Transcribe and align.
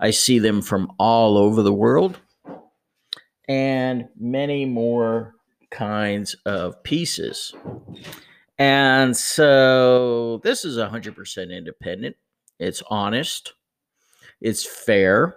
I 0.00 0.10
see 0.10 0.38
them 0.38 0.60
from 0.60 0.92
all 0.98 1.38
over 1.38 1.62
the 1.62 1.72
world 1.72 2.18
and 3.48 4.08
many 4.18 4.64
more 4.64 5.34
kinds 5.70 6.34
of 6.46 6.82
pieces. 6.82 7.54
And 8.58 9.16
so 9.16 10.40
this 10.44 10.64
is 10.64 10.76
100% 10.78 11.56
independent. 11.56 12.16
It's 12.58 12.82
honest. 12.88 13.52
It's 14.40 14.64
fair. 14.64 15.36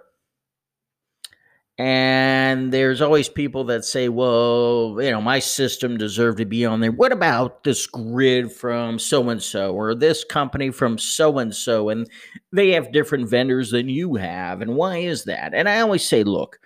And 1.80 2.72
there's 2.72 3.00
always 3.00 3.28
people 3.28 3.62
that 3.64 3.84
say, 3.84 4.08
well, 4.08 4.96
you 5.00 5.12
know, 5.12 5.20
my 5.20 5.38
system 5.38 5.96
deserved 5.96 6.38
to 6.38 6.44
be 6.44 6.66
on 6.66 6.80
there. 6.80 6.90
What 6.90 7.12
about 7.12 7.62
this 7.62 7.86
grid 7.86 8.50
from 8.50 8.98
so 8.98 9.28
and 9.30 9.40
so 9.40 9.72
or 9.72 9.94
this 9.94 10.24
company 10.24 10.70
from 10.70 10.98
so 10.98 11.38
and 11.38 11.54
so? 11.54 11.88
And 11.88 12.08
they 12.52 12.70
have 12.70 12.92
different 12.92 13.30
vendors 13.30 13.70
than 13.70 13.88
you 13.88 14.16
have. 14.16 14.60
And 14.60 14.74
why 14.74 14.98
is 14.98 15.24
that? 15.24 15.54
And 15.54 15.68
I 15.68 15.80
always 15.80 16.04
say, 16.04 16.24
look, 16.24 16.58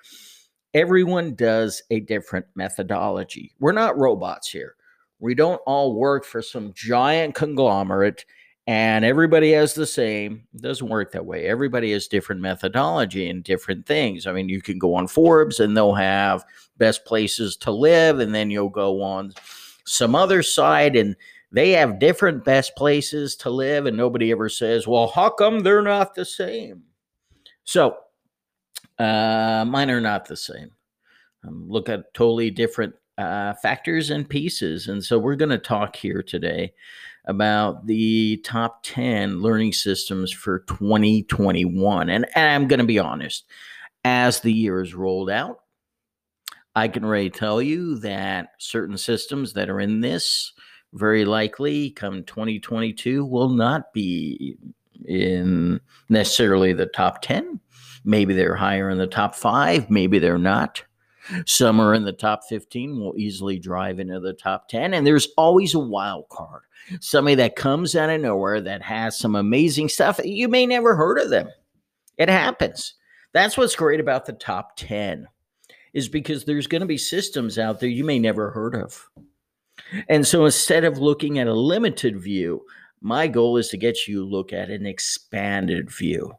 everyone 0.74 1.34
does 1.34 1.82
a 1.90 2.00
different 2.00 2.46
methodology. 2.54 3.52
We're 3.60 3.72
not 3.72 3.98
robots 3.98 4.50
here. 4.50 4.76
We 5.20 5.34
don't 5.34 5.60
all 5.66 5.94
work 5.94 6.24
for 6.24 6.42
some 6.42 6.72
giant 6.74 7.34
conglomerate 7.34 8.24
and 8.66 9.04
everybody 9.04 9.52
has 9.52 9.74
the 9.74 9.86
same. 9.86 10.44
It 10.54 10.62
doesn't 10.62 10.88
work 10.88 11.10
that 11.12 11.26
way. 11.26 11.46
Everybody 11.46 11.92
has 11.92 12.06
different 12.06 12.40
methodology 12.40 13.28
and 13.28 13.42
different 13.42 13.86
things. 13.86 14.26
I 14.26 14.32
mean, 14.32 14.48
you 14.48 14.62
can 14.62 14.78
go 14.78 14.94
on 14.94 15.08
Forbes 15.08 15.58
and 15.58 15.76
they'll 15.76 15.94
have 15.94 16.44
best 16.78 17.04
places 17.04 17.56
to 17.58 17.72
live, 17.72 18.20
and 18.20 18.34
then 18.34 18.50
you'll 18.50 18.68
go 18.68 19.02
on 19.02 19.32
some 19.84 20.14
other 20.14 20.42
site 20.42 20.96
and 20.96 21.16
they 21.50 21.70
have 21.72 21.98
different 21.98 22.44
best 22.44 22.74
places 22.76 23.36
to 23.36 23.50
live, 23.50 23.86
and 23.86 23.96
nobody 23.96 24.30
ever 24.30 24.48
says, 24.48 24.86
Well, 24.86 25.08
how 25.08 25.28
come 25.28 25.60
they're 25.60 25.82
not 25.82 26.14
the 26.14 26.24
same? 26.24 26.84
So 27.64 27.96
uh, 29.02 29.64
mine 29.66 29.90
are 29.90 30.00
not 30.00 30.26
the 30.26 30.36
same. 30.36 30.70
Um, 31.46 31.68
look 31.68 31.88
at 31.88 32.14
totally 32.14 32.50
different 32.50 32.94
uh, 33.18 33.54
factors 33.54 34.10
and 34.10 34.28
pieces. 34.28 34.88
And 34.88 35.02
so 35.02 35.18
we're 35.18 35.36
going 35.36 35.50
to 35.50 35.58
talk 35.58 35.96
here 35.96 36.22
today 36.22 36.72
about 37.26 37.86
the 37.86 38.38
top 38.38 38.82
10 38.84 39.40
learning 39.40 39.72
systems 39.72 40.32
for 40.32 40.60
2021. 40.60 42.10
And, 42.10 42.26
and 42.34 42.50
I'm 42.50 42.68
going 42.68 42.80
to 42.80 42.86
be 42.86 42.98
honest, 42.98 43.44
as 44.04 44.40
the 44.40 44.52
year 44.52 44.80
is 44.80 44.94
rolled 44.94 45.30
out, 45.30 45.60
I 46.74 46.88
can 46.88 47.04
already 47.04 47.30
tell 47.30 47.60
you 47.60 47.98
that 47.98 48.52
certain 48.58 48.96
systems 48.96 49.52
that 49.52 49.68
are 49.68 49.80
in 49.80 50.00
this 50.00 50.52
very 50.94 51.24
likely 51.24 51.90
come 51.90 52.24
2022 52.24 53.24
will 53.24 53.50
not 53.50 53.92
be 53.92 54.56
in 55.06 55.80
necessarily 56.08 56.72
the 56.72 56.86
top 56.86 57.20
10 57.22 57.60
Maybe 58.04 58.34
they're 58.34 58.56
higher 58.56 58.90
in 58.90 58.98
the 58.98 59.06
top 59.06 59.34
five, 59.34 59.90
maybe 59.90 60.18
they're 60.18 60.38
not. 60.38 60.82
Some 61.46 61.80
are 61.80 61.94
in 61.94 62.04
the 62.04 62.12
top 62.12 62.42
15, 62.48 62.98
will 62.98 63.16
easily 63.16 63.58
drive 63.58 64.00
into 64.00 64.18
the 64.18 64.32
top 64.32 64.68
10. 64.68 64.92
And 64.92 65.06
there's 65.06 65.28
always 65.36 65.72
a 65.72 65.78
wild 65.78 66.28
card 66.28 66.62
somebody 67.00 67.34
that 67.36 67.56
comes 67.56 67.94
out 67.94 68.10
of 68.10 68.20
nowhere 68.20 68.60
that 68.60 68.82
has 68.82 69.18
some 69.18 69.36
amazing 69.36 69.88
stuff. 69.88 70.20
You 70.24 70.48
may 70.48 70.66
never 70.66 70.94
heard 70.94 71.18
of 71.18 71.30
them. 71.30 71.48
It 72.18 72.28
happens. 72.28 72.94
That's 73.32 73.56
what's 73.56 73.76
great 73.76 74.00
about 74.00 74.26
the 74.26 74.32
top 74.32 74.76
10 74.76 75.26
is 75.94 76.08
because 76.08 76.44
there's 76.44 76.66
going 76.66 76.80
to 76.80 76.86
be 76.86 76.98
systems 76.98 77.58
out 77.58 77.80
there 77.80 77.88
you 77.88 78.04
may 78.04 78.18
never 78.18 78.50
heard 78.50 78.74
of. 78.74 79.08
And 80.08 80.26
so 80.26 80.44
instead 80.44 80.84
of 80.84 80.98
looking 80.98 81.38
at 81.38 81.46
a 81.46 81.54
limited 81.54 82.20
view, 82.20 82.64
my 83.00 83.26
goal 83.26 83.56
is 83.56 83.68
to 83.70 83.76
get 83.76 84.06
you 84.06 84.24
look 84.24 84.52
at 84.52 84.70
an 84.70 84.86
expanded 84.86 85.90
view 85.90 86.32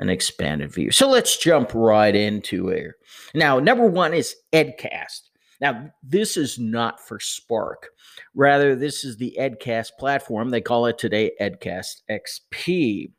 an 0.00 0.08
expanded 0.08 0.72
view. 0.72 0.90
So 0.90 1.08
let's 1.08 1.36
jump 1.36 1.72
right 1.74 2.14
into 2.16 2.70
it. 2.70 2.92
Now, 3.34 3.60
number 3.60 3.86
one 3.86 4.14
is 4.14 4.34
Edcast. 4.52 5.20
Now, 5.60 5.90
this 6.02 6.38
is 6.38 6.58
not 6.58 7.06
for 7.06 7.20
Spark. 7.20 7.90
Rather, 8.34 8.74
this 8.74 9.04
is 9.04 9.18
the 9.18 9.36
Edcast 9.38 9.90
platform. 9.98 10.48
They 10.48 10.62
call 10.62 10.86
it 10.86 10.98
today 10.98 11.32
Edcast 11.38 12.00
XP. 12.10 13.12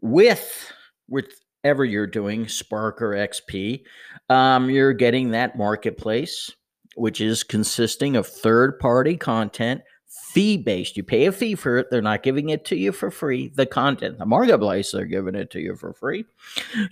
With 0.00 0.72
whatever 1.06 1.84
you're 1.84 2.08
doing, 2.08 2.48
Spark 2.48 3.00
or 3.00 3.10
XP, 3.10 3.82
um, 4.28 4.68
you're 4.68 4.92
getting 4.92 5.30
that 5.30 5.56
marketplace, 5.56 6.50
which 6.96 7.20
is 7.20 7.44
consisting 7.44 8.16
of 8.16 8.26
third 8.26 8.80
party 8.80 9.16
content 9.16 9.82
fee 10.32 10.56
based. 10.56 10.96
You 10.96 11.02
pay 11.02 11.26
a 11.26 11.32
fee 11.32 11.54
for 11.54 11.78
it. 11.78 11.90
They're 11.90 12.02
not 12.02 12.22
giving 12.22 12.48
it 12.48 12.64
to 12.66 12.76
you 12.76 12.92
for 12.92 13.10
free. 13.10 13.48
The 13.48 13.66
content, 13.66 14.18
the 14.18 14.26
marketplace, 14.26 14.90
they're 14.90 15.04
giving 15.04 15.34
it 15.34 15.50
to 15.50 15.60
you 15.60 15.76
for 15.76 15.92
free. 15.92 16.24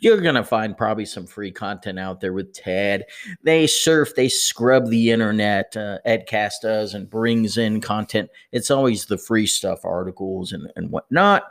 You're 0.00 0.20
going 0.20 0.34
to 0.34 0.44
find 0.44 0.76
probably 0.76 1.06
some 1.06 1.26
free 1.26 1.50
content 1.50 1.98
out 1.98 2.20
there 2.20 2.32
with 2.32 2.52
TED. 2.52 3.04
They 3.42 3.66
surf, 3.66 4.14
they 4.14 4.28
scrub 4.28 4.88
the 4.88 5.10
internet. 5.10 5.76
Uh, 5.76 5.98
Edcast 6.06 6.62
does 6.62 6.94
and 6.94 7.08
brings 7.08 7.56
in 7.56 7.80
content. 7.80 8.30
It's 8.52 8.70
always 8.70 9.06
the 9.06 9.18
free 9.18 9.46
stuff, 9.46 9.84
articles 9.84 10.52
and, 10.52 10.70
and 10.76 10.90
whatnot, 10.90 11.44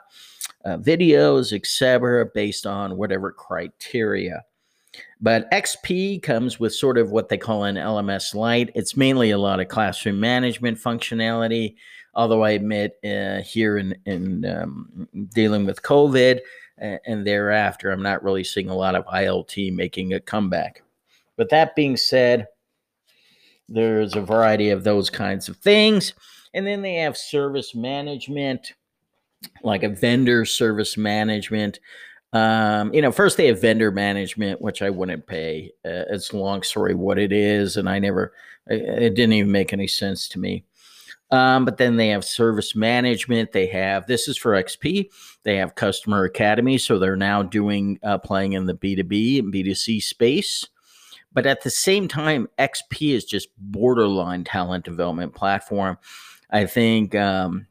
uh, 0.66 0.78
videos, 0.78 1.54
etc., 1.54 2.28
based 2.34 2.66
on 2.68 2.98
whatever 2.98 3.32
criteria. 3.32 4.44
But 5.22 5.52
XP 5.52 6.24
comes 6.24 6.60
with 6.60 6.74
sort 6.74 6.98
of 6.98 7.12
what 7.12 7.30
they 7.30 7.38
call 7.38 7.66
an 7.66 7.76
LMS 7.76 8.34
Lite. 8.34 8.72
It's 8.74 8.96
mainly 8.96 9.32
a 9.32 9.38
lot 9.38 9.60
of 9.60 9.68
classroom 9.68 10.20
management 10.20 10.78
functionality. 10.78 11.76
Although 12.16 12.44
I 12.44 12.52
admit, 12.52 12.98
uh, 13.04 13.42
here 13.42 13.78
in 13.78 13.96
in 14.06 14.46
um, 14.46 15.08
dealing 15.34 15.66
with 15.66 15.82
COVID 15.82 16.40
and 16.80 17.28
thereafter, 17.28 17.92
I'm 17.92 18.02
not 18.02 18.24
really 18.24 18.44
seeing 18.44 18.70
a 18.70 18.76
lot 18.76 18.96
of 18.96 19.06
ILT 19.06 19.74
making 19.74 20.14
a 20.14 20.20
comeback. 20.20 20.82
But 21.36 21.50
that 21.50 21.76
being 21.76 21.98
said, 21.98 22.48
there's 23.68 24.16
a 24.16 24.22
variety 24.22 24.70
of 24.70 24.84
those 24.84 25.10
kinds 25.10 25.50
of 25.50 25.58
things, 25.58 26.14
and 26.54 26.66
then 26.66 26.82
they 26.82 26.96
have 26.96 27.18
service 27.18 27.76
management 27.76 28.74
like 29.64 29.84
a 29.84 29.90
vendor 29.90 30.46
service 30.46 30.98
management. 30.98 31.80
Um, 32.32 32.94
you 32.94 33.02
know, 33.02 33.12
first 33.12 33.38
they 33.38 33.48
have 33.48 33.62
vendor 33.62 33.92
management, 33.92 34.62
which 34.62 34.82
I 34.82 34.90
wouldn't 34.90 35.26
pay. 35.26 35.72
Uh, 35.84 36.06
it's 36.10 36.32
a 36.32 36.38
long 36.38 36.62
story 36.62 36.94
what 36.94 37.18
it 37.18 37.32
is, 37.32 37.76
and 37.76 37.90
I 37.90 38.00
never, 38.00 38.34
it 38.68 39.16
didn't 39.16 39.34
even 39.34 39.52
make 39.52 39.74
any 39.74 39.88
sense 39.88 40.28
to 40.30 40.40
me. 40.40 40.64
Um, 41.32 41.66
but 41.66 41.78
then 41.78 41.98
they 41.98 42.10
have 42.10 42.26
service 42.26 42.76
management. 42.76 43.52
They 43.52 43.68
have 43.68 44.08
this 44.08 44.28
is 44.28 44.38
for 44.38 44.52
XP. 44.52 45.10
They 45.44 45.58
have 45.58 45.76
Customer 45.76 46.24
Academy, 46.24 46.78
so 46.78 46.98
they're 46.98 47.16
now 47.16 47.44
doing 47.44 48.00
uh, 48.04 48.18
playing 48.18 48.54
in 48.54 48.66
the 48.66 48.74
B 48.74 48.96
two 48.96 49.04
B 49.04 49.40
and 49.40 49.52
B 49.52 49.64
two 49.64 49.76
C 49.76 50.00
space. 50.00 50.68
But 51.32 51.46
at 51.46 51.62
the 51.62 51.70
same 51.70 52.08
time, 52.08 52.48
XP 52.58 53.14
is 53.14 53.26
just 53.26 53.50
borderline 53.58 54.44
talent 54.44 54.86
development 54.86 55.36
platform. 55.36 56.00
I 56.50 56.66
think 56.66 57.14
um, 57.14 57.68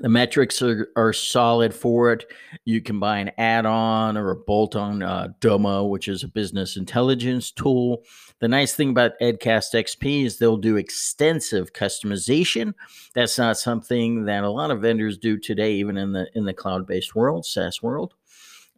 the 0.00 0.08
metrics 0.08 0.60
are, 0.62 0.88
are 0.96 1.12
solid 1.12 1.74
for 1.74 2.12
it. 2.12 2.30
You 2.64 2.80
can 2.80 2.98
buy 2.98 3.18
an 3.18 3.30
add 3.38 3.66
on 3.66 4.16
or 4.16 4.30
a 4.30 4.36
bolt 4.36 4.76
on 4.76 5.02
uh, 5.02 5.28
Domo, 5.40 5.84
which 5.84 6.08
is 6.08 6.22
a 6.22 6.28
business 6.28 6.76
intelligence 6.76 7.50
tool. 7.50 8.02
The 8.40 8.48
nice 8.48 8.74
thing 8.74 8.90
about 8.90 9.18
Edcast 9.20 9.74
XP 9.74 10.24
is 10.24 10.38
they'll 10.38 10.56
do 10.56 10.76
extensive 10.76 11.72
customization. 11.72 12.74
That's 13.14 13.38
not 13.38 13.58
something 13.58 14.24
that 14.24 14.44
a 14.44 14.50
lot 14.50 14.70
of 14.70 14.82
vendors 14.82 15.18
do 15.18 15.38
today, 15.38 15.74
even 15.74 15.96
in 15.96 16.12
the 16.12 16.28
in 16.34 16.44
the 16.44 16.54
cloud 16.54 16.86
based 16.86 17.14
world, 17.14 17.46
SaaS 17.46 17.82
world. 17.82 18.14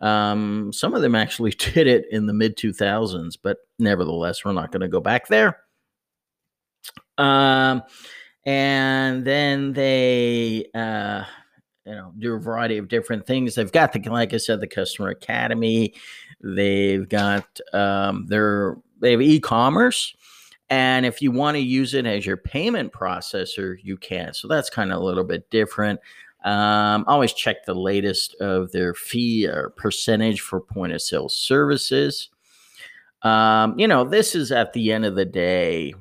Um, 0.00 0.72
some 0.72 0.94
of 0.94 1.02
them 1.02 1.14
actually 1.14 1.50
did 1.74 1.86
it 1.86 2.06
in 2.10 2.26
the 2.26 2.34
mid 2.34 2.56
2000s, 2.56 3.36
but 3.42 3.58
nevertheless, 3.78 4.44
we're 4.44 4.52
not 4.52 4.72
going 4.72 4.82
to 4.82 4.88
go 4.88 5.00
back 5.00 5.28
there. 5.28 5.58
Um, 7.18 7.82
and 8.46 9.24
then 9.24 9.72
they 9.72 10.64
uh, 10.72 11.24
you 11.84 11.94
know 11.94 12.12
do 12.16 12.34
a 12.34 12.38
variety 12.38 12.78
of 12.78 12.88
different 12.88 13.26
things. 13.26 13.56
They've 13.56 13.70
got 13.70 13.92
the 13.92 14.00
like 14.08 14.32
i 14.32 14.38
said 14.38 14.60
the 14.60 14.66
customer 14.66 15.10
academy. 15.10 15.94
They've 16.40 17.06
got 17.06 17.60
um, 17.74 18.26
their 18.28 18.76
they 19.00 19.10
have 19.10 19.20
e-commerce. 19.20 20.14
And 20.68 21.06
if 21.06 21.22
you 21.22 21.30
want 21.30 21.56
to 21.56 21.60
use 21.60 21.94
it 21.94 22.06
as 22.06 22.26
your 22.26 22.36
payment 22.36 22.92
processor 22.92 23.76
you 23.82 23.96
can. 23.96 24.34
So 24.34 24.48
that's 24.48 24.68
kind 24.68 24.90
of 24.90 25.00
a 25.00 25.04
little 25.04 25.22
bit 25.22 25.48
different. 25.50 26.00
Um, 26.44 27.04
always 27.06 27.32
check 27.32 27.64
the 27.64 27.74
latest 27.74 28.34
of 28.40 28.72
their 28.72 28.92
fee 28.94 29.46
or 29.46 29.70
percentage 29.76 30.40
for 30.40 30.60
point 30.60 30.92
of 30.92 31.02
sale 31.02 31.28
services. 31.28 32.30
Um, 33.22 33.78
you 33.78 33.88
know 33.88 34.04
this 34.04 34.34
is 34.34 34.52
at 34.52 34.72
the 34.72 34.92
end 34.92 35.04
of 35.04 35.16
the 35.16 35.24
day 35.24 35.94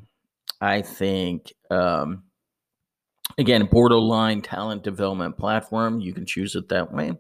i 0.62 0.81
think 0.81 1.53
um, 1.71 2.25
again 3.37 3.65
borderline 3.65 4.41
talent 4.41 4.83
development 4.83 5.37
platform. 5.37 5.99
You 5.99 6.13
can 6.13 6.25
choose 6.25 6.55
it 6.55 6.69
that 6.69 6.91
way. 6.91 7.13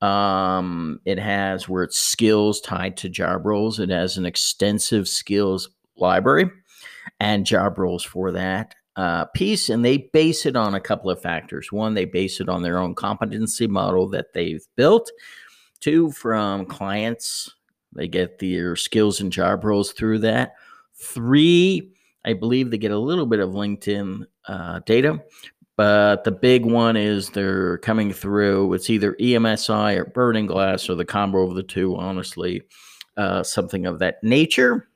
Um, 0.00 1.00
it 1.04 1.18
has 1.18 1.68
where 1.68 1.84
it's 1.84 1.98
skills 1.98 2.60
tied 2.60 2.96
to 2.98 3.08
job 3.08 3.46
roles. 3.46 3.78
It 3.78 3.90
has 3.90 4.16
an 4.16 4.26
extensive 4.26 5.08
skills 5.08 5.70
library 5.96 6.50
and 7.20 7.46
job 7.46 7.78
roles 7.78 8.04
for 8.04 8.32
that 8.32 8.74
uh, 8.96 9.24
piece 9.26 9.68
and 9.70 9.84
they 9.84 10.08
base 10.12 10.44
it 10.44 10.56
on 10.56 10.74
a 10.74 10.80
couple 10.80 11.10
of 11.10 11.22
factors. 11.22 11.72
One 11.72 11.94
they 11.94 12.04
base 12.04 12.40
it 12.40 12.48
on 12.48 12.62
their 12.62 12.78
own 12.78 12.94
competency 12.94 13.66
model 13.66 14.08
that 14.10 14.32
they've 14.34 14.64
built. 14.76 15.10
Two 15.80 16.10
from 16.12 16.66
clients 16.66 17.54
they 17.94 18.08
get 18.08 18.38
their 18.38 18.74
skills 18.74 19.20
and 19.20 19.30
job 19.30 19.64
roles 19.64 19.92
through 19.92 20.20
that. 20.20 20.54
Three 20.94 21.92
I 22.24 22.34
believe 22.34 22.70
they 22.70 22.78
get 22.78 22.92
a 22.92 22.98
little 22.98 23.26
bit 23.26 23.40
of 23.40 23.50
LinkedIn 23.50 24.24
uh, 24.46 24.80
data, 24.86 25.22
but 25.76 26.24
the 26.24 26.32
big 26.32 26.64
one 26.64 26.96
is 26.96 27.30
they're 27.30 27.78
coming 27.78 28.12
through. 28.12 28.72
It's 28.74 28.90
either 28.90 29.14
EMSI 29.14 29.96
or 29.96 30.04
Burning 30.06 30.46
Glass 30.46 30.88
or 30.88 30.94
the 30.94 31.04
combo 31.04 31.48
of 31.48 31.54
the 31.54 31.62
two, 31.62 31.96
honestly, 31.96 32.62
uh, 33.16 33.42
something 33.42 33.86
of 33.86 33.98
that 33.98 34.22
nature, 34.22 34.88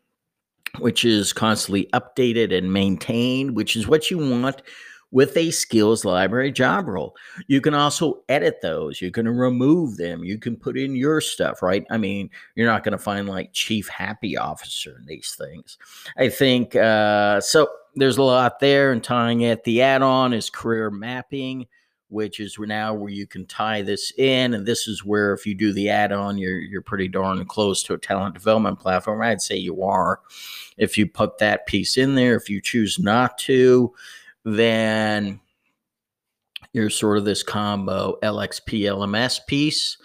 which 0.79 1.05
is 1.05 1.33
constantly 1.33 1.89
updated 1.93 2.57
and 2.57 2.73
maintained, 2.73 3.57
which 3.57 3.77
is 3.77 3.89
what 3.89 4.11
you 4.11 4.19
want 4.19 4.63
with 5.11 5.37
a 5.37 5.51
skills 5.51 6.05
library 6.05 6.53
job 6.53 6.89
role. 6.89 7.15
You 7.47 7.61
can 7.61 7.75
also 7.75 8.23
edit 8.29 8.61
those. 8.63 9.01
You 9.01 9.11
can 9.11 9.29
remove 9.29 9.97
them. 9.97 10.25
You 10.25 10.39
can 10.39 10.57
put 10.57 10.77
in 10.77 10.97
your 10.97 11.21
stuff, 11.21 11.63
right? 11.63 11.85
I 11.91 11.97
mean, 11.97 12.31
you're 12.55 12.71
not 12.71 12.85
going 12.85 12.93
to 12.93 12.99
find 12.99 13.29
like 13.29 13.53
chief 13.53 13.89
happy 13.89 14.37
officer 14.37 14.97
in 14.99 15.07
these 15.07 15.35
things. 15.39 15.79
I 16.17 16.29
think 16.29 16.77
uh, 16.77 17.41
so. 17.41 17.69
There's 17.99 18.19
a 18.19 18.23
lot 18.23 18.61
there, 18.61 18.93
and 18.93 19.03
tying 19.03 19.41
it. 19.41 19.65
The 19.65 19.81
add-on 19.81 20.35
is 20.35 20.51
career 20.51 20.91
mapping, 20.91 21.67
which 22.09 22.41
is 22.41 22.59
now 22.59 22.93
where 22.93 23.09
you 23.09 23.27
can 23.27 23.47
tie 23.47 23.81
this 23.81 24.13
in, 24.19 24.53
and 24.53 24.67
this 24.67 24.87
is 24.87 25.03
where 25.03 25.33
if 25.33 25.47
you 25.47 25.55
do 25.55 25.73
the 25.73 25.89
add-on, 25.89 26.37
you're 26.37 26.59
you're 26.59 26.83
pretty 26.83 27.09
darn 27.09 27.43
close 27.47 27.83
to 27.85 27.95
a 27.95 27.99
talent 27.99 28.35
development 28.35 28.79
platform. 28.79 29.23
I'd 29.23 29.41
say 29.41 29.57
you 29.57 29.83
are. 29.83 30.21
If 30.77 30.99
you 30.99 31.07
put 31.07 31.39
that 31.39 31.65
piece 31.65 31.97
in 31.97 32.17
there, 32.17 32.37
if 32.37 32.51
you 32.51 32.61
choose 32.61 32.99
not 32.99 33.39
to, 33.39 33.95
then 34.47 35.41
you're 36.73 36.89
sort 36.89 37.19
of 37.19 37.25
this 37.25 37.43
combo 37.43 38.17
LXP 38.23 38.83
LMS 38.83 39.45
piece 39.47 39.99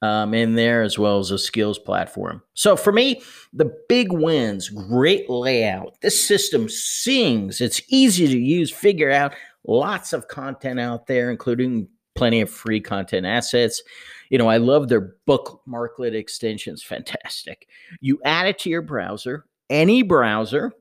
um, 0.00 0.34
in 0.34 0.54
there 0.54 0.82
as 0.82 0.98
well 0.98 1.18
as 1.18 1.30
a 1.30 1.38
skills 1.38 1.78
platform. 1.78 2.42
So 2.54 2.74
for 2.74 2.90
me, 2.90 3.22
the 3.52 3.72
big 3.88 4.10
wins, 4.10 4.70
great 4.70 5.28
layout. 5.28 5.94
This 6.00 6.26
system 6.26 6.68
sings. 6.68 7.60
It's 7.60 7.82
easy 7.88 8.26
to 8.26 8.38
use, 8.38 8.72
figure 8.72 9.10
out 9.10 9.34
lots 9.66 10.12
of 10.12 10.26
content 10.26 10.80
out 10.80 11.06
there, 11.06 11.30
including 11.30 11.86
plenty 12.14 12.40
of 12.40 12.50
free 12.50 12.80
content 12.80 13.26
assets. 13.26 13.82
You 14.30 14.38
know, 14.38 14.48
I 14.48 14.56
love 14.56 14.88
their 14.88 15.14
bookmarklet 15.28 16.14
extensions. 16.14 16.82
Fantastic. 16.82 17.68
You 18.00 18.18
add 18.24 18.46
it 18.46 18.58
to 18.60 18.70
your 18.70 18.82
browser, 18.82 19.44
any 19.68 20.02
browser, 20.02 20.72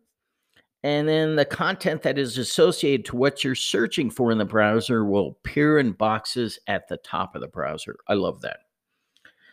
and 0.83 1.07
then 1.07 1.35
the 1.35 1.45
content 1.45 2.01
that 2.01 2.17
is 2.17 2.37
associated 2.37 3.05
to 3.05 3.15
what 3.15 3.43
you're 3.43 3.53
searching 3.53 4.09
for 4.09 4.31
in 4.31 4.39
the 4.39 4.45
browser 4.45 5.05
will 5.05 5.37
appear 5.39 5.77
in 5.77 5.91
boxes 5.91 6.57
at 6.67 6.87
the 6.87 6.97
top 6.97 7.35
of 7.35 7.41
the 7.41 7.47
browser. 7.47 7.97
I 8.07 8.15
love 8.15 8.41
that. 8.41 8.57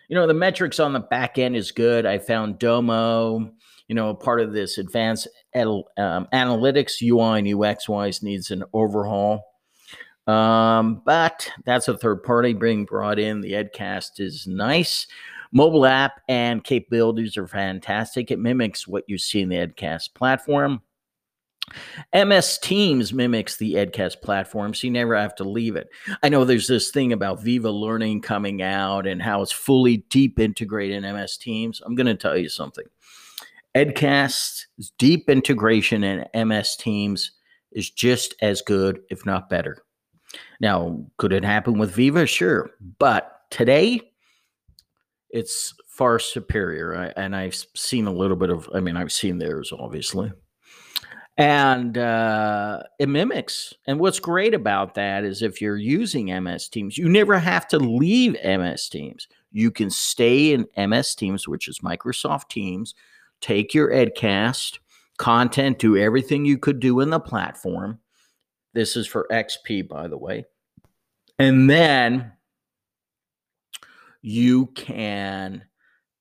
You 0.09 0.15
know, 0.15 0.27
the 0.27 0.35
metrics 0.35 0.81
on 0.81 0.95
the 0.95 1.01
back 1.01 1.37
end 1.37 1.55
is 1.55 1.71
good. 1.71 2.07
I 2.07 2.19
found 2.19 2.59
Domo, 2.59 3.53
you 3.89 3.95
know, 3.95 4.15
part 4.15 4.41
of 4.41 4.55
this 4.55 4.79
advanced 4.79 5.29
um, 5.55 5.85
analytics 6.33 7.03
UI 7.03 7.41
and 7.41 7.63
UX 7.63 7.91
wise 7.91 8.23
needs 8.23 8.51
an 8.51 8.65
overhaul. 8.73 9.45
Um, 10.27 11.03
but 11.05 11.51
that's 11.65 11.89
a 11.89 11.97
third 11.97 12.23
party 12.23 12.55
being 12.55 12.87
brought 12.87 13.19
in. 13.19 13.43
The 13.43 13.53
Edcast 13.53 14.19
is 14.19 14.47
nice. 14.47 15.07
Mobile 15.53 15.87
app 15.87 16.21
and 16.29 16.65
capabilities 16.65 17.37
are 17.37 17.47
fantastic. 17.47 18.31
It 18.31 18.39
mimics 18.39 18.89
what 18.89 19.05
you 19.09 19.19
see 19.19 19.41
in 19.41 19.49
the 19.51 19.57
Edcast 19.57 20.15
platform. 20.15 20.83
MS 22.15 22.59
Teams 22.59 23.13
mimics 23.13 23.57
the 23.57 23.75
Edcast 23.75 24.23
platform, 24.23 24.75
so 24.75 24.87
you 24.87 24.93
never 24.93 25.17
have 25.17 25.35
to 25.37 25.45
leave 25.45 25.77
it. 25.77 25.89
I 26.23 26.29
know 26.29 26.45
there's 26.45 26.69
this 26.69 26.91
thing 26.91 27.13
about 27.13 27.43
Viva 27.43 27.71
Learning 27.71 28.21
coming 28.21 28.63
out 28.63 29.07
and 29.07 29.23
how 29.23 29.43
it's 29.43 29.53
fully 29.53 29.99
deep 30.11 30.39
integrated 30.39 31.05
in 31.05 31.15
MS 31.15 31.37
Teams. 31.37 31.81
I'm 31.85 31.95
going 31.95 32.07
to 32.07 32.15
tell 32.15 32.37
you 32.37 32.49
something. 32.49 32.85
Edcast's 33.75 34.67
deep 34.99 35.29
integration 35.29 36.05
in 36.05 36.49
MS 36.49 36.77
Teams 36.77 37.33
is 37.73 37.91
just 37.91 38.35
as 38.41 38.63
good, 38.63 39.01
if 39.11 39.27
not 39.27 39.51
better. 39.51 39.83
Now, 40.61 41.07
could 41.17 41.33
it 41.33 41.45
happen 41.45 41.79
with 41.79 41.93
Viva? 41.93 42.27
Sure. 42.27 42.71
But 42.99 43.31
today, 43.51 44.01
it's 45.31 45.75
far 45.87 46.19
superior. 46.19 46.93
and 46.93 47.37
I've 47.37 47.55
seen 47.75 48.07
a 48.07 48.13
little 48.13 48.37
bit 48.37 48.51
of, 48.51 48.69
I 48.75 48.81
mean, 48.81 48.97
I've 48.97 49.13
seen 49.13 49.39
theirs, 49.39 49.73
obviously 49.77 50.33
and 51.39 51.97
uh, 51.97 52.83
it 52.99 53.09
mimics. 53.09 53.73
And 53.87 54.01
what's 54.01 54.19
great 54.19 54.55
about 54.55 54.95
that 54.95 55.25
is 55.25 55.41
if 55.41 55.63
you're 55.63 55.77
using 55.77 56.27
MS 56.43 56.69
Teams, 56.69 56.99
you 56.99 57.09
never 57.09 57.39
have 57.39 57.69
to 57.69 57.79
leave 57.79 58.37
MS 58.45 58.89
Teams. 58.89 59.29
You 59.53 59.71
can 59.71 59.89
stay 59.89 60.53
in 60.53 60.67
MS 60.77 61.15
Teams, 61.15 61.47
which 61.47 61.69
is 61.69 61.79
Microsoft 61.79 62.49
Teams, 62.49 62.95
take 63.41 63.73
your 63.73 63.89
Edcast 63.91 64.81
content, 65.17 65.79
do 65.79 65.97
everything 65.97 66.45
you 66.45 66.59
could 66.59 66.81
do 66.81 66.99
in 67.01 67.11
the 67.11 67.21
platform. 67.21 68.01
This 68.75 68.97
is 68.97 69.07
for 69.07 69.29
XP, 69.31 69.89
by 69.89 70.09
the 70.09 70.19
way. 70.19 70.45
And 71.39 71.71
then 71.71 72.33
you 74.23 74.67
can, 74.75 75.63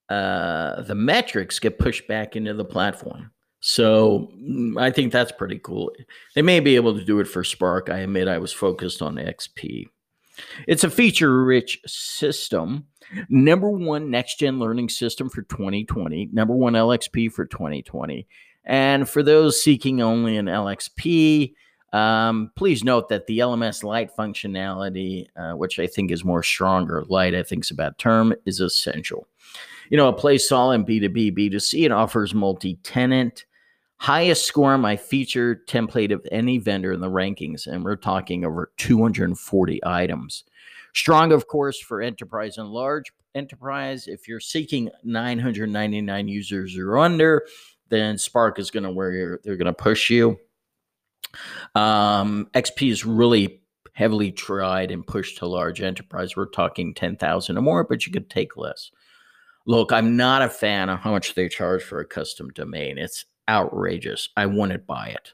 uh, 0.10 0.84
the 0.84 0.96
metrics 0.96 1.58
get 1.58 1.80
pushed 1.80 2.08
back 2.08 2.36
into 2.36 2.54
the 2.54 2.64
platform. 2.64 3.32
So 3.78 4.32
mm, 4.36 4.82
I 4.82 4.90
think 4.90 5.14
that's 5.14 5.32
pretty 5.32 5.60
cool. 5.60 5.92
They 6.34 6.42
may 6.42 6.60
be 6.60 6.76
able 6.76 6.98
to 6.98 7.06
do 7.06 7.20
it 7.20 7.28
for 7.28 7.44
Spark. 7.44 7.92
I 7.92 8.00
admit 8.00 8.28
I 8.28 8.40
was 8.40 8.52
focused 8.52 9.04
on 9.04 9.18
XP. 9.18 9.86
It's 10.68 10.84
a 10.84 10.90
feature 10.90 11.44
rich 11.44 11.80
system. 11.86 12.88
Number 13.30 13.70
one 13.70 14.10
next 14.10 14.40
gen 14.40 14.58
learning 14.58 14.90
system 14.90 15.30
for 15.30 15.44
2020, 15.44 16.30
number 16.34 16.56
one 16.56 16.74
LXP 16.74 17.32
for 17.32 17.46
2020. 17.46 18.28
And 18.66 19.08
for 19.08 19.22
those 19.22 19.62
seeking 19.62 20.02
only 20.02 20.38
an 20.38 20.48
LXP, 20.48 21.54
Um, 21.94 22.52
please 22.56 22.84
note 22.84 23.08
that 23.10 23.28
the 23.28 23.40
LMS 23.40 23.84
Lite 23.84 24.12
functionality, 24.18 25.28
uh, 25.36 25.54
which 25.54 25.80
I 25.80 25.88
think 25.88 26.12
is 26.12 26.26
more 26.26 26.44
stronger, 26.44 27.06
Lite 27.08 27.36
I 27.36 27.44
think 27.44 27.64
is 27.64 27.72
bad 27.72 27.98
term, 27.98 28.34
is 28.46 28.60
essential. 28.60 29.28
You 29.90 29.98
know, 29.98 30.10
it 30.10 30.18
plays 30.18 30.50
solid 30.50 30.86
B2B, 30.86 31.38
B2C. 31.38 31.86
It 31.86 31.92
offers 31.92 32.34
multi-tenant, 32.34 33.46
highest 34.00 34.46
score 34.46 34.74
on 34.74 34.82
my 34.82 34.96
feature 34.96 35.64
template 35.68 36.14
of 36.14 36.26
any 36.32 36.58
vendor 36.58 36.94
in 36.94 37.02
the 37.02 37.10
rankings, 37.10 37.68
and 37.68 37.84
we're 37.84 37.96
talking 37.96 38.46
over 38.46 38.72
240 38.78 39.80
items. 39.86 40.44
Strong, 40.94 41.32
of 41.32 41.48
course, 41.48 41.80
for 41.80 42.02
enterprise 42.02 42.58
and 42.58 42.70
large 42.70 43.12
enterprise. 43.36 44.08
If 44.08 44.28
you're 44.28 44.40
seeking 44.40 44.90
999 45.04 46.28
users 46.28 46.78
or 46.78 46.98
under, 46.98 47.46
then 47.90 48.18
Spark 48.18 48.60
is 48.60 48.72
going 48.72 48.84
to 48.84 48.92
where 48.92 49.40
they're 49.44 49.58
going 49.58 49.66
to 49.68 49.74
push 49.74 50.10
you. 50.10 50.40
Um, 51.76 52.50
XP 52.54 52.92
is 52.92 53.06
really 53.06 53.62
heavily 53.94 54.32
tried 54.32 54.92
and 54.92 55.06
pushed 55.06 55.38
to 55.40 55.48
large 55.48 55.82
enterprise. 55.82 56.36
We're 56.36 56.46
talking 56.46 56.94
10,000 56.94 57.58
or 57.58 57.62
more, 57.62 57.84
but 57.84 58.06
you 58.06 58.12
could 58.12 58.30
take 58.30 58.58
less. 58.58 58.92
Look, 59.66 59.92
I'm 59.92 60.16
not 60.16 60.42
a 60.42 60.50
fan 60.50 60.90
of 60.90 61.00
how 61.00 61.12
much 61.12 61.36
they 61.36 61.50
charge 61.50 61.84
for 61.84 62.00
a 62.00 62.06
custom 62.06 62.50
domain. 62.50 62.98
It's 62.98 63.26
outrageous. 63.48 64.30
I 64.36 64.46
wouldn't 64.46 64.86
buy 64.86 65.16
it. 65.16 65.34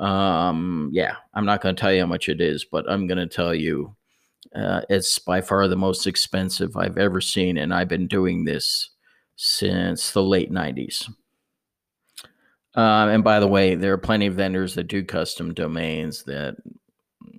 Um, 0.00 0.90
yeah, 0.92 1.16
I'm 1.34 1.46
not 1.46 1.60
going 1.60 1.74
to 1.74 1.80
tell 1.80 1.92
you 1.92 2.00
how 2.00 2.06
much 2.06 2.28
it 2.28 2.40
is, 2.40 2.64
but 2.64 2.90
I'm 2.90 3.06
going 3.06 3.18
to 3.18 3.26
tell 3.26 3.54
you 3.54 3.96
uh, 4.54 4.82
it's 4.88 5.18
by 5.18 5.40
far 5.40 5.66
the 5.68 5.76
most 5.76 6.06
expensive 6.06 6.76
I've 6.76 6.98
ever 6.98 7.20
seen, 7.20 7.56
and 7.56 7.72
I've 7.72 7.88
been 7.88 8.06
doing 8.06 8.44
this 8.44 8.90
since 9.36 10.12
the 10.12 10.22
late 10.22 10.50
90s. 10.50 11.10
Uh, 12.74 13.08
and 13.10 13.24
by 13.24 13.40
the 13.40 13.48
way, 13.48 13.74
there 13.74 13.94
are 13.94 13.98
plenty 13.98 14.26
of 14.26 14.34
vendors 14.34 14.74
that 14.74 14.84
do 14.84 15.02
custom 15.02 15.54
domains 15.54 16.24
that 16.24 16.56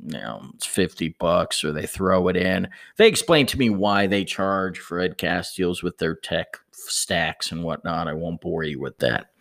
you 0.07 0.19
know 0.19 0.41
it's 0.55 0.65
50 0.65 1.15
bucks 1.19 1.63
or 1.63 1.71
they 1.71 1.85
throw 1.85 2.27
it 2.29 2.37
in. 2.37 2.69
They 2.97 3.07
explain 3.07 3.45
to 3.47 3.59
me 3.59 3.69
why 3.69 4.07
they 4.07 4.23
charge 4.23 4.79
for 4.79 4.99
Ed 4.99 5.17
Castiel's 5.17 5.83
with 5.83 5.97
their 5.97 6.15
tech 6.15 6.57
stacks 6.71 7.51
and 7.51 7.63
whatnot. 7.63 8.07
I 8.07 8.13
won't 8.13 8.39
bore 8.39 8.63
you 8.63 8.79
with 8.79 8.97
that. 8.99 9.31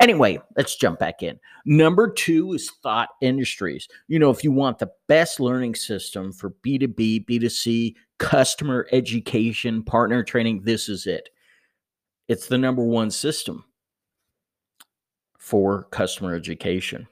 Anyway, 0.00 0.38
let's 0.56 0.76
jump 0.76 0.98
back 0.98 1.22
in. 1.22 1.38
Number 1.64 2.10
two 2.10 2.52
is 2.52 2.70
Thought 2.82 3.08
Industries. 3.20 3.88
You 4.08 4.18
know, 4.18 4.30
if 4.30 4.44
you 4.44 4.52
want 4.52 4.78
the 4.78 4.90
best 5.08 5.40
learning 5.40 5.76
system 5.76 6.32
for 6.32 6.50
B2B, 6.64 7.26
B2C, 7.26 7.94
customer 8.18 8.86
education, 8.92 9.82
partner 9.82 10.22
training, 10.22 10.62
this 10.62 10.88
is 10.88 11.06
it. 11.06 11.30
It's 12.28 12.46
the 12.46 12.58
number 12.58 12.84
one 12.84 13.10
system 13.10 13.64
for 15.38 15.84
customer 15.84 16.34
education. 16.34 17.08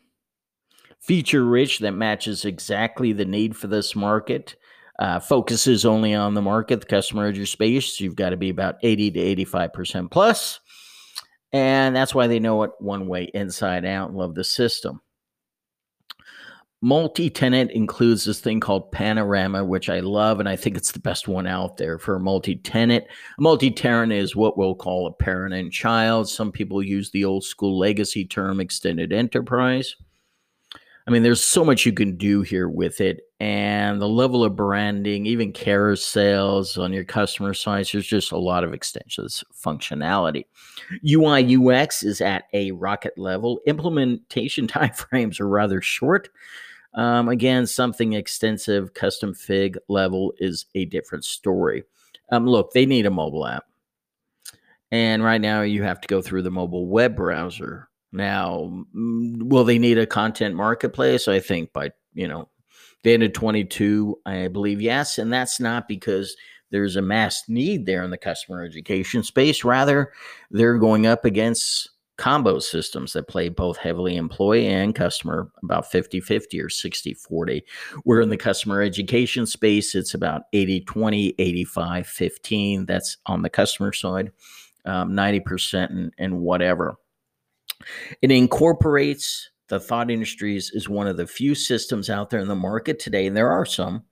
Feature 1.00 1.44
rich 1.44 1.78
that 1.80 1.92
matches 1.92 2.44
exactly 2.44 3.12
the 3.12 3.24
need 3.24 3.56
for 3.56 3.66
this 3.66 3.96
market. 3.96 4.56
Uh, 4.98 5.18
focuses 5.18 5.86
only 5.86 6.14
on 6.14 6.34
the 6.34 6.42
market, 6.42 6.80
the 6.80 6.86
customer 6.86 7.26
edge 7.26 7.50
space. 7.50 7.98
You've 8.00 8.16
got 8.16 8.30
to 8.30 8.36
be 8.36 8.50
about 8.50 8.76
80 8.82 9.12
to 9.12 9.46
85% 9.46 10.10
plus. 10.10 10.60
And 11.52 11.96
that's 11.96 12.14
why 12.14 12.26
they 12.26 12.38
know 12.38 12.62
it 12.64 12.72
one 12.78 13.08
way 13.08 13.30
inside 13.32 13.86
out 13.86 14.14
love 14.14 14.34
the 14.34 14.44
system. 14.44 15.00
Multi 16.82 17.28
tenant 17.28 17.70
includes 17.72 18.24
this 18.24 18.40
thing 18.40 18.58
called 18.58 18.90
Panorama, 18.90 19.62
which 19.62 19.90
I 19.90 20.00
love, 20.00 20.40
and 20.40 20.48
I 20.48 20.56
think 20.56 20.78
it's 20.78 20.92
the 20.92 20.98
best 20.98 21.28
one 21.28 21.46
out 21.46 21.76
there 21.76 21.98
for 21.98 22.18
multi 22.18 22.56
tenant. 22.56 23.04
Multi 23.38 23.70
tenant 23.70 24.12
is 24.12 24.34
what 24.34 24.56
we'll 24.56 24.74
call 24.74 25.06
a 25.06 25.12
parent 25.12 25.52
and 25.52 25.70
child. 25.70 26.28
Some 26.28 26.50
people 26.50 26.82
use 26.82 27.10
the 27.10 27.24
old 27.24 27.44
school 27.44 27.78
legacy 27.78 28.24
term 28.24 28.60
extended 28.60 29.12
enterprise. 29.12 29.94
I 31.10 31.12
mean, 31.12 31.24
there's 31.24 31.42
so 31.42 31.64
much 31.64 31.84
you 31.84 31.92
can 31.92 32.16
do 32.16 32.42
here 32.42 32.68
with 32.68 33.00
it, 33.00 33.22
and 33.40 34.00
the 34.00 34.08
level 34.08 34.44
of 34.44 34.54
branding, 34.54 35.26
even 35.26 35.52
carousels 35.52 36.80
on 36.80 36.92
your 36.92 37.02
customer 37.02 37.52
sites, 37.52 37.90
there's 37.90 38.06
just 38.06 38.30
a 38.30 38.38
lot 38.38 38.62
of 38.62 38.72
extensions, 38.72 39.42
functionality. 39.52 40.44
UI 41.04 41.56
UX 41.56 42.04
is 42.04 42.20
at 42.20 42.44
a 42.52 42.70
rocket 42.70 43.18
level. 43.18 43.58
Implementation 43.66 44.66
timeframes 44.68 45.40
are 45.40 45.48
rather 45.48 45.82
short. 45.82 46.28
Um, 46.94 47.28
again, 47.28 47.66
something 47.66 48.12
extensive, 48.12 48.94
custom 48.94 49.34
fig 49.34 49.78
level 49.88 50.32
is 50.38 50.66
a 50.76 50.84
different 50.84 51.24
story. 51.24 51.82
Um, 52.30 52.46
look, 52.46 52.70
they 52.70 52.86
need 52.86 53.06
a 53.06 53.10
mobile 53.10 53.48
app. 53.48 53.64
And 54.92 55.24
right 55.24 55.40
now, 55.40 55.62
you 55.62 55.82
have 55.82 56.00
to 56.02 56.06
go 56.06 56.22
through 56.22 56.42
the 56.42 56.52
mobile 56.52 56.86
web 56.86 57.16
browser. 57.16 57.89
Now, 58.12 58.84
will 58.92 59.64
they 59.64 59.78
need 59.78 59.98
a 59.98 60.06
content 60.06 60.54
marketplace? 60.54 61.28
I 61.28 61.40
think 61.40 61.72
by, 61.72 61.90
you 62.12 62.26
know, 62.26 62.48
the 63.02 63.14
end 63.14 63.22
of 63.22 63.32
22, 63.32 64.18
I 64.26 64.48
believe 64.48 64.80
yes. 64.80 65.18
And 65.18 65.32
that's 65.32 65.60
not 65.60 65.88
because 65.88 66.36
there's 66.70 66.96
a 66.96 67.02
mass 67.02 67.44
need 67.48 67.86
there 67.86 68.02
in 68.02 68.10
the 68.10 68.18
customer 68.18 68.64
education 68.64 69.22
space. 69.22 69.64
Rather, 69.64 70.12
they're 70.50 70.78
going 70.78 71.06
up 71.06 71.24
against 71.24 71.90
combo 72.20 72.58
systems 72.58 73.14
that 73.14 73.28
play 73.28 73.48
both 73.48 73.78
heavily 73.78 74.14
employee 74.14 74.66
and 74.66 74.94
customer 74.94 75.50
about 75.62 75.90
50 75.90 76.20
50 76.20 76.60
or 76.60 76.68
60 76.68 77.14
40 77.14 77.64
where 78.04 78.20
in 78.20 78.28
the 78.28 78.36
customer 78.36 78.82
education 78.82 79.46
space 79.46 79.94
it's 79.94 80.12
about 80.12 80.42
80 80.52 80.82
20 80.82 81.34
85 81.38 82.06
15 82.06 82.84
that's 82.84 83.16
on 83.24 83.40
the 83.40 83.48
customer 83.48 83.94
side 83.94 84.32
um, 84.84 85.12
90% 85.12 85.88
and, 85.88 86.12
and 86.18 86.40
whatever 86.40 86.96
it 88.22 88.30
incorporates 88.30 89.50
the 89.68 89.80
thought 89.80 90.10
industries 90.10 90.70
is 90.74 90.88
one 90.88 91.06
of 91.06 91.16
the 91.16 91.26
few 91.26 91.54
systems 91.54 92.10
out 92.10 92.30
there 92.30 92.40
in 92.40 92.48
the 92.48 92.54
market 92.54 92.98
today 92.98 93.26
and 93.26 93.36
there 93.36 93.50
are 93.50 93.66
some 93.66 94.04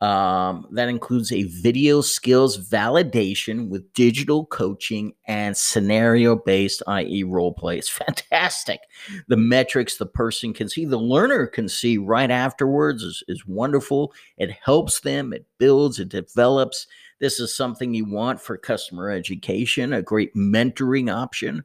um, 0.00 0.66
that 0.70 0.88
includes 0.88 1.32
a 1.32 1.42
video 1.42 2.00
skills 2.00 2.56
validation 2.70 3.68
with 3.68 3.92
digital 3.94 4.46
coaching 4.46 5.12
and 5.26 5.56
scenario 5.56 6.36
based, 6.36 6.82
i.e., 6.86 7.24
role 7.24 7.52
play. 7.52 7.78
It's 7.78 7.88
fantastic. 7.88 8.80
The 9.26 9.36
metrics 9.36 9.96
the 9.96 10.06
person 10.06 10.52
can 10.52 10.68
see, 10.68 10.84
the 10.84 10.98
learner 10.98 11.48
can 11.48 11.68
see 11.68 11.98
right 11.98 12.30
afterwards 12.30 13.02
is, 13.02 13.24
is 13.26 13.46
wonderful. 13.46 14.12
It 14.36 14.52
helps 14.62 15.00
them, 15.00 15.32
it 15.32 15.46
builds, 15.58 15.98
it 15.98 16.10
develops. 16.10 16.86
This 17.18 17.40
is 17.40 17.56
something 17.56 17.92
you 17.92 18.08
want 18.08 18.40
for 18.40 18.56
customer 18.56 19.10
education, 19.10 19.92
a 19.92 20.02
great 20.02 20.34
mentoring 20.36 21.12
option. 21.12 21.64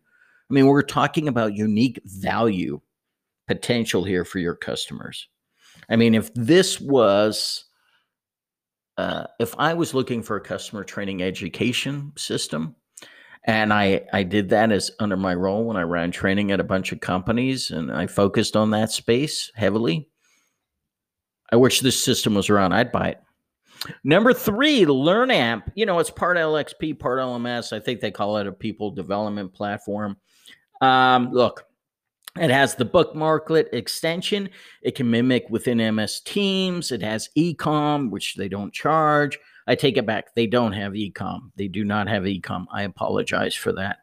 I 0.50 0.54
mean, 0.54 0.68
we're 0.68 0.82
talking 0.82 1.28
about 1.28 1.56
unique 1.56 2.02
value 2.06 2.82
potential 3.48 4.04
here 4.04 4.26
for 4.26 4.40
your 4.40 4.56
customers. 4.56 5.28
I 5.90 5.96
mean, 5.96 6.16
if 6.16 6.34
this 6.34 6.80
was 6.80 7.66
uh, 8.98 9.26
if 9.40 9.56
I 9.58 9.74
was 9.74 9.94
looking 9.94 10.22
for 10.22 10.36
a 10.36 10.42
customer 10.42 10.84
training 10.84 11.24
education 11.24 12.12
system, 12.16 12.76
and 13.46 13.74
I 13.74 14.02
I 14.14 14.24
did 14.24 14.50
that 14.50 14.72
as 14.72 14.92
under 15.00 15.18
my 15.18 15.34
role 15.34 15.66
when 15.66 15.78
I 15.78 15.82
ran 15.82 16.12
training 16.12 16.52
at 16.52 16.60
a 16.60 16.66
bunch 16.66 16.92
of 16.92 17.00
companies, 17.00 17.72
and 17.72 17.92
I 17.92 18.08
focused 18.08 18.56
on 18.56 18.72
that 18.72 18.92
space 18.92 19.52
heavily. 19.56 20.10
I 21.52 21.56
wish 21.56 21.80
this 21.80 22.04
system 22.04 22.36
was 22.36 22.50
around. 22.50 22.74
I'd 22.74 22.92
buy 22.92 23.10
it. 23.10 23.20
Number 24.04 24.34
three, 24.34 24.86
LearnAmp. 24.86 25.64
You 25.76 25.86
know, 25.86 26.00
it's 26.00 26.10
part 26.10 26.38
LXP, 26.38 27.00
part 27.00 27.20
LMS. 27.20 27.74
I 27.74 27.80
think 27.80 28.00
they 28.00 28.12
call 28.12 28.38
it 28.38 28.48
a 28.48 28.52
people 28.52 28.92
development 28.92 29.54
platform. 29.54 30.18
Um, 30.84 31.32
look, 31.32 31.66
it 32.40 32.50
has 32.50 32.76
the 32.76 32.86
bookmarklet 32.86 33.74
extension. 33.74 34.50
It 34.82 34.96
can 34.96 35.10
mimic 35.10 35.46
within 35.50 35.96
MS 35.96 36.20
Teams. 36.22 36.92
It 36.92 37.02
has 37.02 37.30
ecom, 37.38 38.10
which 38.10 38.36
they 38.36 38.50
don't 38.50 38.74
charge. 38.74 39.40
I 39.66 39.76
take 39.76 39.96
it 39.96 40.06
back. 40.06 40.36
They 40.36 40.48
don't 40.48 40.74
have 40.74 40.94
ecom. 40.94 41.52
They 41.56 41.70
do 41.70 41.86
not 41.86 42.10
have 42.10 42.24
ecom. 42.24 42.66
I 42.72 42.84
apologize 42.84 43.56
for 43.56 43.72
that. 43.74 44.00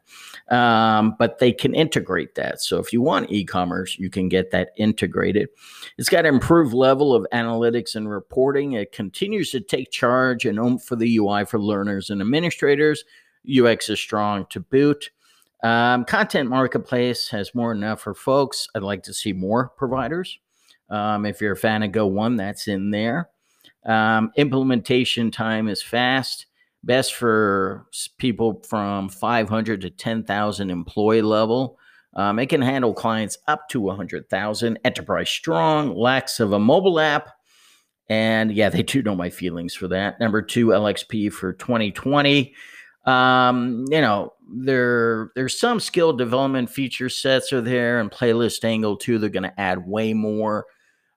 Um, 0.49 1.15
but 1.19 1.37
they 1.37 1.51
can 1.51 1.75
integrate 1.75 2.33
that. 2.35 2.61
So 2.61 2.79
if 2.79 2.91
you 2.91 3.01
want 3.01 3.31
e 3.31 3.45
commerce, 3.45 3.99
you 3.99 4.09
can 4.09 4.27
get 4.27 4.49
that 4.51 4.71
integrated. 4.77 5.49
It's 5.99 6.09
got 6.09 6.25
improved 6.25 6.73
level 6.73 7.13
of 7.13 7.27
analytics 7.31 7.95
and 7.95 8.09
reporting. 8.09 8.71
It 8.71 8.91
continues 8.91 9.51
to 9.51 9.59
take 9.59 9.91
charge 9.91 10.45
and 10.45 10.59
own 10.59 10.79
for 10.79 10.95
the 10.95 11.17
UI 11.17 11.45
for 11.45 11.59
learners 11.59 12.09
and 12.09 12.21
administrators. 12.21 13.03
UX 13.45 13.89
is 13.89 13.99
strong 13.99 14.47
to 14.49 14.61
boot. 14.61 15.11
Um, 15.63 16.05
content 16.05 16.49
marketplace 16.49 17.29
has 17.29 17.53
more 17.53 17.73
than 17.73 17.83
enough 17.83 18.01
for 18.01 18.13
folks. 18.13 18.67
I'd 18.75 18.83
like 18.83 19.03
to 19.03 19.13
see 19.13 19.33
more 19.33 19.69
providers. 19.77 20.39
Um, 20.89 21.25
if 21.25 21.39
you're 21.39 21.53
a 21.53 21.57
fan 21.57 21.83
of 21.83 21.91
Go 21.91 22.07
One, 22.07 22.35
that's 22.35 22.67
in 22.67 22.91
there. 22.91 23.29
Um, 23.85 24.31
implementation 24.35 25.31
time 25.31 25.67
is 25.67 25.81
fast. 25.81 26.47
Best 26.83 27.13
for 27.13 27.85
people 28.17 28.61
from 28.67 29.07
500 29.07 29.81
to 29.81 29.89
10,000 29.89 30.69
employee 30.69 31.21
level. 31.21 31.77
Um, 32.15 32.39
it 32.39 32.47
can 32.47 32.61
handle 32.61 32.93
clients 32.93 33.37
up 33.47 33.69
to 33.69 33.79
100,000. 33.79 34.79
Enterprise 34.83 35.29
strong, 35.29 35.95
lacks 35.95 36.39
of 36.39 36.53
a 36.53 36.59
mobile 36.59 36.99
app. 36.99 37.29
And 38.09 38.51
yeah, 38.51 38.69
they 38.71 38.83
do 38.83 39.01
know 39.01 39.15
my 39.15 39.29
feelings 39.29 39.75
for 39.75 39.87
that. 39.89 40.19
Number 40.19 40.41
two, 40.41 40.67
LXP 40.67 41.31
for 41.31 41.53
2020 41.53 42.53
um, 43.05 43.85
you 43.89 44.01
know, 44.01 44.33
there 44.53 45.31
there's 45.35 45.59
some 45.59 45.79
skill 45.79 46.13
development 46.13 46.69
feature 46.69 47.09
sets 47.09 47.51
are 47.53 47.61
there 47.61 47.99
and 47.99 48.11
playlist 48.11 48.63
angle 48.63 48.97
too. 48.97 49.17
They're 49.17 49.29
going 49.29 49.43
to 49.43 49.59
add 49.59 49.87
way 49.87 50.13
more. 50.13 50.65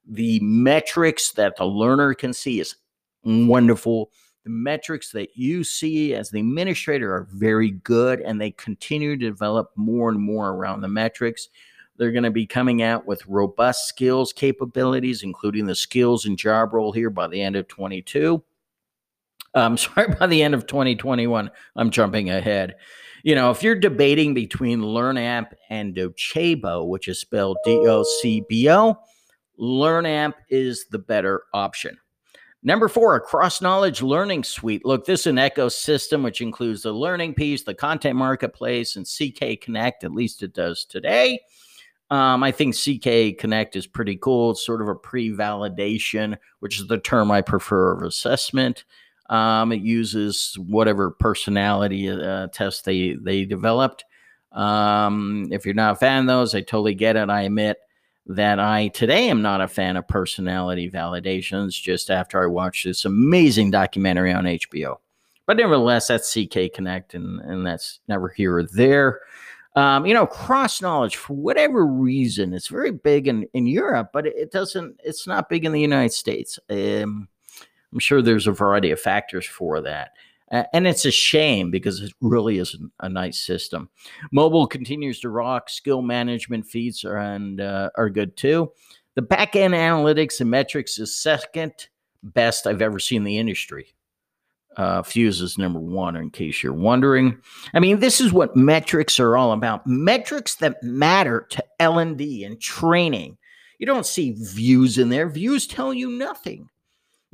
The 0.06 0.40
metrics 0.40 1.32
that 1.32 1.56
the 1.56 1.64
learner 1.64 2.14
can 2.14 2.32
see 2.32 2.60
is 2.60 2.76
wonderful. 3.24 4.10
The 4.44 4.50
metrics 4.50 5.10
that 5.12 5.36
you 5.36 5.64
see 5.64 6.14
as 6.14 6.30
the 6.30 6.40
administrator 6.40 7.12
are 7.14 7.26
very 7.32 7.70
good, 7.70 8.20
and 8.20 8.38
they 8.38 8.50
continue 8.50 9.16
to 9.16 9.30
develop 9.30 9.70
more 9.74 10.10
and 10.10 10.20
more 10.20 10.50
around 10.50 10.82
the 10.82 10.88
metrics. 10.88 11.48
They're 11.96 12.12
going 12.12 12.24
to 12.24 12.30
be 12.30 12.46
coming 12.46 12.82
out 12.82 13.06
with 13.06 13.26
robust 13.26 13.88
skills 13.88 14.32
capabilities, 14.32 15.22
including 15.22 15.66
the 15.66 15.74
skills 15.74 16.26
and 16.26 16.36
job 16.36 16.74
role 16.74 16.92
here 16.92 17.08
by 17.08 17.28
the 17.28 17.40
end 17.40 17.56
of 17.56 17.68
22. 17.68 18.42
I'm 19.54 19.76
sorry, 19.78 20.14
by 20.18 20.26
the 20.26 20.42
end 20.42 20.54
of 20.54 20.66
2021. 20.66 21.50
I'm 21.76 21.90
jumping 21.90 22.30
ahead. 22.30 22.76
You 23.22 23.34
know, 23.34 23.50
if 23.50 23.62
you're 23.62 23.74
debating 23.74 24.34
between 24.34 24.80
LearnAmp 24.80 25.52
and 25.70 25.94
Docebo, 25.94 26.86
which 26.86 27.08
is 27.08 27.20
spelled 27.20 27.56
D 27.64 27.72
O 27.72 28.04
C 28.20 28.44
B 28.48 28.68
O, 28.70 28.98
LearnAmp 29.58 30.34
is 30.50 30.86
the 30.90 30.98
better 30.98 31.44
option. 31.54 31.96
Number 32.66 32.88
four, 32.88 33.14
a 33.14 33.24
CrossKnowledge 33.24 34.00
learning 34.00 34.44
suite. 34.44 34.86
Look, 34.86 35.04
this 35.04 35.20
is 35.20 35.26
an 35.28 35.36
ecosystem 35.36 36.24
which 36.24 36.40
includes 36.40 36.82
the 36.82 36.92
learning 36.92 37.34
piece, 37.34 37.62
the 37.62 37.74
content 37.74 38.16
marketplace, 38.16 38.96
and 38.96 39.06
CK 39.06 39.60
Connect. 39.60 40.02
At 40.02 40.12
least 40.12 40.42
it 40.42 40.54
does 40.54 40.86
today. 40.86 41.40
Um, 42.10 42.42
I 42.42 42.52
think 42.52 42.74
CK 42.74 43.38
Connect 43.38 43.76
is 43.76 43.86
pretty 43.86 44.16
cool. 44.16 44.52
It's 44.52 44.64
sort 44.64 44.80
of 44.80 44.88
a 44.88 44.94
pre 44.94 45.30
validation, 45.30 46.38
which 46.60 46.80
is 46.80 46.86
the 46.86 46.98
term 46.98 47.30
I 47.30 47.42
prefer 47.42 47.92
of 47.92 48.02
assessment. 48.02 48.84
Um, 49.30 49.72
it 49.72 49.80
uses 49.80 50.56
whatever 50.58 51.10
personality 51.10 52.10
uh, 52.10 52.48
test 52.48 52.84
they, 52.84 53.14
they 53.14 53.44
developed. 53.44 54.04
Um, 54.52 55.48
if 55.50 55.64
you're 55.64 55.74
not 55.74 55.92
a 55.92 55.96
fan 55.96 56.22
of 56.22 56.26
those, 56.26 56.54
I 56.54 56.60
totally 56.60 56.94
get 56.94 57.16
it. 57.16 57.30
I 57.30 57.42
admit 57.42 57.78
that 58.26 58.58
I 58.58 58.88
today 58.88 59.28
am 59.28 59.42
not 59.42 59.60
a 59.60 59.68
fan 59.68 59.96
of 59.96 60.08
personality 60.08 60.90
validations 60.90 61.80
just 61.80 62.10
after 62.10 62.42
I 62.42 62.46
watched 62.46 62.84
this 62.84 63.04
amazing 63.04 63.70
documentary 63.70 64.32
on 64.32 64.44
HBO. 64.44 64.96
But 65.46 65.58
nevertheless, 65.58 66.08
that's 66.08 66.32
CK 66.32 66.72
Connect, 66.72 67.14
and, 67.14 67.40
and 67.40 67.66
that's 67.66 68.00
never 68.08 68.30
here 68.30 68.56
or 68.56 68.62
there. 68.62 69.20
Um, 69.76 70.06
you 70.06 70.14
know, 70.14 70.26
CrossKnowledge 70.26 71.16
for 71.16 71.34
whatever 71.34 71.84
reason, 71.84 72.54
it's 72.54 72.68
very 72.68 72.92
big 72.92 73.26
in, 73.26 73.46
in 73.52 73.66
Europe, 73.66 74.10
but 74.12 74.24
it 74.26 74.52
doesn't, 74.52 75.00
it's 75.04 75.26
not 75.26 75.48
big 75.48 75.64
in 75.64 75.72
the 75.72 75.80
United 75.80 76.12
States. 76.12 76.58
Um, 76.70 77.28
I'm 77.94 78.00
sure 78.00 78.20
there's 78.20 78.48
a 78.48 78.52
variety 78.52 78.90
of 78.90 79.00
factors 79.00 79.46
for 79.46 79.80
that. 79.80 80.10
And 80.72 80.86
it's 80.86 81.04
a 81.04 81.10
shame 81.10 81.70
because 81.70 82.00
it 82.00 82.12
really 82.20 82.58
is 82.58 82.76
a, 83.00 83.08
nice 83.08 83.38
system. 83.38 83.88
Mobile 84.30 84.66
continues 84.66 85.18
to 85.20 85.30
rock. 85.30 85.70
Skill 85.70 86.02
management 86.02 86.66
feeds 86.66 87.04
are, 87.04 87.16
and, 87.16 87.60
uh, 87.60 87.90
are 87.96 88.10
good 88.10 88.36
too. 88.36 88.70
The 89.14 89.22
back 89.22 89.56
end 89.56 89.74
analytics 89.74 90.40
and 90.40 90.50
metrics 90.50 90.98
is 90.98 91.16
second 91.16 91.72
best 92.22 92.66
I've 92.66 92.82
ever 92.82 92.98
seen 92.98 93.18
in 93.18 93.24
the 93.24 93.38
industry. 93.38 93.94
Uh, 94.76 95.02
Fuse 95.02 95.40
is 95.40 95.56
number 95.56 95.78
one, 95.78 96.16
in 96.16 96.30
case 96.30 96.62
you're 96.62 96.72
wondering. 96.72 97.38
I 97.74 97.80
mean, 97.80 98.00
this 98.00 98.20
is 98.20 98.32
what 98.32 98.56
metrics 98.56 99.20
are 99.20 99.36
all 99.36 99.52
about. 99.52 99.86
Metrics 99.86 100.56
that 100.56 100.82
matter 100.82 101.46
to 101.50 101.64
L 101.78 101.98
and 101.98 102.18
D 102.18 102.44
and 102.44 102.60
training. 102.60 103.38
You 103.78 103.86
don't 103.86 104.06
see 104.06 104.34
views 104.36 104.98
in 104.98 105.08
there. 105.10 105.28
Views 105.28 105.66
tell 105.66 105.94
you 105.94 106.10
nothing. 106.10 106.68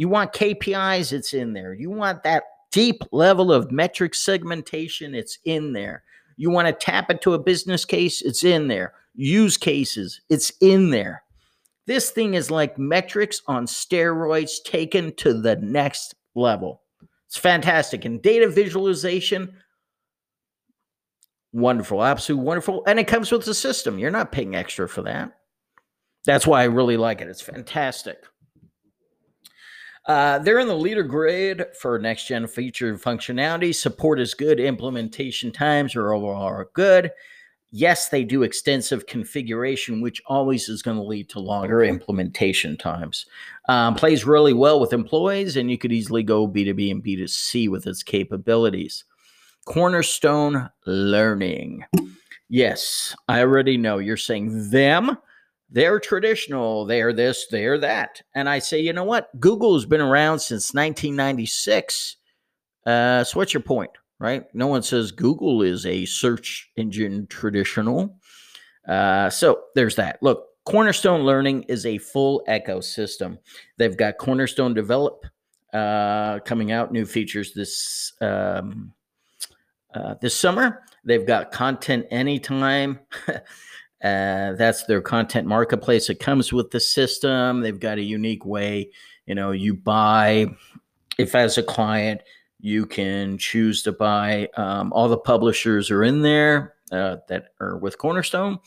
You 0.00 0.08
want 0.08 0.32
KPIs, 0.32 1.12
it's 1.12 1.34
in 1.34 1.52
there. 1.52 1.74
You 1.74 1.90
want 1.90 2.22
that 2.22 2.44
deep 2.72 3.02
level 3.12 3.52
of 3.52 3.70
metric 3.70 4.14
segmentation, 4.14 5.14
it's 5.14 5.38
in 5.44 5.74
there. 5.74 6.04
You 6.38 6.48
want 6.48 6.68
to 6.68 6.72
tap 6.72 7.10
into 7.10 7.34
a 7.34 7.38
business 7.38 7.84
case, 7.84 8.22
it's 8.22 8.42
in 8.42 8.66
there. 8.66 8.94
Use 9.14 9.58
cases, 9.58 10.22
it's 10.30 10.54
in 10.62 10.88
there. 10.88 11.22
This 11.86 12.12
thing 12.12 12.32
is 12.32 12.50
like 12.50 12.78
metrics 12.78 13.42
on 13.46 13.66
steroids 13.66 14.64
taken 14.64 15.14
to 15.16 15.34
the 15.34 15.56
next 15.56 16.14
level. 16.34 16.80
It's 17.26 17.36
fantastic. 17.36 18.06
And 18.06 18.22
data 18.22 18.48
visualization, 18.48 19.54
wonderful, 21.52 22.02
absolutely 22.02 22.46
wonderful. 22.46 22.84
And 22.86 22.98
it 22.98 23.06
comes 23.06 23.30
with 23.30 23.44
the 23.44 23.52
system. 23.52 23.98
You're 23.98 24.10
not 24.10 24.32
paying 24.32 24.56
extra 24.56 24.88
for 24.88 25.02
that. 25.02 25.36
That's 26.24 26.46
why 26.46 26.62
I 26.62 26.68
really 26.68 26.96
like 26.96 27.20
it. 27.20 27.28
It's 27.28 27.42
fantastic. 27.42 28.24
Uh, 30.06 30.38
they're 30.38 30.58
in 30.58 30.68
the 30.68 30.74
leader 30.74 31.02
grade 31.02 31.64
for 31.78 31.98
next 31.98 32.26
gen 32.26 32.46
feature 32.46 32.96
functionality. 32.96 33.74
Support 33.74 34.20
is 34.20 34.34
good. 34.34 34.58
Implementation 34.58 35.52
times 35.52 35.94
are 35.94 36.12
overall 36.12 36.64
good. 36.72 37.10
Yes, 37.72 38.08
they 38.08 38.24
do 38.24 38.42
extensive 38.42 39.06
configuration, 39.06 40.00
which 40.00 40.20
always 40.26 40.68
is 40.68 40.82
going 40.82 40.96
to 40.96 41.04
lead 41.04 41.28
to 41.30 41.38
longer 41.38 41.84
implementation 41.84 42.76
times. 42.76 43.26
Um, 43.68 43.94
plays 43.94 44.24
really 44.24 44.52
well 44.52 44.80
with 44.80 44.92
employees, 44.92 45.56
and 45.56 45.70
you 45.70 45.78
could 45.78 45.92
easily 45.92 46.24
go 46.24 46.48
B2B 46.48 46.90
and 46.90 47.04
B2C 47.04 47.68
with 47.68 47.86
its 47.86 48.02
capabilities. 48.02 49.04
Cornerstone 49.66 50.68
Learning. 50.86 51.84
Yes, 52.48 53.14
I 53.28 53.40
already 53.40 53.76
know 53.76 53.98
you're 53.98 54.16
saying 54.16 54.70
them 54.70 55.16
they're 55.70 56.00
traditional, 56.00 56.84
they're 56.84 57.12
this, 57.12 57.46
they're 57.50 57.78
that. 57.78 58.20
And 58.34 58.48
I 58.48 58.58
say, 58.58 58.80
you 58.80 58.92
know 58.92 59.04
what? 59.04 59.28
Google 59.38 59.74
has 59.74 59.86
been 59.86 60.00
around 60.00 60.40
since 60.40 60.74
1996. 60.74 62.16
Uh, 62.86 63.22
so 63.24 63.38
what's 63.38 63.54
your 63.54 63.62
point, 63.62 63.90
right? 64.18 64.44
No 64.54 64.66
one 64.66 64.82
says 64.82 65.12
Google 65.12 65.62
is 65.62 65.86
a 65.86 66.04
search 66.06 66.70
engine 66.76 67.26
traditional. 67.28 68.16
Uh, 68.88 69.30
so 69.30 69.62
there's 69.74 69.96
that. 69.96 70.20
Look, 70.22 70.46
Cornerstone 70.64 71.22
Learning 71.22 71.62
is 71.64 71.86
a 71.86 71.98
full 71.98 72.42
ecosystem. 72.48 73.38
They've 73.76 73.96
got 73.96 74.18
Cornerstone 74.18 74.74
Develop 74.74 75.24
uh, 75.72 76.40
coming 76.40 76.72
out, 76.72 76.92
new 76.92 77.06
features 77.06 77.52
this 77.52 78.12
um, 78.20 78.92
uh, 79.94 80.14
this 80.20 80.34
summer. 80.34 80.82
They've 81.04 81.26
got 81.26 81.52
Content 81.52 82.06
Anytime. 82.10 83.00
Uh, 84.02 84.52
that's 84.54 84.84
their 84.84 85.02
content 85.02 85.46
marketplace. 85.46 86.08
It 86.08 86.20
comes 86.20 86.52
with 86.52 86.70
the 86.70 86.80
system. 86.80 87.60
They've 87.60 87.78
got 87.78 87.98
a 87.98 88.02
unique 88.02 88.46
way. 88.46 88.90
You 89.26 89.34
know, 89.34 89.50
you 89.50 89.74
buy, 89.74 90.46
if 91.18 91.34
as 91.34 91.58
a 91.58 91.62
client, 91.62 92.22
you 92.60 92.86
can 92.86 93.38
choose 93.38 93.82
to 93.82 93.92
buy. 93.92 94.48
Um, 94.56 94.92
all 94.92 95.08
the 95.08 95.18
publishers 95.18 95.90
are 95.90 96.02
in 96.02 96.22
there 96.22 96.74
uh, 96.92 97.16
that 97.28 97.48
are 97.60 97.76
with 97.78 97.98
Cornerstone, 97.98 98.58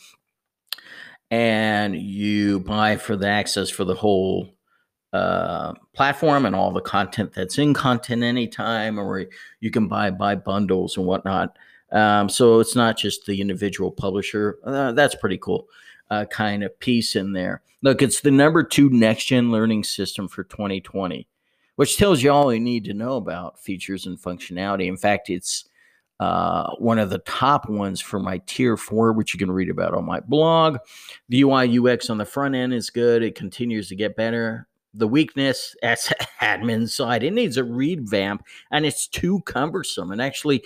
and 1.31 1.95
you 1.95 2.59
buy 2.59 2.97
for 2.97 3.15
the 3.15 3.27
access 3.27 3.69
for 3.69 3.85
the 3.85 3.95
whole 3.95 4.53
uh, 5.13 5.73
platform 5.93 6.45
and 6.45 6.55
all 6.55 6.71
the 6.71 6.81
content 6.81 7.33
that's 7.33 7.57
in 7.57 7.73
Content 7.73 8.23
Anytime, 8.23 8.99
or 8.99 9.25
you 9.59 9.71
can 9.71 9.87
buy 9.87 10.11
buy 10.11 10.35
bundles 10.35 10.97
and 10.97 11.05
whatnot. 11.05 11.57
Um, 11.93 12.27
so 12.27 12.59
it's 12.59 12.75
not 12.75 12.97
just 12.97 13.25
the 13.25 13.39
individual 13.39 13.91
publisher. 13.91 14.57
Uh, 14.65 14.91
that's 14.91 15.15
pretty 15.15 15.37
cool. 15.37 15.67
Uh, 16.09 16.25
kind 16.25 16.63
of 16.63 16.77
piece 16.79 17.15
in 17.15 17.33
there. 17.33 17.61
Look, 17.81 18.01
it's 18.01 18.21
the 18.21 18.31
number 18.31 18.63
two 18.63 18.89
next 18.89 19.25
gen 19.25 19.51
learning 19.51 19.83
system 19.83 20.27
for 20.27 20.43
2020, 20.43 21.27
which 21.75 21.97
tells 21.97 22.23
you 22.23 22.31
all 22.31 22.53
you 22.53 22.59
need 22.59 22.85
to 22.85 22.93
know 22.93 23.17
about 23.17 23.59
features 23.59 24.05
and 24.05 24.19
functionality. 24.19 24.87
In 24.87 24.97
fact, 24.97 25.29
it's 25.29 25.65
uh, 26.19 26.73
one 26.77 26.99
of 26.99 27.09
the 27.09 27.19
top 27.19 27.69
ones 27.69 27.99
for 27.99 28.19
my 28.19 28.39
tier 28.45 28.77
four, 28.77 29.13
which 29.13 29.33
you 29.33 29.37
can 29.37 29.51
read 29.51 29.69
about 29.69 29.93
on 29.93 30.05
my 30.05 30.19
blog. 30.21 30.77
The 31.29 31.41
UI 31.41 31.77
UX 31.77 32.09
on 32.09 32.17
the 32.17 32.25
front 32.25 32.55
end 32.55 32.73
is 32.73 32.89
good, 32.89 33.23
it 33.23 33.35
continues 33.35 33.89
to 33.89 33.95
get 33.95 34.15
better. 34.15 34.67
The 34.93 35.07
weakness 35.07 35.75
as 35.81 36.13
admin 36.41 36.87
side, 36.87 37.23
it 37.23 37.33
needs 37.33 37.57
a 37.57 37.63
revamp 37.63 38.45
and 38.71 38.85
it's 38.85 39.07
too 39.07 39.41
cumbersome. 39.41 40.11
And 40.11 40.21
actually, 40.21 40.63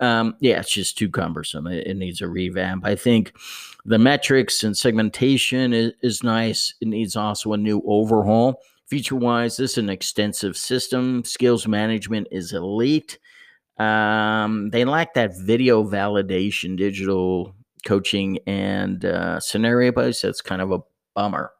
um, 0.00 0.34
yeah, 0.40 0.60
it's 0.60 0.72
just 0.72 0.96
too 0.96 1.10
cumbersome. 1.10 1.66
It, 1.66 1.86
it, 1.86 1.96
needs 1.96 2.22
a 2.22 2.28
revamp. 2.28 2.86
I 2.86 2.96
think 2.96 3.32
the 3.84 3.98
metrics 3.98 4.64
and 4.64 4.76
segmentation 4.76 5.72
is, 5.74 5.92
is 6.02 6.22
nice. 6.22 6.74
It 6.80 6.88
needs 6.88 7.16
also 7.16 7.52
a 7.52 7.58
new 7.58 7.82
overhaul. 7.86 8.60
Feature 8.86 9.16
wise, 9.16 9.56
this 9.56 9.72
is 9.72 9.78
an 9.78 9.90
extensive 9.90 10.56
system. 10.56 11.22
Skills 11.24 11.68
management 11.68 12.28
is 12.30 12.52
elite. 12.52 13.18
Um, 13.78 14.70
they 14.70 14.84
lack 14.84 15.14
that 15.14 15.38
video 15.38 15.84
validation, 15.84 16.76
digital 16.76 17.54
coaching, 17.86 18.38
and 18.46 19.04
uh, 19.04 19.38
scenario 19.38 19.92
based. 19.92 20.22
That's 20.22 20.40
kind 20.40 20.60
of 20.60 20.72
a 20.72 20.80
bummer. 21.14 21.52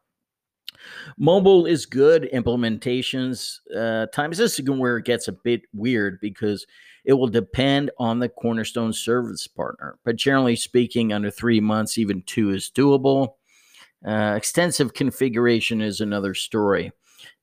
Mobile 1.17 1.65
is 1.65 1.85
good. 1.85 2.29
Implementations 2.33 3.59
uh, 3.75 4.07
times 4.07 4.37
this 4.37 4.59
is 4.59 4.69
where 4.69 4.97
it 4.97 5.05
gets 5.05 5.27
a 5.27 5.31
bit 5.31 5.61
weird 5.73 6.19
because 6.21 6.65
it 7.03 7.13
will 7.13 7.27
depend 7.27 7.91
on 7.97 8.19
the 8.19 8.29
cornerstone 8.29 8.93
service 8.93 9.47
partner, 9.47 9.97
but 10.05 10.15
generally 10.15 10.55
speaking, 10.55 11.11
under 11.13 11.31
three 11.31 11.59
months, 11.59 11.97
even 11.97 12.21
two 12.25 12.51
is 12.51 12.71
doable. 12.73 13.35
Uh, 14.05 14.33
extensive 14.35 14.93
configuration 14.93 15.81
is 15.81 16.01
another 16.01 16.33
story. 16.33 16.91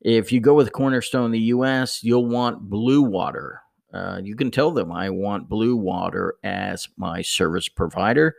If 0.01 0.33
you 0.33 0.41
go 0.41 0.55
with 0.55 0.73
Cornerstone 0.73 1.27
in 1.27 1.31
the 1.33 1.39
US, 1.55 2.03
you'll 2.03 2.27
want 2.27 2.69
Blue 2.69 3.03
Water. 3.03 3.61
Uh, 3.93 4.21
you 4.23 4.37
can 4.37 4.51
tell 4.51 4.71
them 4.71 4.93
I 4.93 5.11
want 5.11 5.49
Blue 5.49 5.77
Water 5.77 6.35
as 6.43 6.89
my 6.97 7.23
service 7.23 7.69
provider. 7.69 8.37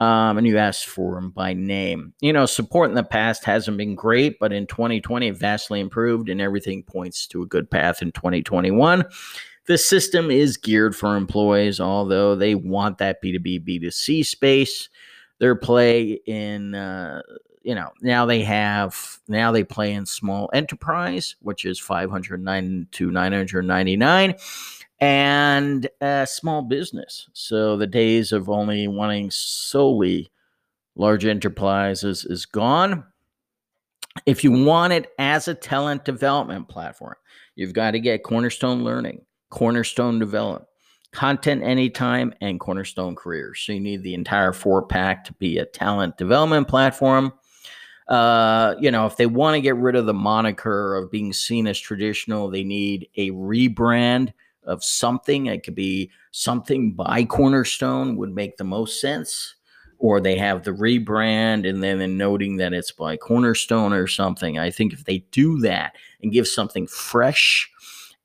um, 0.00 0.38
and 0.38 0.46
you 0.46 0.58
ask 0.58 0.86
for 0.86 1.14
them 1.14 1.30
by 1.30 1.52
name. 1.54 2.12
You 2.20 2.32
know, 2.32 2.46
support 2.46 2.90
in 2.90 2.96
the 2.96 3.04
past 3.04 3.44
hasn't 3.44 3.76
been 3.76 3.94
great, 3.94 4.38
but 4.40 4.52
in 4.52 4.66
2020, 4.66 5.28
it 5.28 5.36
vastly 5.36 5.80
improved, 5.80 6.28
and 6.28 6.40
everything 6.40 6.82
points 6.82 7.26
to 7.28 7.42
a 7.42 7.46
good 7.46 7.70
path 7.70 8.02
in 8.02 8.12
2021. 8.12 9.04
The 9.66 9.78
system 9.78 10.30
is 10.30 10.56
geared 10.56 10.94
for 10.94 11.16
employees, 11.16 11.80
although 11.80 12.34
they 12.36 12.54
want 12.54 12.98
that 12.98 13.22
B2B, 13.22 13.66
B2C 13.66 14.24
space. 14.26 14.88
Their 15.38 15.56
play 15.56 16.20
in, 16.26 16.74
uh, 16.74 17.22
you 17.62 17.74
know, 17.74 17.90
now 18.02 18.26
they 18.26 18.42
have, 18.42 19.20
now 19.26 19.52
they 19.52 19.64
play 19.64 19.92
in 19.92 20.06
small 20.06 20.50
enterprise, 20.52 21.34
which 21.40 21.64
is 21.64 21.80
509 21.80 22.88
to 22.92 23.10
999 23.10 24.34
and 25.00 25.88
a 26.00 26.26
small 26.26 26.62
business. 26.62 27.28
So 27.32 27.76
the 27.76 27.86
days 27.86 28.32
of 28.32 28.48
only 28.48 28.88
wanting 28.88 29.30
solely 29.30 30.30
large 30.96 31.24
enterprises 31.24 32.24
is 32.24 32.46
gone. 32.46 33.04
If 34.26 34.44
you 34.44 34.64
want 34.64 34.92
it 34.92 35.10
as 35.18 35.48
a 35.48 35.54
talent 35.54 36.04
development 36.04 36.68
platform, 36.68 37.16
you've 37.56 37.74
got 37.74 37.90
to 37.92 38.00
get 38.00 38.22
Cornerstone 38.22 38.84
Learning, 38.84 39.22
Cornerstone 39.54 40.18
Develop, 40.18 40.68
Content 41.12 41.62
Anytime, 41.62 42.34
and 42.40 42.58
Cornerstone 42.58 43.14
Careers. 43.14 43.60
So 43.60 43.70
you 43.70 43.78
need 43.78 44.02
the 44.02 44.14
entire 44.14 44.52
four 44.52 44.84
pack 44.84 45.22
to 45.26 45.32
be 45.34 45.58
a 45.58 45.64
talent 45.64 46.16
development 46.16 46.66
platform. 46.66 47.32
Uh, 48.08 48.74
you 48.80 48.90
know, 48.90 49.06
if 49.06 49.16
they 49.16 49.26
want 49.26 49.54
to 49.54 49.60
get 49.60 49.76
rid 49.76 49.94
of 49.94 50.06
the 50.06 50.12
moniker 50.12 50.96
of 50.96 51.08
being 51.08 51.32
seen 51.32 51.68
as 51.68 51.78
traditional, 51.78 52.50
they 52.50 52.64
need 52.64 53.08
a 53.16 53.30
rebrand 53.30 54.32
of 54.64 54.82
something. 54.82 55.46
It 55.46 55.62
could 55.62 55.76
be 55.76 56.10
something 56.32 56.92
by 56.92 57.24
Cornerstone 57.24 58.16
would 58.16 58.34
make 58.34 58.56
the 58.56 58.64
most 58.64 59.00
sense. 59.00 59.54
Or 60.00 60.20
they 60.20 60.36
have 60.36 60.64
the 60.64 60.72
rebrand 60.72 61.66
and 61.66 61.80
then 61.80 62.16
noting 62.18 62.56
that 62.56 62.72
it's 62.72 62.90
by 62.90 63.16
Cornerstone 63.16 63.92
or 63.92 64.08
something. 64.08 64.58
I 64.58 64.72
think 64.72 64.92
if 64.92 65.04
they 65.04 65.18
do 65.30 65.60
that 65.60 65.94
and 66.20 66.32
give 66.32 66.48
something 66.48 66.88
fresh 66.88 67.70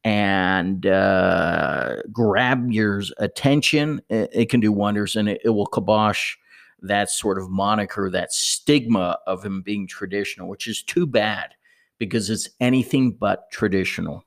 and 0.03 0.85
uh, 0.85 1.97
grab 2.11 2.71
your 2.71 3.03
attention, 3.17 4.01
it, 4.09 4.29
it, 4.33 4.49
can 4.49 4.59
do 4.59 4.71
wonders 4.71 5.15
and 5.15 5.27
it, 5.27 5.41
it 5.43 5.49
will 5.49 5.67
kibosh 5.67 6.35
that 6.81 7.09
sort 7.09 7.37
of 7.37 7.49
moniker, 7.49 8.09
that 8.09 8.31
stigma 8.31 9.17
of 9.27 9.43
him 9.43 9.61
being 9.61 9.87
traditional, 9.87 10.47
which 10.47 10.67
is 10.67 10.81
too 10.83 11.05
bad 11.05 11.53
because 11.97 12.29
it's 12.29 12.49
anything 12.59 13.11
but 13.11 13.51
traditional. 13.51 14.23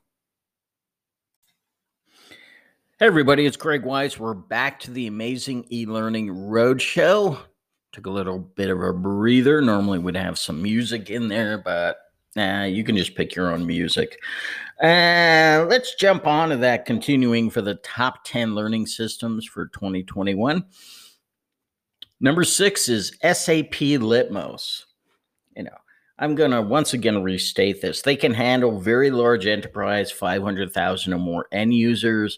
Hey, 2.99 3.07
everybody, 3.07 3.45
it's 3.45 3.57
Craig 3.57 3.83
Weiss. 3.83 4.19
We're 4.19 4.35
back 4.35 4.79
to 4.81 4.91
the 4.91 5.07
Amazing 5.07 5.65
E 5.71 5.85
Learning 5.85 6.29
Roadshow. 6.29 7.39
Took 7.91 8.05
a 8.05 8.11
little 8.11 8.39
bit 8.39 8.69
of 8.69 8.81
a 8.81 8.93
breather. 8.93 9.61
Normally, 9.61 9.99
we'd 9.99 10.15
have 10.15 10.37
some 10.37 10.61
music 10.61 11.09
in 11.09 11.27
there, 11.27 11.57
but 11.57 11.97
nah, 12.35 12.63
you 12.63 12.83
can 12.83 12.95
just 12.95 13.15
pick 13.15 13.35
your 13.35 13.51
own 13.51 13.65
music. 13.65 14.19
Uh, 14.83 15.65
let's 15.69 15.95
jump 15.95 16.27
on 16.27 16.49
to 16.49 16.57
that, 16.57 16.85
continuing 16.85 17.49
for 17.49 17.61
the 17.61 17.75
top 17.75 18.25
10 18.25 18.53
learning 18.53 18.85
systems 18.85 19.45
for 19.45 19.67
2021. 19.67 20.65
Number 22.19 22.43
six 22.43 22.89
is 22.89 23.17
SAP 23.21 23.79
Litmos. 23.99 24.83
You 25.55 25.63
know, 25.63 25.77
I'm 26.19 26.35
going 26.35 26.51
to 26.51 26.61
once 26.61 26.93
again 26.93 27.23
restate 27.23 27.81
this. 27.81 28.01
They 28.01 28.17
can 28.17 28.33
handle 28.33 28.79
very 28.79 29.09
large 29.09 29.47
enterprise, 29.47 30.11
500,000 30.11 31.13
or 31.13 31.19
more 31.19 31.47
end 31.51 31.73
users 31.73 32.37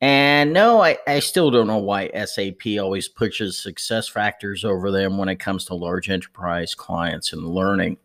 and 0.00 0.52
no, 0.52 0.82
I, 0.82 0.98
I 1.06 1.20
still 1.20 1.50
don't 1.50 1.66
know 1.66 1.78
why 1.78 2.10
SAP 2.26 2.78
always 2.78 3.08
pushes 3.08 3.56
SuccessFactors 3.56 4.62
over 4.62 4.90
them 4.90 5.16
when 5.16 5.30
it 5.30 5.36
comes 5.36 5.64
to 5.64 5.74
large 5.74 6.10
enterprise 6.10 6.74
clients 6.74 7.32
and 7.32 7.46
learning. 7.46 7.96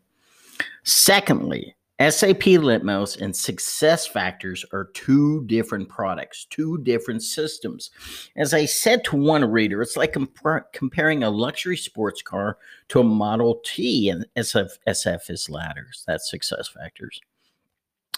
Secondly, 0.82 1.74
SAP 2.00 2.56
Litmos 2.56 3.20
and 3.20 3.34
SuccessFactors 3.34 4.64
are 4.72 4.90
two 4.94 5.44
different 5.44 5.86
products, 5.90 6.46
two 6.48 6.78
different 6.78 7.22
systems. 7.22 7.90
As 8.36 8.54
I 8.54 8.64
said 8.64 9.04
to 9.04 9.16
one 9.16 9.44
reader, 9.44 9.82
it's 9.82 9.98
like 9.98 10.14
comp- 10.14 10.72
comparing 10.72 11.22
a 11.22 11.28
luxury 11.28 11.76
sports 11.76 12.22
car 12.22 12.56
to 12.88 13.00
a 13.00 13.04
Model 13.04 13.60
T, 13.66 14.08
and 14.08 14.24
SF, 14.34 14.70
SF 14.88 15.28
is 15.28 15.50
ladders. 15.50 16.02
That's 16.06 16.32
SuccessFactors. 16.32 17.20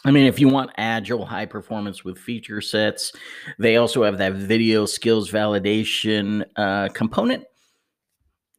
I 0.04 0.12
mean, 0.12 0.26
if 0.26 0.38
you 0.38 0.48
want 0.48 0.70
agile 0.76 1.26
high 1.26 1.46
performance 1.46 2.04
with 2.04 2.18
feature 2.18 2.60
sets, 2.60 3.12
they 3.58 3.78
also 3.78 4.04
have 4.04 4.18
that 4.18 4.34
video 4.34 4.86
skills 4.86 5.28
validation 5.28 6.44
uh, 6.54 6.88
component. 6.90 7.44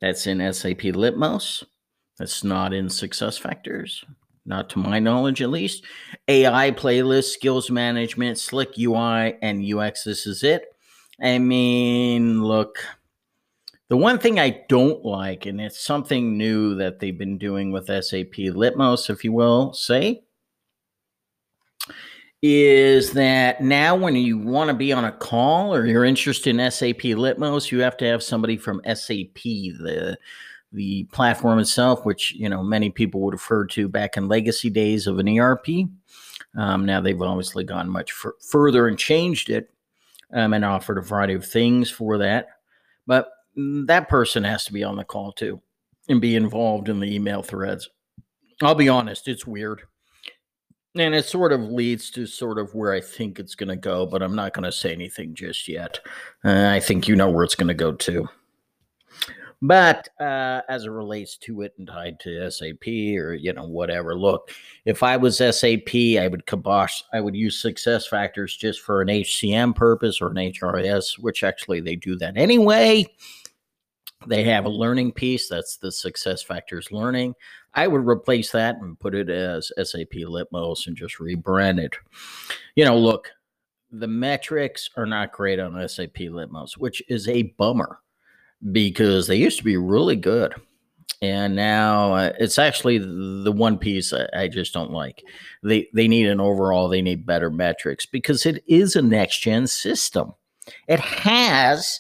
That's 0.01 0.27
in 0.27 0.39
SAP 0.53 0.79
Litmos. 0.79 1.63
That's 2.17 2.43
not 2.43 2.73
in 2.73 2.89
Success 2.89 3.37
Factors, 3.37 4.03
not 4.45 4.69
to 4.71 4.79
my 4.79 4.99
knowledge 4.99 5.41
at 5.41 5.49
least. 5.49 5.83
AI 6.27 6.71
playlist, 6.71 7.25
skills 7.31 7.69
management, 7.71 8.37
slick 8.37 8.71
UI, 8.77 9.35
and 9.41 9.63
UX. 9.63 10.03
This 10.03 10.25
is 10.25 10.43
it. 10.43 10.65
I 11.21 11.39
mean, 11.39 12.43
look, 12.43 12.79
the 13.89 13.97
one 13.97 14.17
thing 14.17 14.39
I 14.39 14.63
don't 14.69 15.05
like, 15.05 15.45
and 15.45 15.61
it's 15.61 15.79
something 15.79 16.37
new 16.37 16.75
that 16.75 16.99
they've 16.99 17.17
been 17.17 17.37
doing 17.37 17.71
with 17.71 17.85
SAP 17.87 18.33
Litmos, 18.33 19.09
if 19.09 19.23
you 19.23 19.31
will 19.31 19.73
say, 19.73 20.23
is 22.41 23.11
that 23.11 23.61
now 23.61 23.95
when 23.95 24.15
you 24.15 24.37
want 24.37 24.69
to 24.69 24.73
be 24.73 24.91
on 24.91 25.05
a 25.05 25.11
call 25.11 25.73
or 25.73 25.85
you're 25.85 26.03
interested 26.03 26.49
in 26.49 26.71
SAP 26.71 27.01
Litmos, 27.01 27.71
you 27.71 27.79
have 27.79 27.95
to 27.97 28.05
have 28.05 28.21
somebody 28.21 28.57
from 28.57 28.81
SAP, 28.85 29.43
the 29.43 30.17
the 30.73 31.05
platform 31.05 31.59
itself, 31.59 32.05
which 32.05 32.33
you 32.33 32.49
know 32.49 32.63
many 32.63 32.89
people 32.89 33.21
would 33.21 33.33
refer 33.33 33.65
to 33.67 33.87
back 33.87 34.17
in 34.17 34.27
legacy 34.27 34.69
days 34.69 35.07
of 35.07 35.19
an 35.19 35.39
ERP. 35.39 35.67
Um, 36.55 36.85
now 36.85 37.01
they've 37.01 37.21
obviously 37.21 37.63
gone 37.63 37.89
much 37.89 38.11
f- 38.11 38.33
further 38.49 38.87
and 38.87 38.97
changed 38.97 39.49
it 39.49 39.71
um, 40.33 40.53
and 40.53 40.65
offered 40.65 40.97
a 40.97 41.01
variety 41.01 41.33
of 41.33 41.45
things 41.45 41.89
for 41.89 42.17
that. 42.19 42.47
But 43.07 43.29
that 43.55 44.09
person 44.09 44.43
has 44.43 44.65
to 44.65 44.73
be 44.73 44.83
on 44.83 44.95
the 44.95 45.03
call 45.03 45.31
too 45.31 45.61
and 46.09 46.21
be 46.21 46.35
involved 46.35 46.89
in 46.89 46.99
the 46.99 47.13
email 47.13 47.41
threads. 47.41 47.89
I'll 48.61 48.75
be 48.75 48.89
honest, 48.89 49.27
it's 49.27 49.47
weird 49.47 49.83
and 50.95 51.15
it 51.15 51.25
sort 51.25 51.51
of 51.51 51.61
leads 51.61 52.09
to 52.11 52.25
sort 52.25 52.59
of 52.59 52.75
where 52.75 52.93
I 52.93 53.01
think 53.01 53.39
it's 53.39 53.55
going 53.55 53.69
to 53.69 53.75
go, 53.75 54.05
but 54.05 54.21
I'm 54.21 54.35
not 54.35 54.53
going 54.53 54.63
to 54.63 54.71
say 54.71 54.91
anything 54.91 55.33
just 55.33 55.67
yet. 55.67 55.99
Uh, 56.43 56.69
I 56.69 56.79
think 56.79 57.07
you 57.07 57.15
know 57.15 57.29
where 57.29 57.43
it's 57.43 57.55
going 57.55 57.69
to 57.69 57.73
go 57.73 57.93
to. 57.93 58.29
But 59.65 60.09
uh, 60.19 60.59
as 60.67 60.83
it 60.83 60.89
relates 60.89 61.37
to 61.37 61.61
it 61.61 61.73
and 61.77 61.87
tied 61.87 62.19
to 62.19 62.51
SAP 62.51 62.85
or 62.85 63.33
you 63.33 63.53
know 63.53 63.65
whatever, 63.65 64.13
look, 64.13 64.51
if 64.83 65.01
I 65.01 65.15
was 65.15 65.37
SAP, 65.37 65.95
I 65.95 66.27
would 66.29 66.45
kibosh. 66.45 67.01
I 67.13 67.21
would 67.21 67.33
use 67.33 67.63
SuccessFactors 67.63 68.57
just 68.57 68.81
for 68.81 69.01
an 69.01 69.07
HCM 69.07 69.73
purpose 69.73 70.19
or 70.19 70.27
an 70.27 70.35
HRIS, 70.35 71.17
which 71.17 71.45
actually 71.45 71.79
they 71.79 71.95
do 71.95 72.17
that 72.17 72.35
anyway. 72.35 73.05
They 74.27 74.43
have 74.43 74.65
a 74.65 74.69
learning 74.69 75.13
piece 75.13 75.47
that's 75.47 75.77
the 75.77 75.87
SuccessFactors 75.87 76.91
learning. 76.91 77.33
I 77.73 77.87
would 77.87 78.05
replace 78.05 78.51
that 78.51 78.75
and 78.81 78.99
put 78.99 79.15
it 79.15 79.29
as 79.29 79.71
SAP 79.77 80.11
Litmos 80.11 80.87
and 80.87 80.97
just 80.97 81.19
rebrand 81.19 81.79
it. 81.79 81.95
You 82.75 82.83
know, 82.83 82.97
look, 82.97 83.31
the 83.91 84.09
metrics 84.09 84.89
are 84.97 85.05
not 85.05 85.31
great 85.31 85.61
on 85.61 85.87
SAP 85.87 86.15
Litmos, 86.15 86.73
which 86.73 87.01
is 87.07 87.29
a 87.29 87.43
bummer 87.57 87.99
because 88.71 89.27
they 89.27 89.35
used 89.35 89.57
to 89.57 89.63
be 89.63 89.77
really 89.77 90.15
good. 90.15 90.53
And 91.21 91.55
now 91.55 92.13
uh, 92.13 92.33
it's 92.37 92.59
actually 92.59 92.97
the 92.97 93.53
one 93.53 93.77
piece 93.77 94.11
I, 94.11 94.27
I 94.33 94.47
just 94.49 94.73
don't 94.73 94.91
like. 94.91 95.23
They 95.63 95.87
they 95.93 96.07
need 96.07 96.27
an 96.27 96.41
overall, 96.41 96.89
they 96.89 97.01
need 97.01 97.25
better 97.25 97.49
metrics 97.49 98.05
because 98.05 98.45
it 98.45 98.63
is 98.67 98.95
a 98.95 99.01
next 99.01 99.39
gen 99.39 99.67
system. 99.67 100.33
It 100.87 100.99
has 100.99 101.99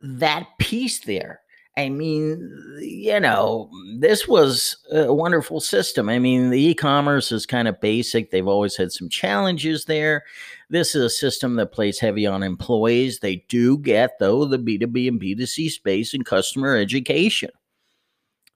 that 0.00 0.46
piece 0.58 1.00
there 1.00 1.42
I 1.76 1.88
mean, 1.88 2.50
you 2.80 3.18
know, 3.18 3.70
this 3.98 4.28
was 4.28 4.76
a 4.92 5.12
wonderful 5.12 5.60
system. 5.60 6.10
I 6.10 6.18
mean, 6.18 6.50
the 6.50 6.60
e 6.60 6.74
commerce 6.74 7.32
is 7.32 7.46
kind 7.46 7.66
of 7.66 7.80
basic. 7.80 8.30
They've 8.30 8.46
always 8.46 8.76
had 8.76 8.92
some 8.92 9.08
challenges 9.08 9.86
there. 9.86 10.24
This 10.72 10.96
is 10.96 11.04
a 11.04 11.10
system 11.10 11.54
that 11.56 11.70
plays 11.70 12.00
heavy 12.00 12.26
on 12.26 12.42
employees. 12.42 13.20
They 13.20 13.44
do 13.48 13.78
get, 13.78 14.18
though, 14.18 14.44
the 14.44 14.58
B2B 14.58 15.06
and 15.06 15.20
B2C 15.20 15.70
space 15.70 16.14
and 16.14 16.26
customer 16.26 16.76
education. 16.76 17.50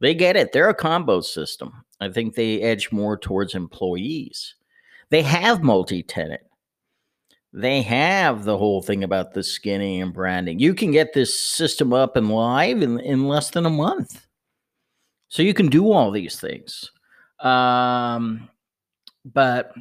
They 0.01 0.15
get 0.15 0.35
it. 0.35 0.53
They're 0.53 0.69
a 0.69 0.75
combo 0.75 1.21
system. 1.21 1.85
I 2.01 2.09
think 2.09 2.35
they 2.35 2.61
edge 2.61 2.91
more 2.91 3.17
towards 3.17 3.55
employees. 3.55 4.57
They 5.11 5.23
have 5.23 5.63
multi 5.63 6.03
tenant 6.03 6.41
they 7.57 7.81
have 7.81 8.45
the 8.45 8.59
whole 8.59 8.83
thing 8.83 9.03
about 9.03 9.33
the 9.33 9.43
skinning 9.43 10.03
and 10.03 10.13
branding. 10.13 10.59
You 10.59 10.75
can 10.75 10.91
get 10.91 11.15
this 11.15 11.37
system 11.39 11.95
up 11.95 12.15
and 12.15 12.31
live 12.31 12.83
in, 12.83 13.01
in 13.01 13.29
less 13.29 13.51
than 13.51 13.65
a 13.65 13.71
month. 13.71 14.27
So 15.29 15.43
you 15.43 15.55
can 15.55 15.69
do 15.69 15.91
all 15.91 16.11
these 16.11 16.39
things. 16.39 16.91
Um, 17.41 18.51
but, 19.25 19.73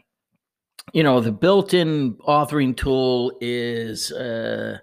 you 0.93 1.03
know, 1.03 1.19
the 1.19 1.31
built 1.31 1.73
in 1.73 2.13
authoring 2.27 2.75
tool 2.75 3.37
is 3.41 4.11
uh, 4.11 4.77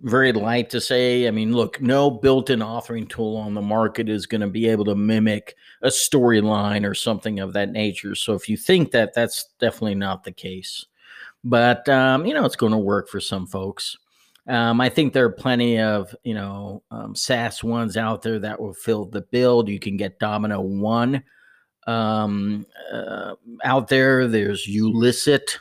very 0.00 0.32
light 0.32 0.70
to 0.70 0.80
say. 0.80 1.28
I 1.28 1.30
mean, 1.30 1.52
look, 1.52 1.80
no 1.80 2.10
built 2.10 2.50
in 2.50 2.60
authoring 2.60 3.08
tool 3.08 3.36
on 3.36 3.54
the 3.54 3.62
market 3.62 4.08
is 4.08 4.26
going 4.26 4.40
to 4.40 4.48
be 4.48 4.68
able 4.68 4.84
to 4.86 4.94
mimic 4.94 5.54
a 5.82 5.88
storyline 5.88 6.88
or 6.88 6.94
something 6.94 7.38
of 7.38 7.52
that 7.52 7.70
nature. 7.70 8.14
So 8.14 8.34
if 8.34 8.48
you 8.48 8.56
think 8.56 8.90
that, 8.92 9.14
that's 9.14 9.50
definitely 9.60 9.94
not 9.94 10.24
the 10.24 10.32
case. 10.32 10.86
But, 11.44 11.88
um, 11.88 12.24
you 12.26 12.34
know, 12.34 12.44
it's 12.44 12.56
going 12.56 12.72
to 12.72 12.78
work 12.78 13.08
for 13.08 13.20
some 13.20 13.46
folks. 13.46 13.96
Um, 14.48 14.80
I 14.80 14.88
think 14.88 15.12
there 15.12 15.24
are 15.26 15.32
plenty 15.32 15.78
of, 15.78 16.14
you 16.24 16.34
know, 16.34 16.82
um, 16.90 17.14
SaaS 17.14 17.62
ones 17.62 17.96
out 17.96 18.22
there 18.22 18.40
that 18.40 18.60
will 18.60 18.74
fill 18.74 19.04
the 19.04 19.22
build. 19.22 19.68
You 19.68 19.78
can 19.78 19.96
get 19.96 20.18
dominKnow 20.18 20.62
ONE 20.80 21.22
um, 21.86 22.66
uh, 22.92 23.34
out 23.64 23.88
there. 23.88 24.26
There's 24.28 24.66
Elucidat 24.66 25.58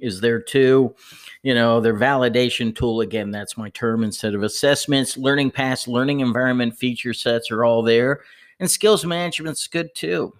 is 0.00 0.20
there 0.20 0.40
too. 0.40 0.94
You 1.42 1.54
know, 1.54 1.80
their 1.80 1.94
validation 1.94 2.74
tool, 2.74 3.00
again, 3.00 3.30
that's 3.30 3.56
my 3.56 3.70
term 3.70 4.02
instead 4.02 4.34
of 4.34 4.42
assessments, 4.42 5.16
learning 5.16 5.50
paths, 5.50 5.86
learning 5.88 6.20
environment 6.20 6.76
feature 6.76 7.14
sets 7.14 7.50
are 7.50 7.64
all 7.64 7.82
there. 7.82 8.20
And 8.60 8.70
skills 8.70 9.04
management's 9.04 9.66
good 9.66 9.94
too. 9.94 10.34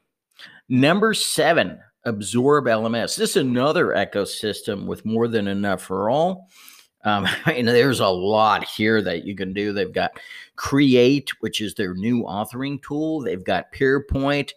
Number 0.69 1.15
seven, 1.15 1.79
Absorb 2.05 2.67
LMS. 2.67 3.17
This 3.17 3.31
is 3.31 3.37
another 3.37 3.89
ecosystem 3.89 4.87
with 4.87 5.05
more 5.05 5.29
than 5.29 5.49
enough 5.49 5.83
for 5.83 6.11
all. 6.11 6.49
Um, 7.05 7.27
and 7.47 7.69
there's 7.69 8.01
a 8.01 8.09
lot 8.09 8.65
here 8.65 9.03
that 9.03 9.25
you 9.25 9.35
can 9.35 9.53
do. 9.53 9.73
They've 9.73 9.93
got 9.93 10.19
Create, 10.57 11.31
which 11.41 11.61
is 11.61 11.75
their 11.75 11.95
new 11.95 12.23
authoring 12.23 12.83
tool. 12.83 13.21
They've 13.21 13.45
got 13.45 13.73
PeerPoint, 13.73 14.53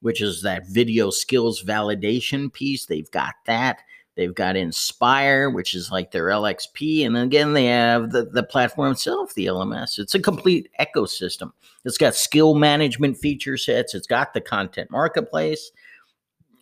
which 0.00 0.20
is 0.20 0.42
that 0.42 0.66
video 0.68 1.10
skills 1.10 1.62
validation 1.62 2.52
piece. 2.52 2.86
They've 2.86 3.10
got 3.10 3.34
that. 3.46 3.80
They've 4.16 4.34
got 4.34 4.56
Inspire, 4.56 5.48
which 5.48 5.74
is 5.74 5.90
like 5.90 6.10
their 6.10 6.26
LXP. 6.26 7.06
And 7.06 7.16
again, 7.16 7.52
they 7.52 7.66
have 7.66 8.10
the, 8.10 8.24
the 8.24 8.42
platform 8.42 8.92
itself, 8.92 9.34
the 9.34 9.46
LMS. 9.46 9.98
It's 9.98 10.14
a 10.14 10.20
complete 10.20 10.68
ecosystem. 10.80 11.52
It's 11.84 11.96
got 11.96 12.14
skill 12.14 12.54
management 12.54 13.16
feature 13.16 13.56
sets, 13.56 13.94
it's 13.94 14.06
got 14.06 14.34
the 14.34 14.40
content 14.40 14.90
marketplace 14.90 15.70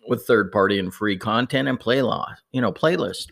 with 0.07 0.25
third 0.25 0.51
party 0.51 0.79
and 0.79 0.93
free 0.93 1.17
content 1.17 1.67
and 1.67 1.79
play 1.79 2.01
law, 2.01 2.33
you 2.51 2.61
know, 2.61 2.71
playlist. 2.71 3.27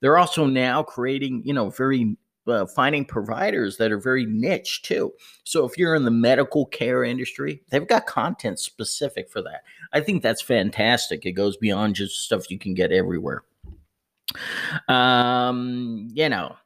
They're 0.00 0.18
also 0.18 0.46
now 0.46 0.82
creating, 0.82 1.42
you 1.44 1.54
know, 1.54 1.70
very 1.70 2.16
uh, 2.46 2.66
finding 2.66 3.04
providers 3.04 3.76
that 3.76 3.92
are 3.92 3.98
very 3.98 4.26
niche 4.26 4.82
too. 4.82 5.12
So 5.44 5.64
if 5.64 5.76
you're 5.76 5.94
in 5.94 6.04
the 6.04 6.10
medical 6.10 6.66
care 6.66 7.04
industry, 7.04 7.62
they've 7.70 7.86
got 7.86 8.06
content 8.06 8.58
specific 8.58 9.30
for 9.30 9.42
that. 9.42 9.62
I 9.92 10.00
think 10.00 10.22
that's 10.22 10.42
fantastic. 10.42 11.24
It 11.24 11.32
goes 11.32 11.56
beyond 11.56 11.94
just 11.94 12.24
stuff 12.24 12.50
you 12.50 12.58
can 12.58 12.74
get 12.74 12.92
everywhere. 12.92 13.42
Um, 14.88 16.08
you 16.12 16.28
know, 16.28 16.56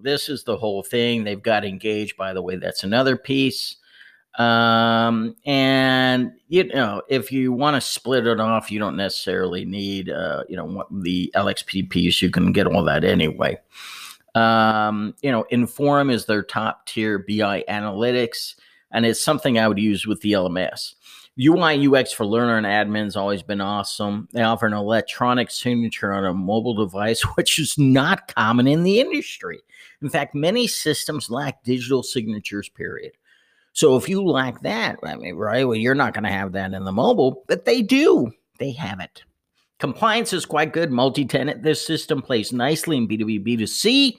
this 0.00 0.28
is 0.28 0.44
the 0.44 0.56
whole 0.56 0.82
thing. 0.82 1.24
They've 1.24 1.42
got 1.42 1.64
engaged, 1.64 2.16
by 2.16 2.32
the 2.32 2.42
way. 2.42 2.56
That's 2.56 2.84
another 2.84 3.16
piece. 3.16 3.76
Um, 4.38 5.36
and 5.44 6.32
you 6.48 6.64
know, 6.64 7.02
if 7.08 7.30
you 7.30 7.52
want 7.52 7.76
to 7.76 7.80
split 7.82 8.26
it 8.26 8.40
off, 8.40 8.70
you 8.70 8.78
don't 8.78 8.96
necessarily 8.96 9.66
need, 9.66 10.08
uh, 10.08 10.44
you 10.48 10.56
know, 10.56 10.84
the 10.90 11.30
LXP 11.34 11.90
piece. 11.90 12.22
You 12.22 12.30
can 12.30 12.52
get 12.52 12.66
all 12.66 12.82
that 12.84 13.04
anyway. 13.04 13.58
Um, 14.34 15.14
you 15.22 15.30
know, 15.30 15.44
Inform 15.50 16.10
is 16.10 16.26
their 16.26 16.42
top 16.42 16.86
tier 16.86 17.18
BI 17.18 17.64
analytics, 17.68 18.54
and 18.90 19.04
it's 19.04 19.20
something 19.20 19.58
I 19.58 19.68
would 19.68 19.78
use 19.78 20.06
with 20.06 20.20
the 20.20 20.32
LMS. 20.32 20.94
UI 21.40 21.86
UX 21.86 22.12
for 22.12 22.26
learner 22.26 22.58
and 22.58 22.66
admins 22.66 23.16
always 23.16 23.42
been 23.42 23.62
awesome. 23.62 24.28
They 24.32 24.42
offer 24.42 24.66
an 24.66 24.74
electronic 24.74 25.50
signature 25.50 26.12
on 26.12 26.26
a 26.26 26.34
mobile 26.34 26.74
device, 26.74 27.22
which 27.36 27.58
is 27.58 27.78
not 27.78 28.34
common 28.34 28.66
in 28.66 28.82
the 28.82 29.00
industry. 29.00 29.60
In 30.02 30.10
fact, 30.10 30.34
many 30.34 30.66
systems 30.66 31.30
lack 31.30 31.62
digital 31.64 32.02
signatures, 32.02 32.68
period. 32.68 33.12
So 33.72 33.96
if 33.96 34.08
you 34.08 34.22
lack 34.22 34.60
that, 34.62 34.98
I 35.02 35.16
mean, 35.16 35.36
right, 35.36 35.64
well, 35.64 35.76
you're 35.76 35.94
not 35.94 36.12
going 36.12 36.24
to 36.24 36.30
have 36.30 36.52
that 36.52 36.74
in 36.74 36.84
the 36.84 36.92
mobile, 36.92 37.44
but 37.48 37.64
they 37.64 37.80
do. 37.80 38.30
They 38.58 38.72
have 38.72 39.00
it. 39.00 39.22
Compliance 39.82 40.32
is 40.32 40.46
quite 40.46 40.72
good. 40.72 40.92
Multi 40.92 41.24
tenant, 41.24 41.64
this 41.64 41.84
system 41.84 42.22
plays 42.22 42.52
nicely 42.52 42.96
in 42.96 43.08
B2B, 43.08 43.44
B2C. 43.44 44.16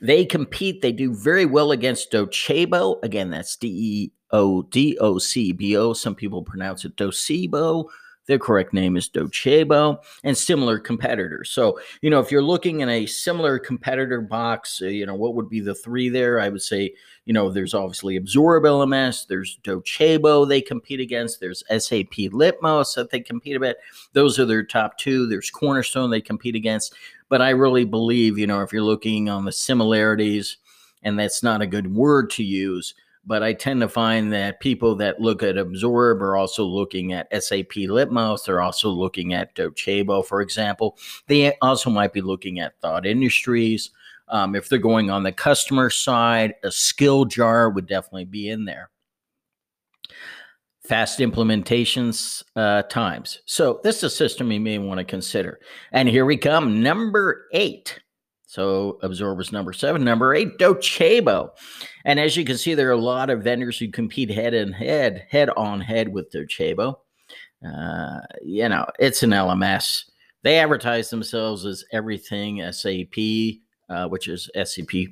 They 0.00 0.24
compete, 0.24 0.80
they 0.80 0.92
do 0.92 1.12
very 1.12 1.44
well 1.44 1.72
against 1.72 2.12
Docebo. 2.12 3.02
Again, 3.02 3.30
that's 3.30 3.56
D 3.56 3.66
E 3.66 4.12
O 4.30 4.62
D 4.62 4.96
O 5.00 5.18
C 5.18 5.50
B 5.50 5.76
O. 5.76 5.92
Some 5.92 6.14
people 6.14 6.44
pronounce 6.44 6.84
it 6.84 6.94
Docebo. 6.94 7.86
The 8.28 8.38
correct 8.38 8.74
name 8.74 8.98
is 8.98 9.08
Docebo 9.08 10.00
and 10.22 10.36
similar 10.36 10.78
competitors. 10.78 11.48
So, 11.48 11.80
you 12.02 12.10
know, 12.10 12.20
if 12.20 12.30
you're 12.30 12.42
looking 12.42 12.80
in 12.80 12.88
a 12.90 13.06
similar 13.06 13.58
competitor 13.58 14.20
box, 14.20 14.82
uh, 14.82 14.86
you 14.86 15.06
know, 15.06 15.14
what 15.14 15.34
would 15.34 15.48
be 15.48 15.60
the 15.60 15.74
three 15.74 16.10
there? 16.10 16.38
I 16.38 16.50
would 16.50 16.60
say, 16.60 16.92
you 17.24 17.32
know, 17.32 17.50
there's 17.50 17.72
obviously 17.72 18.16
Absorb 18.16 18.64
LMS, 18.64 19.26
there's 19.26 19.58
Docebo 19.64 20.46
they 20.46 20.60
compete 20.60 21.00
against, 21.00 21.40
there's 21.40 21.64
SAP 21.70 22.30
Litmos 22.30 22.94
that 22.96 23.10
they 23.10 23.20
compete 23.20 23.56
about. 23.56 23.76
Those 24.12 24.38
are 24.38 24.44
their 24.44 24.62
top 24.62 24.98
two. 24.98 25.26
There's 25.26 25.50
Cornerstone 25.50 26.10
they 26.10 26.20
compete 26.20 26.54
against. 26.54 26.94
But 27.30 27.40
I 27.40 27.50
really 27.50 27.86
believe, 27.86 28.36
you 28.36 28.46
know, 28.46 28.60
if 28.60 28.74
you're 28.74 28.82
looking 28.82 29.30
on 29.30 29.46
the 29.46 29.52
similarities, 29.52 30.58
and 31.02 31.18
that's 31.18 31.42
not 31.42 31.62
a 31.62 31.66
good 31.66 31.94
word 31.94 32.28
to 32.30 32.44
use, 32.44 32.94
but 33.28 33.42
I 33.42 33.52
tend 33.52 33.82
to 33.82 33.88
find 33.90 34.32
that 34.32 34.58
people 34.58 34.94
that 34.96 35.20
look 35.20 35.42
at 35.42 35.58
Absorb 35.58 36.22
are 36.22 36.34
also 36.34 36.64
looking 36.64 37.12
at 37.12 37.30
SAP 37.30 37.72
Litmos. 37.72 38.46
They're 38.46 38.62
also 38.62 38.88
looking 38.88 39.34
at 39.34 39.54
Docebo, 39.54 40.24
for 40.24 40.40
example. 40.40 40.96
They 41.26 41.54
also 41.58 41.90
might 41.90 42.14
be 42.14 42.22
looking 42.22 42.58
at 42.58 42.80
Thought 42.80 43.04
Industries. 43.04 43.90
Um, 44.28 44.56
if 44.56 44.68
they're 44.70 44.78
going 44.78 45.10
on 45.10 45.24
the 45.24 45.32
customer 45.32 45.90
side, 45.90 46.54
a 46.64 46.68
Skilljar 46.68 47.74
would 47.74 47.86
definitely 47.86 48.24
be 48.24 48.48
in 48.48 48.64
there. 48.64 48.90
Fast 50.84 51.18
implementations 51.18 52.42
uh, 52.56 52.82
times. 52.84 53.42
So, 53.44 53.80
this 53.84 53.98
is 53.98 54.04
a 54.04 54.10
system 54.10 54.50
you 54.50 54.60
may 54.60 54.78
want 54.78 54.98
to 54.98 55.04
consider. 55.04 55.60
And 55.92 56.08
here 56.08 56.24
we 56.24 56.38
come, 56.38 56.82
number 56.82 57.46
eight 57.52 58.00
so 58.48 58.98
Absorbers 59.02 59.52
number 59.52 59.74
seven, 59.74 60.02
number 60.02 60.34
eight, 60.34 60.56
Docebo. 60.56 61.50
And 62.06 62.18
as 62.18 62.34
you 62.34 62.46
can 62.46 62.56
see, 62.56 62.72
there 62.72 62.88
are 62.88 62.92
a 62.92 62.96
lot 62.96 63.28
of 63.28 63.42
vendors 63.42 63.78
who 63.78 63.90
compete 63.90 64.30
head 64.30 64.54
and 64.54 64.74
head, 64.74 65.26
head 65.28 65.50
on 65.50 65.82
head 65.82 66.08
with 66.08 66.32
Docebo. 66.32 66.94
Uh, 67.62 68.20
you 68.42 68.66
know, 68.70 68.86
it's 68.98 69.22
an 69.22 69.30
LMS. 69.30 70.04
They 70.44 70.58
advertise 70.58 71.10
themselves 71.10 71.66
as 71.66 71.84
everything 71.92 72.62
SAP, 72.72 73.58
uh, 73.90 74.08
which 74.08 74.28
is 74.28 74.48
SAP 74.54 75.08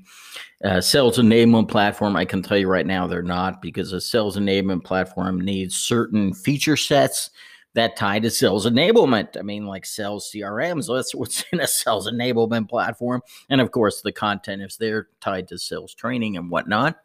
uh, 0.65 0.81
sales 0.81 1.19
enablement 1.19 1.69
platform. 1.69 2.17
I 2.17 2.25
can 2.25 2.43
tell 2.43 2.57
you 2.57 2.69
right 2.69 2.87
now 2.87 3.07
they're 3.07 3.21
not 3.21 3.61
because 3.61 3.93
a 3.93 4.01
sales 4.01 4.39
enablement 4.39 4.85
platform 4.85 5.43
needs 5.43 5.77
certain 5.77 6.33
feature 6.33 6.77
sets 6.77 7.29
that 7.77 7.95
tie 7.95 8.19
to 8.19 8.31
sales 8.31 8.67
enablement. 8.67 9.39
I 9.39 9.43
mean, 9.43 9.67
like 9.67 9.85
sales 9.85 10.31
CRM. 10.35 10.83
So 10.83 10.95
that's 10.97 11.15
what's 11.15 11.45
in 11.53 11.61
a 11.61 11.69
sales 11.69 12.11
enablement 12.11 12.69
platform. 12.69 13.23
And 13.49 13.61
of 13.61 13.71
course, 13.71 14.03
the 14.03 14.13
content 14.13 14.63
is 14.63 14.79
there 14.79 15.09
tied 15.21 15.47
to 15.49 15.59
sales 15.59 15.95
training 15.95 16.37
and 16.37 16.51
whatnot. 16.51 16.97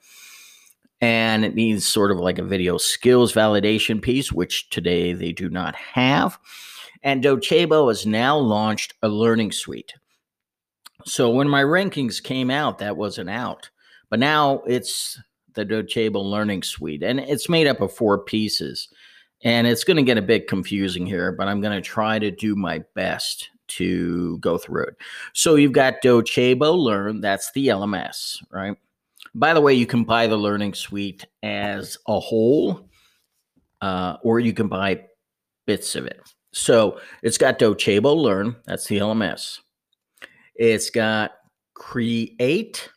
And 1.02 1.44
it 1.44 1.56
needs 1.56 1.86
sort 1.86 2.12
of 2.12 2.20
like 2.20 2.38
a 2.38 2.44
video 2.44 2.78
skills 2.78 3.34
validation 3.34 4.02
piece, 4.02 4.32
which 4.32 4.70
today 4.70 5.14
they 5.14 5.32
do 5.32 5.50
not 5.50 5.76
have. 5.76 6.40
And 7.04 7.24
Docebo 7.24 7.90
has 7.90 8.06
now 8.06 8.38
launched 8.38 8.94
a 9.02 9.10
learning 9.10 9.52
suite. 9.52 9.94
So 11.06 11.32
when 11.32 11.50
my 11.50 11.64
rankings 11.64 12.24
came 12.24 12.50
out, 12.50 12.78
that 12.78 12.96
wasn't 12.96 13.30
out. 13.30 13.70
But 14.10 14.20
now 14.20 14.62
it's 14.68 15.20
the 15.54 15.66
Docebo 15.66 16.24
Learning 16.24 16.64
Suite, 16.64 17.04
and 17.04 17.20
it's 17.20 17.50
made 17.50 17.68
up 17.68 17.82
of 17.82 17.92
four 17.92 18.20
pieces. 18.20 18.88
And 19.44 19.66
it's 19.66 19.84
going 19.84 19.98
to 19.98 20.04
get 20.04 20.18
a 20.18 20.22
bit 20.22 20.48
confusing 20.48 21.06
here, 21.06 21.32
but 21.32 21.48
I'm 21.48 21.62
going 21.62 21.76
to 21.76 21.82
try 21.82 22.20
to 22.20 22.30
do 22.30 22.56
my 22.56 22.84
best 22.96 23.50
to 23.70 24.38
go 24.40 24.58
through 24.58 24.84
it. 24.84 24.96
So 25.34 25.56
you've 25.56 25.72
got 25.72 26.02
Docebo 26.04 26.78
Learn, 26.78 27.22
that's 27.22 27.52
the 27.54 27.68
LMS, 27.68 28.44
right? 28.52 28.78
By 29.34 29.54
the 29.54 29.62
way, 29.62 29.74
you 29.74 29.86
can 29.86 30.04
buy 30.04 30.28
the 30.28 30.36
Learning 30.36 30.74
Suite 30.74 31.26
as 31.42 31.98
a 32.08 32.20
whole, 32.20 32.90
uh, 33.82 34.18
or 34.24 34.40
you 34.40 34.54
can 34.54 34.68
buy 34.68 35.06
bits 35.66 35.96
of 35.96 36.06
it. 36.06 36.20
So 36.54 37.00
it's 37.24 37.38
got 37.38 37.60
Docebo 37.60 38.16
Learn, 38.16 38.58
that's 38.66 38.88
the 38.88 38.98
LMS. 38.98 39.60
It's 40.56 40.90
got 40.90 41.32
Create, 41.74 42.90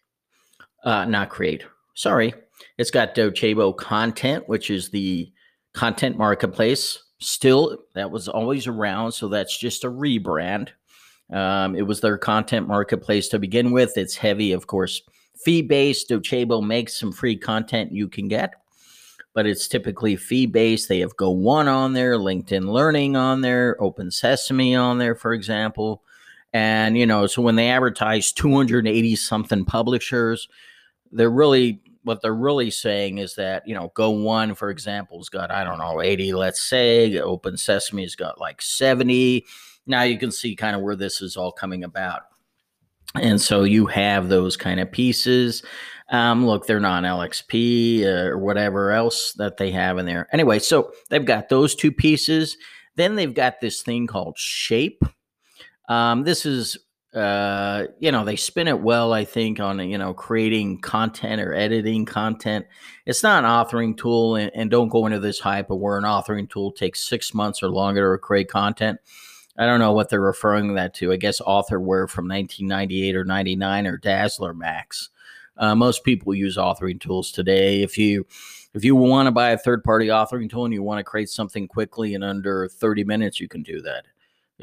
uh, 0.84 1.04
not 1.04 1.30
Create, 1.30 1.64
sorry. 1.94 2.34
It's 2.78 2.90
got 2.90 3.14
Docebo 3.14 3.76
Content, 3.76 4.48
which 4.48 4.70
is 4.70 4.90
the 4.90 5.32
content 5.74 6.16
marketplace. 6.16 6.98
Still 7.20 7.78
that 7.94 8.10
was 8.10 8.28
always 8.28 8.66
around 8.66 9.12
so 9.12 9.28
that's 9.28 9.56
just 9.56 9.84
a 9.84 9.90
rebrand. 9.90 10.70
Um, 11.32 11.74
it 11.74 11.82
was 11.82 12.00
their 12.00 12.18
content 12.18 12.68
marketplace 12.68 13.28
to 13.28 13.38
begin 13.38 13.70
with. 13.72 13.96
It's 13.96 14.16
heavy 14.16 14.52
of 14.52 14.66
course 14.66 15.02
fee 15.44 15.62
based 15.62 16.08
docebo 16.08 16.64
makes 16.64 16.98
some 16.98 17.12
free 17.12 17.36
content 17.36 17.92
you 17.92 18.08
can 18.08 18.28
get 18.28 18.54
but 19.34 19.46
it's 19.46 19.66
typically 19.66 20.16
fee 20.16 20.46
based 20.46 20.88
they 20.88 21.00
have 21.00 21.16
go 21.16 21.28
one 21.28 21.66
on 21.66 21.92
there 21.92 22.16
linkedin 22.16 22.68
learning 22.68 23.16
on 23.16 23.40
there 23.40 23.76
open 23.82 24.10
sesame 24.10 24.74
on 24.74 24.98
there 24.98 25.14
for 25.14 25.32
example. 25.32 26.02
And, 26.54 26.96
you 26.96 27.04
know, 27.04 27.26
so 27.26 27.42
when 27.42 27.56
they 27.56 27.68
advertise 27.68 28.30
280 28.30 29.16
something 29.16 29.64
publishers, 29.64 30.48
they're 31.10 31.28
really, 31.28 31.80
what 32.04 32.22
they're 32.22 32.34
really 32.34 32.70
saying 32.70 33.18
is 33.18 33.34
that, 33.34 33.66
you 33.66 33.74
know, 33.74 33.90
Go 33.94 34.10
One, 34.10 34.54
for 34.54 34.70
example, 34.70 35.18
has 35.18 35.28
got, 35.28 35.50
I 35.50 35.64
don't 35.64 35.78
know, 35.78 36.00
80, 36.00 36.34
let's 36.34 36.62
say. 36.62 37.18
Open 37.18 37.56
Sesame's 37.56 38.14
got 38.14 38.40
like 38.40 38.62
70. 38.62 39.44
Now 39.86 40.02
you 40.02 40.18
can 40.18 40.30
see 40.30 40.54
kind 40.54 40.76
of 40.76 40.82
where 40.82 40.96
this 40.96 41.20
is 41.20 41.36
all 41.36 41.52
coming 41.52 41.82
about. 41.82 42.22
And 43.14 43.40
so 43.40 43.64
you 43.64 43.86
have 43.86 44.28
those 44.28 44.56
kind 44.56 44.80
of 44.80 44.90
pieces. 44.90 45.62
Um, 46.10 46.46
look, 46.46 46.66
they're 46.66 46.80
not 46.80 47.04
LXP 47.04 48.04
uh, 48.04 48.30
or 48.30 48.38
whatever 48.38 48.90
else 48.90 49.32
that 49.34 49.56
they 49.56 49.70
have 49.70 49.98
in 49.98 50.06
there. 50.06 50.28
Anyway, 50.32 50.58
so 50.58 50.92
they've 51.10 51.24
got 51.24 51.48
those 51.48 51.74
two 51.74 51.92
pieces. 51.92 52.56
Then 52.96 53.14
they've 53.14 53.34
got 53.34 53.60
this 53.60 53.82
thing 53.82 54.06
called 54.06 54.36
Shape. 54.36 55.02
Um, 55.88 56.24
this 56.24 56.44
is, 56.44 56.76
uh, 57.14 57.86
you 58.00 58.10
know, 58.10 58.24
they 58.24 58.36
spin 58.36 58.66
it 58.66 58.80
well, 58.80 59.12
I 59.12 59.24
think, 59.24 59.60
on, 59.60 59.78
you 59.88 59.98
know, 59.98 60.12
creating 60.12 60.80
content 60.80 61.40
or 61.40 61.54
editing 61.54 62.04
content. 62.06 62.66
It's 63.06 63.22
not 63.22 63.44
an 63.44 63.50
authoring 63.50 63.96
tool, 63.96 64.36
and, 64.36 64.50
and 64.54 64.70
don't 64.70 64.88
go 64.88 65.06
into 65.06 65.20
this 65.20 65.38
hype 65.38 65.70
of 65.70 65.78
where 65.78 65.96
an 65.96 66.04
authoring 66.04 66.50
tool 66.50 66.72
takes 66.72 67.06
six 67.06 67.32
months 67.32 67.62
or 67.62 67.68
longer 67.68 68.14
to 68.14 68.18
create 68.18 68.48
content. 68.48 68.98
I 69.56 69.66
don't 69.66 69.78
know 69.78 69.92
what 69.92 70.08
they're 70.08 70.20
referring 70.20 70.74
that 70.74 70.94
to. 70.94 71.12
I 71.12 71.16
guess 71.16 71.40
Authorware 71.40 72.08
from 72.08 72.26
1998 72.26 73.14
or 73.14 73.24
99 73.24 73.86
or 73.86 73.96
Dazzler 73.96 74.52
Max. 74.52 75.10
Uh, 75.56 75.76
most 75.76 76.02
people 76.02 76.34
use 76.34 76.56
authoring 76.56 77.00
tools 77.00 77.30
today. 77.30 77.82
If 77.82 77.96
you 77.96 78.26
if 78.74 78.84
you 78.84 78.96
want 78.96 79.28
to 79.28 79.30
buy 79.30 79.50
a 79.50 79.58
third 79.58 79.84
party 79.84 80.08
authoring 80.08 80.50
tool 80.50 80.64
and 80.64 80.74
you 80.74 80.82
want 80.82 80.98
to 80.98 81.04
create 81.04 81.28
something 81.28 81.68
quickly 81.68 82.14
in 82.14 82.24
under 82.24 82.68
30 82.68 83.04
minutes, 83.04 83.38
you 83.38 83.46
can 83.46 83.62
do 83.62 83.80
that. 83.82 84.06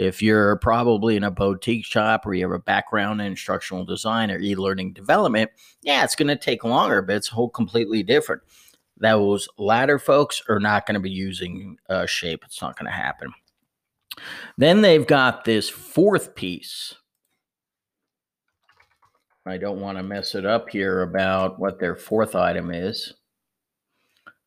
If 0.01 0.19
you're 0.19 0.55
probably 0.55 1.15
in 1.15 1.23
a 1.23 1.29
boutique 1.29 1.85
shop 1.85 2.25
or 2.25 2.33
you 2.33 2.43
have 2.43 2.51
a 2.51 2.57
background 2.57 3.21
in 3.21 3.27
instructional 3.27 3.85
design 3.85 4.31
or 4.31 4.39
e 4.39 4.55
learning 4.55 4.93
development, 4.93 5.51
yeah, 5.83 6.03
it's 6.03 6.15
going 6.15 6.27
to 6.27 6.35
take 6.35 6.63
longer, 6.63 7.03
but 7.03 7.17
it's 7.17 7.27
whole 7.27 7.51
completely 7.51 8.01
different. 8.01 8.41
Those 8.97 9.47
latter 9.59 9.99
folks 9.99 10.41
are 10.49 10.59
not 10.59 10.87
going 10.87 10.95
to 10.95 10.99
be 10.99 11.11
using 11.11 11.77
uh, 11.87 12.07
Shape. 12.07 12.43
It's 12.43 12.63
not 12.63 12.75
going 12.79 12.87
to 12.87 12.91
happen. 12.91 13.31
Then 14.57 14.81
they've 14.81 15.05
got 15.05 15.45
this 15.45 15.69
fourth 15.69 16.33
piece. 16.33 16.95
I 19.45 19.57
don't 19.57 19.81
want 19.81 19.99
to 19.99 20.03
mess 20.03 20.33
it 20.33 20.47
up 20.47 20.69
here 20.69 21.03
about 21.03 21.59
what 21.59 21.79
their 21.79 21.95
fourth 21.95 22.35
item 22.35 22.71
is. 22.71 23.13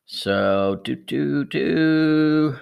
So, 0.05 0.81
do, 0.83 0.95
do, 0.97 1.45
do. 1.45 2.57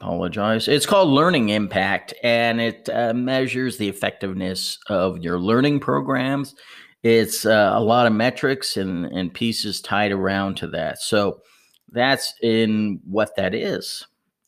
Apologize. 0.00 0.68
It's 0.68 0.86
called 0.86 1.08
Learning 1.08 1.48
Impact, 1.48 2.14
and 2.22 2.60
it 2.60 2.88
uh, 2.88 3.12
measures 3.12 3.78
the 3.78 3.88
effectiveness 3.88 4.78
of 4.86 5.18
your 5.18 5.40
learning 5.40 5.80
programs. 5.80 6.54
It's 7.02 7.44
uh, 7.44 7.72
a 7.74 7.80
lot 7.80 8.06
of 8.06 8.12
metrics 8.12 8.76
and, 8.76 9.06
and 9.06 9.34
pieces 9.34 9.80
tied 9.80 10.12
around 10.12 10.56
to 10.58 10.68
that. 10.68 11.00
So 11.00 11.40
that's 11.90 12.32
in 12.42 13.00
what 13.04 13.34
that 13.36 13.56
is. 13.56 14.06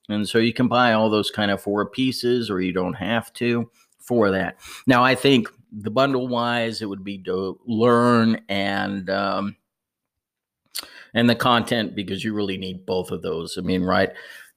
And 0.08 0.28
so 0.28 0.38
you 0.38 0.52
can 0.52 0.68
buy 0.68 0.92
all 0.92 1.10
those 1.10 1.32
kind 1.32 1.50
of 1.50 1.60
four 1.60 1.90
pieces, 1.90 2.48
or 2.48 2.60
you 2.60 2.72
don't 2.72 2.94
have 2.94 3.32
to 3.34 3.68
for 3.98 4.30
that. 4.30 4.56
Now, 4.86 5.02
I 5.02 5.16
think 5.16 5.48
the 5.72 5.90
bundle 5.90 6.28
wise, 6.28 6.80
it 6.80 6.86
would 6.86 7.02
be 7.02 7.18
to 7.24 7.58
learn 7.66 8.40
and 8.48 9.10
um, 9.10 9.56
and 11.12 11.28
the 11.28 11.34
content 11.34 11.96
because 11.96 12.22
you 12.22 12.34
really 12.34 12.56
need 12.56 12.86
both 12.86 13.10
of 13.10 13.22
those. 13.22 13.58
I 13.58 13.62
mean, 13.62 13.82
right? 13.82 14.10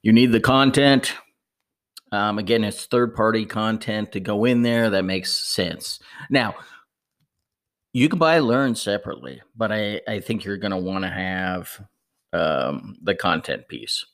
You 0.04 0.14
need 0.14 0.32
the 0.32 0.40
content. 0.40 1.16
Um, 2.12 2.38
again, 2.38 2.64
it's 2.64 2.86
third 2.86 3.16
party 3.16 3.46
content 3.46 4.12
to 4.12 4.20
go 4.20 4.46
in 4.46 4.62
there 4.62 4.92
that 4.92 5.04
makes 5.04 5.32
sense. 5.32 6.00
Now, 6.30 6.56
you 7.94 8.10
can 8.10 8.20
buy 8.20 8.40
Learn 8.40 8.76
separately, 8.76 9.42
but 9.56 9.72
I, 9.72 10.02
I 10.08 10.20
think 10.20 10.44
you're 10.44 10.58
going 10.58 10.72
to 10.72 10.78
want 10.78 11.06
to 11.06 11.10
have 11.10 11.80
um, 12.34 12.98
the 13.02 13.16
content 13.16 13.68
piece. 13.68 14.06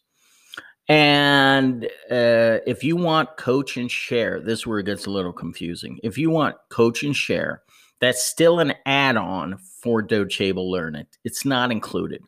And 0.88 1.86
uh, 2.10 2.60
if 2.66 2.84
you 2.84 2.96
want 2.96 3.38
coach 3.38 3.78
and 3.78 3.90
share, 3.90 4.40
this 4.40 4.60
is 4.60 4.68
where 4.68 4.80
it 4.80 4.86
gets 4.86 5.06
a 5.06 5.12
little 5.12 5.34
confusing. 5.34 6.00
If 6.04 6.18
you 6.18 6.30
want 6.30 6.56
coach 6.70 7.04
and 7.04 7.16
share, 7.16 7.64
that's 8.00 8.24
still 8.24 8.60
an 8.60 8.74
add 8.86 9.18
on 9.18 9.58
for 9.82 10.02
Docebo 10.02 10.70
Learn 10.70 10.96
It. 10.96 11.18
It's 11.24 11.46
not 11.46 11.72
included. 11.72 12.22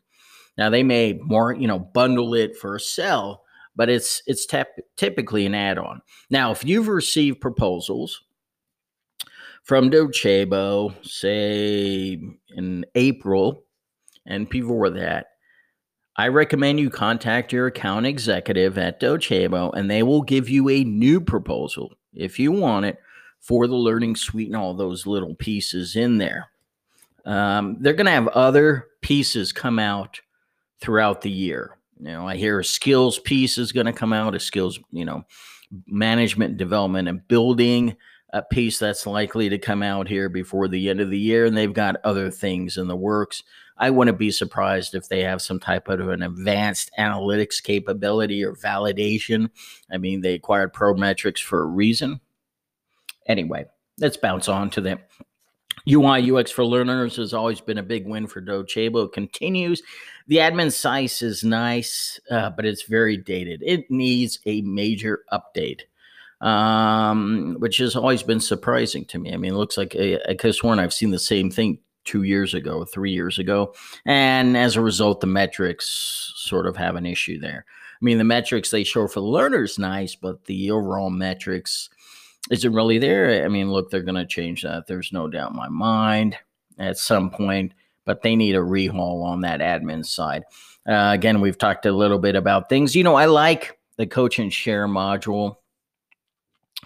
Now 0.58 0.70
they 0.70 0.82
may 0.82 1.14
more, 1.14 1.52
you 1.52 1.66
know, 1.66 1.78
bundle 1.78 2.34
it 2.34 2.56
for 2.56 2.76
a 2.76 2.80
sell, 2.80 3.41
but 3.76 3.88
it's 3.88 4.22
it's 4.26 4.46
tep- 4.46 4.78
typically 4.96 5.46
an 5.46 5.54
add-on. 5.54 6.02
Now, 6.30 6.50
if 6.50 6.64
you've 6.64 6.88
received 6.88 7.40
proposals 7.40 8.22
from 9.62 9.90
Docebo, 9.90 10.94
say 11.06 12.20
in 12.56 12.86
April 12.94 13.64
and 14.26 14.48
before 14.48 14.90
that, 14.90 15.26
I 16.16 16.28
recommend 16.28 16.78
you 16.78 16.90
contact 16.90 17.52
your 17.52 17.66
account 17.66 18.06
executive 18.06 18.76
at 18.76 19.00
Docebo 19.00 19.72
and 19.74 19.90
they 19.90 20.02
will 20.02 20.22
give 20.22 20.48
you 20.48 20.68
a 20.68 20.84
new 20.84 21.20
proposal 21.20 21.94
if 22.12 22.38
you 22.38 22.52
want 22.52 22.86
it 22.86 22.98
for 23.40 23.66
the 23.66 23.74
learning 23.76 24.16
suite 24.16 24.48
and 24.48 24.56
all 24.56 24.74
those 24.74 25.06
little 25.06 25.34
pieces 25.34 25.96
in 25.96 26.18
there. 26.18 26.50
Um, 27.24 27.76
they're 27.80 27.94
going 27.94 28.06
to 28.06 28.12
have 28.12 28.28
other 28.28 28.88
pieces 29.00 29.52
come 29.52 29.78
out 29.78 30.20
throughout 30.80 31.22
the 31.22 31.30
year. 31.30 31.78
You 32.02 32.10
know, 32.10 32.26
I 32.26 32.36
hear 32.36 32.58
a 32.58 32.64
skills 32.64 33.20
piece 33.20 33.58
is 33.58 33.70
going 33.70 33.86
to 33.86 33.92
come 33.92 34.12
out, 34.12 34.34
a 34.34 34.40
skills, 34.40 34.80
you 34.90 35.04
know, 35.04 35.22
management 35.86 36.56
development 36.56 37.06
and 37.06 37.26
building 37.28 37.96
a 38.32 38.42
piece 38.42 38.80
that's 38.80 39.06
likely 39.06 39.48
to 39.48 39.58
come 39.58 39.84
out 39.84 40.08
here 40.08 40.28
before 40.28 40.66
the 40.66 40.90
end 40.90 41.00
of 41.00 41.10
the 41.10 41.18
year. 41.18 41.44
And 41.44 41.56
they've 41.56 41.72
got 41.72 42.00
other 42.02 42.28
things 42.28 42.76
in 42.76 42.88
the 42.88 42.96
works. 42.96 43.44
I 43.78 43.90
wouldn't 43.90 44.18
be 44.18 44.32
surprised 44.32 44.96
if 44.96 45.08
they 45.08 45.22
have 45.22 45.40
some 45.40 45.60
type 45.60 45.88
of 45.88 46.08
an 46.08 46.22
advanced 46.22 46.90
analytics 46.98 47.62
capability 47.62 48.44
or 48.44 48.54
validation. 48.54 49.50
I 49.90 49.98
mean, 49.98 50.22
they 50.22 50.34
acquired 50.34 50.72
Prometrics 50.72 51.40
for 51.40 51.62
a 51.62 51.66
reason. 51.66 52.20
Anyway, 53.26 53.66
let's 53.98 54.16
bounce 54.16 54.48
on 54.48 54.70
to 54.70 54.80
them. 54.80 54.98
UI 55.88 56.30
UX 56.30 56.50
for 56.50 56.64
learners 56.64 57.16
has 57.16 57.34
always 57.34 57.60
been 57.60 57.78
a 57.78 57.82
big 57.82 58.06
win 58.06 58.26
for 58.26 58.40
Docebo. 58.40 59.06
It 59.06 59.12
continues. 59.12 59.82
The 60.28 60.36
admin 60.36 60.72
size 60.72 61.22
is 61.22 61.42
nice, 61.42 62.20
uh, 62.30 62.50
but 62.50 62.64
it's 62.64 62.82
very 62.82 63.16
dated. 63.16 63.62
It 63.64 63.90
needs 63.90 64.38
a 64.46 64.62
major 64.62 65.24
update, 65.32 65.82
um, 66.40 67.56
which 67.58 67.78
has 67.78 67.96
always 67.96 68.22
been 68.22 68.40
surprising 68.40 69.04
to 69.06 69.18
me. 69.18 69.32
I 69.32 69.36
mean, 69.36 69.54
it 69.54 69.56
looks 69.56 69.76
like 69.76 69.96
I, 69.98 70.18
I 70.28 70.34
could 70.34 70.48
have 70.48 70.56
sworn 70.56 70.78
I've 70.78 70.94
seen 70.94 71.10
the 71.10 71.18
same 71.18 71.50
thing 71.50 71.78
two 72.04 72.22
years 72.22 72.54
ago, 72.54 72.84
three 72.84 73.12
years 73.12 73.38
ago, 73.38 73.74
and 74.04 74.56
as 74.56 74.76
a 74.76 74.80
result, 74.80 75.20
the 75.20 75.26
metrics 75.26 76.32
sort 76.36 76.66
of 76.66 76.76
have 76.76 76.96
an 76.96 77.06
issue 77.06 77.38
there. 77.38 77.64
I 77.68 78.04
mean, 78.04 78.18
the 78.18 78.24
metrics 78.24 78.70
they 78.70 78.82
show 78.82 79.06
for 79.06 79.20
the 79.20 79.26
learners 79.26 79.78
nice, 79.78 80.16
but 80.16 80.44
the 80.46 80.72
overall 80.72 81.10
metrics 81.10 81.88
is 82.50 82.64
it 82.64 82.72
really 82.72 82.98
there? 82.98 83.44
I 83.44 83.48
mean, 83.48 83.70
look, 83.70 83.90
they're 83.90 84.02
going 84.02 84.16
to 84.16 84.26
change 84.26 84.62
that. 84.62 84.86
There's 84.86 85.12
no 85.12 85.28
doubt 85.28 85.50
in 85.50 85.56
my 85.56 85.68
mind 85.68 86.36
at 86.78 86.98
some 86.98 87.30
point, 87.30 87.72
but 88.04 88.22
they 88.22 88.34
need 88.34 88.56
a 88.56 88.58
rehaul 88.58 89.24
on 89.24 89.40
that 89.42 89.60
admin 89.60 90.04
side. 90.04 90.44
Uh, 90.88 91.10
again, 91.12 91.40
we've 91.40 91.58
talked 91.58 91.86
a 91.86 91.92
little 91.92 92.18
bit 92.18 92.34
about 92.34 92.68
things. 92.68 92.96
You 92.96 93.04
know, 93.04 93.14
I 93.14 93.26
like 93.26 93.78
the 93.96 94.06
coach 94.06 94.38
and 94.38 94.52
share 94.52 94.88
module. 94.88 95.56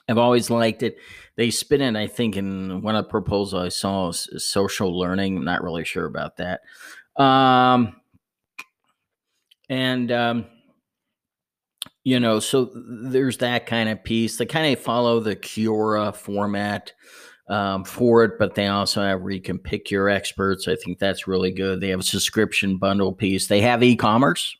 I've 0.09 0.19
always 0.19 0.51
liked 0.51 0.83
it. 0.83 0.99
They 1.37 1.51
spin 1.51 1.81
it, 1.81 1.97
I 1.97 2.07
think, 2.07 2.37
in 2.37 2.83
one 2.83 2.95
of 2.95 3.05
the 3.05 3.11
proposals 3.11 3.55
I 3.55 3.69
saw 3.71 4.09
is, 4.09 4.29
social 4.39 4.97
learning. 4.97 5.37
I'm 5.37 5.45
not 5.45 5.63
really 5.63 5.85
sure 5.85 6.07
about 6.07 6.37
that. 6.37 6.61
Um, 7.21 8.01
and 9.69 10.13
um, 10.13 10.47
you 12.07 12.21
know, 12.21 12.39
so 12.39 12.71
there's 12.73 13.39
that 13.39 13.67
kind 13.67 13.89
of 13.89 14.05
piece. 14.05 14.37
They 14.37 14.47
kind 14.47 14.73
of 14.73 14.81
follow 14.81 15.19
the 15.19 15.35
Quora 15.35 16.15
format 16.15 16.93
um, 17.49 17.83
for 17.83 18.23
it, 18.23 18.39
but 18.39 18.55
they 18.55 18.69
also 18.69 19.03
have 19.03 19.23
where 19.23 19.33
you 19.33 19.43
can 19.43 19.59
pick 19.59 19.91
your 19.91 20.09
experts. 20.09 20.69
I 20.69 20.77
think 20.77 21.01
that's 21.01 21.27
really 21.27 21.51
good. 21.51 21.81
They 21.81 21.89
have 21.89 21.99
a 21.99 22.05
subscription 22.05 22.77
bundle 22.77 23.13
piece. 23.13 23.49
They 23.49 23.61
have 23.63 23.83
e-commerce. 23.83 24.57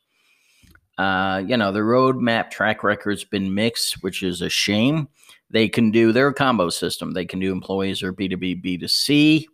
Uh, 0.97 1.41
you 1.47 1.55
know, 1.55 1.71
the 1.71 1.79
roadmap 1.79 2.51
track 2.51 2.83
record's 2.83 3.23
been 3.23 3.53
mixed, 3.53 4.03
which 4.03 4.23
is 4.23 4.41
a 4.41 4.49
shame. 4.49 5.07
They 5.49 5.69
can 5.69 5.89
do 5.89 6.11
their 6.11 6.33
combo 6.33 6.69
system. 6.69 7.13
They 7.13 7.25
can 7.25 7.39
do 7.39 7.53
employees 7.53 8.03
or 8.03 8.11
B2B, 8.11 8.61
B2C, 8.61 9.45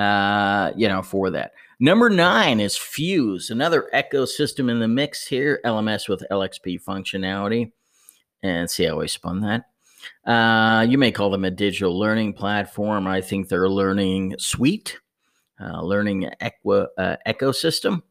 uh, 0.00 0.72
you 0.76 0.88
know, 0.88 1.02
for 1.02 1.30
that. 1.30 1.52
Number 1.78 2.08
nine 2.08 2.58
is 2.58 2.76
Fuse, 2.76 3.50
another 3.50 3.90
ecosystem 3.94 4.70
in 4.70 4.80
the 4.80 4.88
mix 4.88 5.26
here, 5.26 5.60
LMS 5.64 6.08
with 6.08 6.24
LXP 6.30 6.82
functionality. 6.82 7.72
And 8.42 8.70
see 8.70 8.84
how 8.84 9.02
I 9.02 9.06
spun 9.06 9.40
that. 9.40 9.66
Uh, 10.30 10.86
you 10.88 10.96
may 10.96 11.12
call 11.12 11.30
them 11.30 11.44
a 11.44 11.50
digital 11.50 11.98
learning 11.98 12.32
platform. 12.32 13.06
I 13.06 13.20
think 13.20 13.48
they're 13.48 13.68
learning 13.68 14.36
suite, 14.38 14.98
uh, 15.60 15.82
learning 15.82 16.30
equa, 16.40 16.86
uh, 16.96 17.16
ecosystem. 17.26 18.02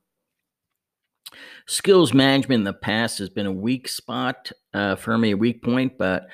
Skills 1.66 2.14
management 2.14 2.60
in 2.60 2.66
the 2.66 2.74
past 2.74 3.18
has 3.18 3.30
been 3.30 3.48
a 3.48 3.52
weak 3.52 3.88
spot 3.88 4.52
uh, 4.76 4.96
for 4.96 5.18
me, 5.18 5.32
a 5.32 5.38
weak 5.38 5.64
point, 5.64 5.98
but 5.98 6.28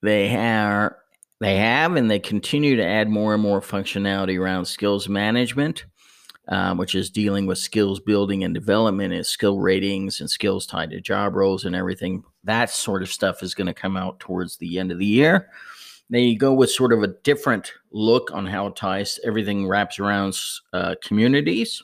they 0.00 0.36
are 0.36 1.01
they 1.42 1.56
have 1.56 1.96
and 1.96 2.08
they 2.08 2.20
continue 2.20 2.76
to 2.76 2.84
add 2.84 3.08
more 3.08 3.34
and 3.34 3.42
more 3.42 3.60
functionality 3.60 4.38
around 4.38 4.64
skills 4.64 5.08
management, 5.08 5.86
um, 6.48 6.78
which 6.78 6.94
is 6.94 7.10
dealing 7.10 7.46
with 7.46 7.58
skills 7.58 7.98
building 7.98 8.44
and 8.44 8.54
development 8.54 9.12
and 9.12 9.26
skill 9.26 9.58
ratings 9.58 10.20
and 10.20 10.30
skills 10.30 10.66
tied 10.66 10.90
to 10.90 11.00
job 11.00 11.34
roles 11.34 11.64
and 11.64 11.74
everything. 11.74 12.22
That 12.44 12.70
sort 12.70 13.02
of 13.02 13.10
stuff 13.10 13.42
is 13.42 13.54
going 13.54 13.66
to 13.66 13.74
come 13.74 13.96
out 13.96 14.20
towards 14.20 14.56
the 14.56 14.78
end 14.78 14.92
of 14.92 14.98
the 14.98 15.06
year. 15.06 15.48
They 16.10 16.34
go 16.34 16.52
with 16.52 16.70
sort 16.70 16.92
of 16.92 17.02
a 17.02 17.14
different 17.24 17.72
look 17.90 18.30
on 18.32 18.46
how 18.46 18.68
it 18.68 18.76
ties 18.76 19.18
everything 19.24 19.66
wraps 19.66 19.98
around 19.98 20.38
uh, 20.72 20.94
communities. 21.02 21.82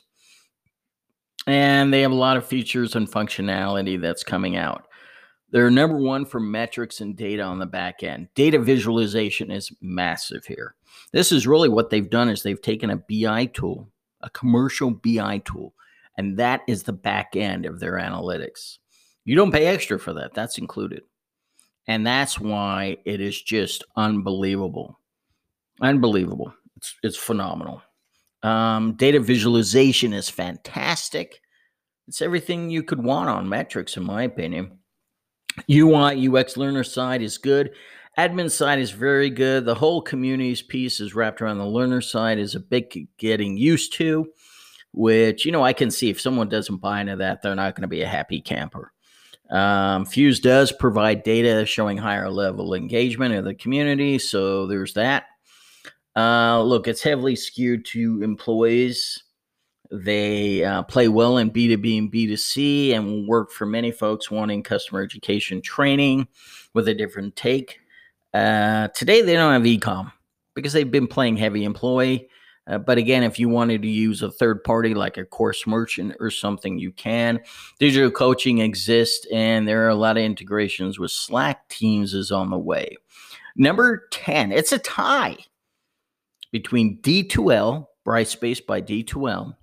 And 1.47 1.91
they 1.93 2.01
have 2.01 2.11
a 2.11 2.15
lot 2.15 2.37
of 2.37 2.45
features 2.45 2.95
and 2.95 3.11
functionality 3.11 3.99
that's 3.99 4.23
coming 4.23 4.55
out. 4.55 4.88
They're 5.51 5.71
number 5.71 5.97
one 5.97 6.25
for 6.25 6.39
metrics 6.39 7.01
and 7.01 7.15
data 7.15 7.41
on 7.41 7.59
the 7.59 7.65
back 7.65 8.03
end. 8.03 8.27
Data 8.35 8.59
visualization 8.59 9.49
is 9.49 9.71
massive 9.81 10.45
here. 10.45 10.75
This 11.11 11.31
is 11.31 11.47
really 11.47 11.69
what 11.69 11.89
they've 11.89 12.09
done 12.09 12.29
is 12.29 12.43
they've 12.43 12.61
taken 12.61 12.91
a 12.91 12.97
BI 12.97 13.45
tool, 13.47 13.89
a 14.21 14.29
commercial 14.29 14.91
BI 14.91 15.41
tool, 15.45 15.73
and 16.17 16.37
that 16.37 16.61
is 16.67 16.83
the 16.83 16.93
back 16.93 17.35
end 17.35 17.65
of 17.65 17.79
their 17.79 17.93
analytics. 17.93 18.77
You 19.25 19.35
don't 19.35 19.51
pay 19.51 19.67
extra 19.67 19.99
for 19.99 20.13
that. 20.13 20.33
That's 20.33 20.57
included. 20.57 21.03
And 21.87 22.05
that's 22.05 22.39
why 22.39 22.97
it 23.05 23.19
is 23.21 23.41
just 23.41 23.83
unbelievable. 23.95 24.99
Unbelievable. 25.81 26.53
It's, 26.77 26.95
it's 27.03 27.17
phenomenal. 27.17 27.81
Um, 28.43 28.93
data 28.93 29.19
visualization 29.19 30.13
is 30.13 30.29
fantastic. 30.29 31.41
It's 32.07 32.21
everything 32.21 32.69
you 32.69 32.83
could 32.83 33.03
want 33.03 33.29
on 33.29 33.49
metrics, 33.49 33.97
in 33.97 34.03
my 34.03 34.23
opinion. 34.23 34.78
UI, 35.69 36.27
UX 36.27 36.57
learner 36.57 36.83
side 36.83 37.21
is 37.21 37.37
good. 37.37 37.71
Admin 38.17 38.51
side 38.51 38.79
is 38.79 38.91
very 38.91 39.29
good. 39.29 39.65
The 39.65 39.75
whole 39.75 40.01
communities 40.01 40.61
piece 40.61 40.99
is 40.99 41.15
wrapped 41.15 41.41
around 41.41 41.57
the 41.57 41.65
learner 41.65 42.01
side 42.01 42.37
is 42.37 42.53
a 42.53 42.59
big 42.59 43.07
getting 43.17 43.55
used 43.55 43.93
to, 43.93 44.27
which, 44.91 45.45
you 45.45 45.51
know, 45.51 45.63
I 45.63 45.73
can 45.73 45.89
see 45.89 46.09
if 46.09 46.19
someone 46.19 46.49
doesn't 46.49 46.77
buy 46.77 47.01
into 47.01 47.15
that, 47.17 47.41
they're 47.41 47.55
not 47.55 47.75
going 47.75 47.83
to 47.83 47.87
be 47.87 48.01
a 48.01 48.07
happy 48.07 48.41
camper. 48.41 48.91
Um, 49.49 50.05
Fuse 50.05 50.39
does 50.39 50.71
provide 50.71 51.23
data 51.23 51.65
showing 51.65 51.97
higher 51.97 52.29
level 52.29 52.73
engagement 52.73 53.33
of 53.35 53.45
the 53.45 53.55
community, 53.55 54.19
so 54.19 54.67
there's 54.67 54.93
that. 54.93 55.23
Uh, 56.15 56.61
look, 56.61 56.87
it's 56.87 57.01
heavily 57.01 57.35
skewed 57.35 57.85
to 57.85 58.21
employees. 58.21 59.23
They 59.91 60.63
uh, 60.63 60.83
play 60.83 61.07
well 61.07 61.37
in 61.37 61.49
B2B 61.49 61.97
and 61.97 62.11
B2C 62.11 62.93
and 62.93 63.27
work 63.27 63.51
for 63.51 63.65
many 63.65 63.91
folks 63.91 64.29
wanting 64.29 64.61
customer 64.61 65.01
education 65.01 65.61
training 65.61 66.27
with 66.73 66.87
a 66.87 66.93
different 66.93 67.35
take. 67.35 67.79
Uh, 68.33 68.89
today, 68.89 69.21
they 69.21 69.33
don't 69.33 69.53
have 69.53 69.63
ecom 69.63 70.11
because 70.53 70.73
they've 70.73 70.91
been 70.91 71.07
playing 71.07 71.37
heavy 71.37 71.63
employee. 71.63 72.29
Uh, 72.67 72.77
but 72.77 72.99
again, 72.99 73.23
if 73.23 73.39
you 73.39 73.49
wanted 73.49 73.81
to 73.81 73.87
use 73.87 74.21
a 74.21 74.29
third 74.29 74.63
party 74.63 74.93
like 74.93 75.17
a 75.17 75.25
course 75.25 75.65
merchant 75.65 76.15
or 76.19 76.29
something, 76.29 76.77
you 76.77 76.91
can. 76.91 77.39
Digital 77.79 78.11
coaching 78.11 78.59
exists, 78.59 79.25
and 79.33 79.67
there 79.67 79.83
are 79.85 79.89
a 79.89 79.95
lot 79.95 80.17
of 80.17 80.23
integrations 80.23 80.99
with 80.99 81.09
Slack. 81.09 81.67
Teams 81.69 82.13
is 82.13 82.31
on 82.31 82.51
the 82.51 82.59
way. 82.59 82.95
Number 83.55 84.07
10, 84.11 84.51
it's 84.51 84.71
a 84.71 84.77
tie 84.77 85.37
between 86.51 86.99
D2L, 87.01 87.87
Brightspace 88.05 88.63
by 88.63 88.81
D2L, 88.81 89.55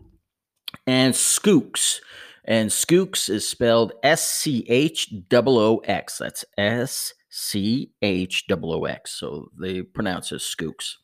and 0.87 1.15
Schoox. 1.15 2.01
And 2.45 2.71
Schoox 2.71 3.29
is 3.29 3.49
spelled 3.49 3.93
S 4.03 4.27
C 4.27 4.65
H 4.69 5.13
O 5.33 5.43
O 5.47 5.79
X. 5.79 6.19
That's 6.19 6.45
S 6.57 7.13
C 7.29 7.91
H 8.03 8.45
O 8.51 8.59
O 8.63 8.85
X. 8.85 9.19
So 9.19 9.51
they 9.59 9.83
pronounce 9.83 10.33
it 10.33 10.41
Skooks. 10.41 10.95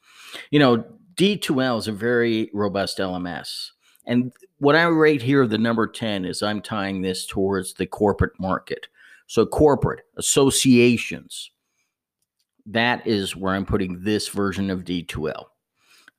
You 0.50 0.58
know, 0.58 0.84
D2L 1.14 1.78
is 1.78 1.88
a 1.88 1.92
very 1.92 2.50
robust 2.54 2.98
LMS. 2.98 3.70
And 4.06 4.32
what 4.58 4.76
I 4.76 4.84
rate 4.84 5.22
here, 5.22 5.46
the 5.46 5.58
number 5.58 5.86
10, 5.86 6.24
is 6.24 6.42
I'm 6.42 6.60
tying 6.60 7.02
this 7.02 7.26
towards 7.26 7.74
the 7.74 7.86
corporate 7.86 8.38
market. 8.40 8.88
So, 9.26 9.46
corporate 9.46 10.00
associations, 10.16 11.50
that 12.66 13.06
is 13.06 13.36
where 13.36 13.54
I'm 13.54 13.66
putting 13.66 14.02
this 14.02 14.28
version 14.28 14.70
of 14.70 14.84
D2L. 14.84 15.44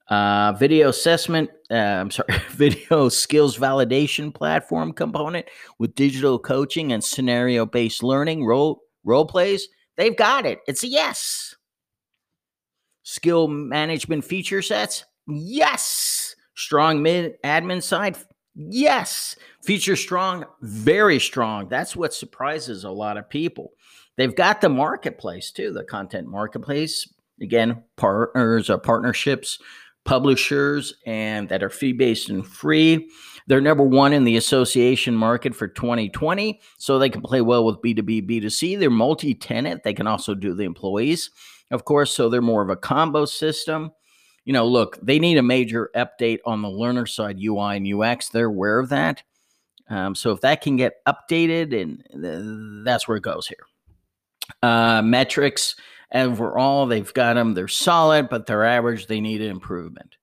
Uh, 0.10 0.52
video 0.54 0.90
assessment, 0.90 1.50
uh, 1.72 1.76
I'm 1.76 2.12
sorry, 2.12 2.28
video 2.50 3.10
skills 3.10 3.58
validation 3.58 4.34
platform 4.34 4.92
component 4.92 5.46
with 5.80 5.96
digital 5.96 6.38
coaching 6.38 6.92
and 6.92 7.04
scenario 7.04 7.66
based 7.66 8.04
learning, 8.04 8.46
role, 8.46 8.82
role 9.04 9.26
plays. 9.26 9.68
They've 9.96 10.16
got 10.16 10.46
it. 10.46 10.60
It's 10.68 10.84
a 10.84 10.88
yes. 10.88 11.56
Skill 13.04 13.48
management 13.48 14.26
feature 14.26 14.62
sets? 14.62 15.06
Yes. 15.28 16.36
Strong 16.56 17.02
mid 17.02 17.42
admin 17.44 17.82
side? 17.82 18.18
Yes. 18.56 19.36
Feature 19.64 19.96
strong? 19.96 20.46
Very 20.62 21.20
strong. 21.20 21.70
That's 21.70 21.96
what 21.96 22.14
surprises 22.14 22.84
a 22.84 22.90
lot 22.90 23.18
of 23.18 23.30
people. 23.30 23.72
They've 24.16 24.36
got 24.36 24.62
the 24.62 24.70
marketplace 24.70 25.52
too, 25.52 25.72
the 25.72 25.84
content 25.84 26.28
marketplace. 26.28 27.08
Again, 27.42 27.84
partners, 27.96 28.70
or 28.70 28.78
partnerships, 28.78 29.58
publishers, 30.06 30.94
and 31.06 31.50
that 31.50 31.64
are 31.64 31.70
fee 31.70 31.94
based 31.94 32.30
and 32.30 32.46
free. 32.46 33.10
They're 33.48 33.62
number 33.62 33.84
one 33.84 34.14
in 34.14 34.24
the 34.24 34.38
association 34.38 35.16
market 35.16 35.54
for 35.54 35.68
2020, 35.68 36.62
so 36.78 36.98
they 36.98 37.10
can 37.10 37.22
play 37.22 37.42
well 37.42 37.66
with 37.66 37.82
B2B, 37.82 38.30
B2C. 38.30 38.80
They're 38.80 38.90
multi 38.90 39.34
tenant. 39.34 39.84
They 39.84 39.94
can 39.94 40.08
also 40.08 40.34
do 40.34 40.54
the 40.54 40.64
employees 40.64 41.30
of 41.74 41.86
course, 41.86 42.14
so 42.14 42.30
they're 42.30 42.42
more 42.42 42.62
of 42.62 42.70
a 42.70 42.76
combo 42.76 43.26
system. 43.26 43.92
You 44.46 44.54
know, 44.54 44.68
look, 44.68 45.00
they 45.02 45.20
need 45.20 45.38
a 45.38 45.44
major 45.44 45.90
update 45.96 46.40
on 46.46 46.62
the 46.62 46.70
learner 46.70 47.08
side, 47.08 47.40
UI 47.42 47.78
and 47.78 48.02
UX. 48.02 48.30
They're 48.30 48.46
aware 48.46 48.80
of 48.80 48.90
that. 48.90 49.24
Um, 49.90 50.16
so 50.16 50.32
if 50.32 50.42
that 50.42 50.62
can 50.62 50.76
get 50.78 51.04
updated, 51.08 51.80
and 51.80 52.04
th- 52.22 52.86
that's 52.86 53.08
where 53.08 53.18
it 53.18 53.24
goes 53.24 53.48
here. 53.48 53.66
Uh, 54.62 55.02
metrics 55.02 55.76
overall, 56.14 56.86
they've 56.86 57.14
got 57.14 57.34
them. 57.34 57.54
They're 57.54 57.68
solid, 57.68 58.30
but 58.30 58.46
they're 58.46 58.64
average. 58.64 59.08
They 59.08 59.22
need 59.22 59.42
an 59.42 59.50
improvement. 59.50 60.16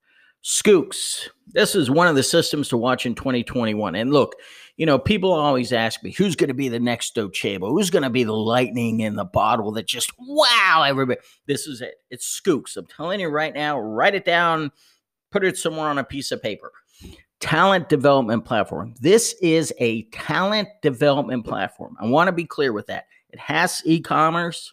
Schoox. 0.42 1.28
This 1.48 1.74
is 1.74 1.90
one 1.90 2.06
of 2.06 2.16
the 2.16 2.22
systems 2.22 2.68
to 2.68 2.76
watch 2.76 3.04
in 3.06 3.14
2021. 3.14 3.94
And 3.94 4.12
look, 4.12 4.36
you 4.76 4.86
know, 4.86 4.98
people 4.98 5.32
always 5.32 5.72
ask 5.72 6.02
me, 6.02 6.12
who's 6.12 6.36
going 6.36 6.48
to 6.48 6.54
be 6.54 6.68
the 6.68 6.80
next 6.80 7.14
Docebo? 7.14 7.68
Who's 7.68 7.90
going 7.90 8.04
to 8.04 8.10
be 8.10 8.24
the 8.24 8.32
lightning 8.32 9.00
in 9.00 9.16
the 9.16 9.24
bottle 9.24 9.72
that 9.72 9.86
just, 9.86 10.10
wow, 10.18 10.84
everybody. 10.86 11.20
This 11.46 11.66
is 11.66 11.82
it. 11.82 11.96
It's 12.10 12.40
Schoox. 12.40 12.76
I'm 12.76 12.86
telling 12.86 13.20
you 13.20 13.28
right 13.28 13.52
now, 13.52 13.78
write 13.78 14.14
it 14.14 14.24
down, 14.24 14.70
put 15.30 15.44
it 15.44 15.58
somewhere 15.58 15.88
on 15.88 15.98
a 15.98 16.04
piece 16.04 16.30
of 16.30 16.42
paper. 16.42 16.72
Talent 17.40 17.88
development 17.88 18.44
platform. 18.44 18.94
This 19.00 19.34
is 19.42 19.72
a 19.80 20.04
talent 20.04 20.68
development 20.82 21.44
platform. 21.44 21.96
I 22.00 22.06
want 22.06 22.28
to 22.28 22.32
be 22.32 22.44
clear 22.44 22.72
with 22.72 22.86
that. 22.86 23.04
It 23.30 23.38
has 23.38 23.82
e 23.84 24.00
commerce. 24.00 24.72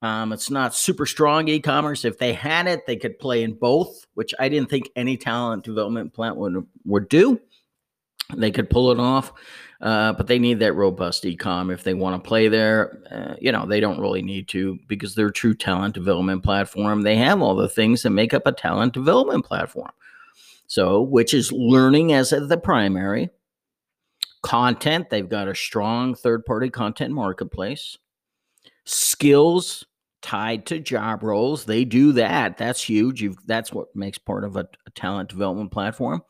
Um, 0.00 0.32
it's 0.32 0.50
not 0.50 0.74
super 0.74 1.06
strong 1.06 1.48
e 1.48 1.60
commerce. 1.60 2.04
If 2.04 2.18
they 2.18 2.32
had 2.32 2.68
it, 2.68 2.86
they 2.86 2.96
could 2.96 3.18
play 3.18 3.42
in 3.42 3.54
both, 3.54 4.06
which 4.14 4.32
I 4.38 4.48
didn't 4.48 4.70
think 4.70 4.90
any 4.94 5.16
talent 5.16 5.64
development 5.64 6.12
plant 6.12 6.36
would, 6.36 6.64
would 6.84 7.08
do. 7.08 7.40
They 8.36 8.50
could 8.50 8.68
pull 8.68 8.92
it 8.92 9.00
off, 9.00 9.32
uh, 9.80 10.12
but 10.12 10.26
they 10.26 10.38
need 10.38 10.58
that 10.60 10.74
robust 10.74 11.24
ecom 11.24 11.72
if 11.72 11.82
they 11.82 11.94
want 11.94 12.22
to 12.22 12.28
play 12.28 12.48
there. 12.48 13.00
Uh, 13.10 13.34
you 13.40 13.50
know, 13.50 13.66
they 13.66 13.80
don't 13.80 14.00
really 14.00 14.22
need 14.22 14.48
to 14.48 14.78
because 14.86 15.14
they're 15.14 15.28
a 15.28 15.32
true 15.32 15.54
talent 15.54 15.94
development 15.94 16.44
platform. 16.44 17.02
They 17.02 17.16
have 17.16 17.40
all 17.40 17.56
the 17.56 17.68
things 17.68 18.02
that 18.02 18.10
make 18.10 18.34
up 18.34 18.46
a 18.46 18.52
talent 18.52 18.92
development 18.92 19.46
platform. 19.46 19.90
So, 20.66 21.00
which 21.00 21.32
is 21.32 21.50
learning 21.50 22.12
as 22.12 22.30
the 22.30 22.60
primary 22.62 23.30
content. 24.42 25.08
They've 25.08 25.28
got 25.28 25.48
a 25.48 25.54
strong 25.54 26.14
third 26.14 26.44
party 26.44 26.68
content 26.68 27.14
marketplace, 27.14 27.96
skills 28.88 29.84
tied 30.22 30.66
to 30.66 30.80
job 30.80 31.22
roles. 31.22 31.64
They 31.64 31.84
do 31.84 32.12
that. 32.12 32.56
That's 32.56 32.82
huge. 32.82 33.22
You've, 33.22 33.36
that's 33.46 33.72
what 33.72 33.94
makes 33.94 34.18
part 34.18 34.44
of 34.44 34.56
a, 34.56 34.68
a 34.86 34.90
talent 34.94 35.28
development 35.28 35.70
platform 35.70 36.22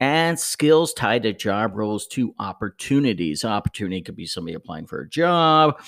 and 0.00 0.38
skills 0.38 0.92
tied 0.92 1.22
to 1.22 1.32
job 1.32 1.74
roles 1.74 2.06
to 2.08 2.34
opportunities. 2.38 3.44
Opportunity 3.44 4.02
could 4.02 4.16
be 4.16 4.26
somebody 4.26 4.54
applying 4.54 4.86
for 4.86 5.00
a 5.00 5.08
job. 5.08 5.80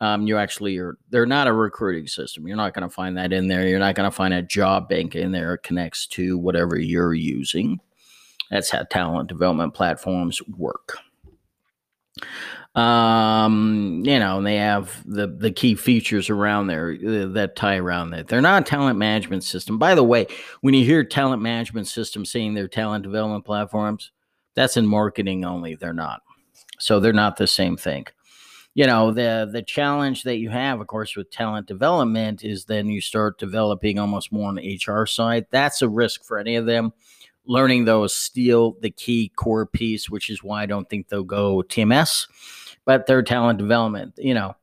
Um, 0.00 0.26
you 0.26 0.36
actually 0.36 0.76
are 0.78 0.98
they're 1.10 1.24
not 1.24 1.46
a 1.46 1.52
recruiting 1.52 2.06
system. 2.06 2.46
You're 2.46 2.56
not 2.56 2.74
going 2.74 2.86
to 2.86 2.94
find 2.94 3.16
that 3.16 3.32
in 3.32 3.48
there. 3.48 3.66
You're 3.66 3.78
not 3.78 3.94
going 3.94 4.10
to 4.10 4.14
find 4.14 4.34
a 4.34 4.42
job 4.42 4.88
bank 4.88 5.14
in 5.14 5.32
there. 5.32 5.54
It 5.54 5.62
connects 5.62 6.06
to 6.08 6.36
whatever 6.36 6.78
you're 6.78 7.14
using. 7.14 7.80
That's 8.50 8.70
how 8.70 8.82
talent 8.84 9.28
development 9.28 9.72
platforms 9.72 10.40
work 10.48 10.98
um 12.74 14.02
you 14.04 14.18
know 14.18 14.38
and 14.38 14.46
they 14.46 14.56
have 14.56 15.00
the 15.06 15.28
the 15.28 15.52
key 15.52 15.76
features 15.76 16.28
around 16.28 16.66
there 16.66 16.96
uh, 17.06 17.26
that 17.26 17.54
tie 17.54 17.76
around 17.76 18.10
that. 18.10 18.26
They're 18.26 18.40
not 18.40 18.62
a 18.62 18.64
talent 18.64 18.98
management 18.98 19.44
system. 19.44 19.78
By 19.78 19.94
the 19.94 20.02
way 20.02 20.26
when 20.60 20.74
you 20.74 20.84
hear 20.84 21.04
talent 21.04 21.40
management 21.40 21.86
system 21.86 22.24
saying 22.24 22.54
they're 22.54 22.66
talent 22.66 23.04
development 23.04 23.44
platforms 23.44 24.10
that's 24.56 24.76
in 24.76 24.86
marketing 24.86 25.44
only. 25.44 25.74
They're 25.76 25.92
not. 25.92 26.22
So 26.80 26.98
they're 26.98 27.12
not 27.12 27.36
the 27.36 27.46
same 27.46 27.76
thing. 27.76 28.06
You 28.74 28.88
know 28.88 29.12
the 29.12 29.48
the 29.52 29.62
challenge 29.62 30.24
that 30.24 30.38
you 30.38 30.50
have 30.50 30.80
of 30.80 30.88
course 30.88 31.14
with 31.14 31.30
talent 31.30 31.68
development 31.68 32.42
is 32.44 32.64
then 32.64 32.88
you 32.88 33.00
start 33.00 33.38
developing 33.38 34.00
almost 34.00 34.32
more 34.32 34.48
on 34.48 34.56
the 34.56 34.80
hr 34.84 35.06
side. 35.06 35.46
That's 35.52 35.80
a 35.80 35.88
risk 35.88 36.24
for 36.24 36.38
any 36.38 36.56
of 36.56 36.66
them 36.66 36.92
learning 37.46 37.84
those 37.84 38.14
steal 38.14 38.76
the 38.80 38.90
key 38.90 39.30
core 39.36 39.66
piece 39.66 40.08
which 40.08 40.30
is 40.30 40.42
why 40.42 40.62
i 40.62 40.66
don't 40.66 40.88
think 40.88 41.08
they'll 41.08 41.24
go 41.24 41.62
tms 41.68 42.26
but 42.84 43.06
their 43.06 43.22
talent 43.22 43.58
development 43.58 44.14
you 44.16 44.34
know 44.34 44.54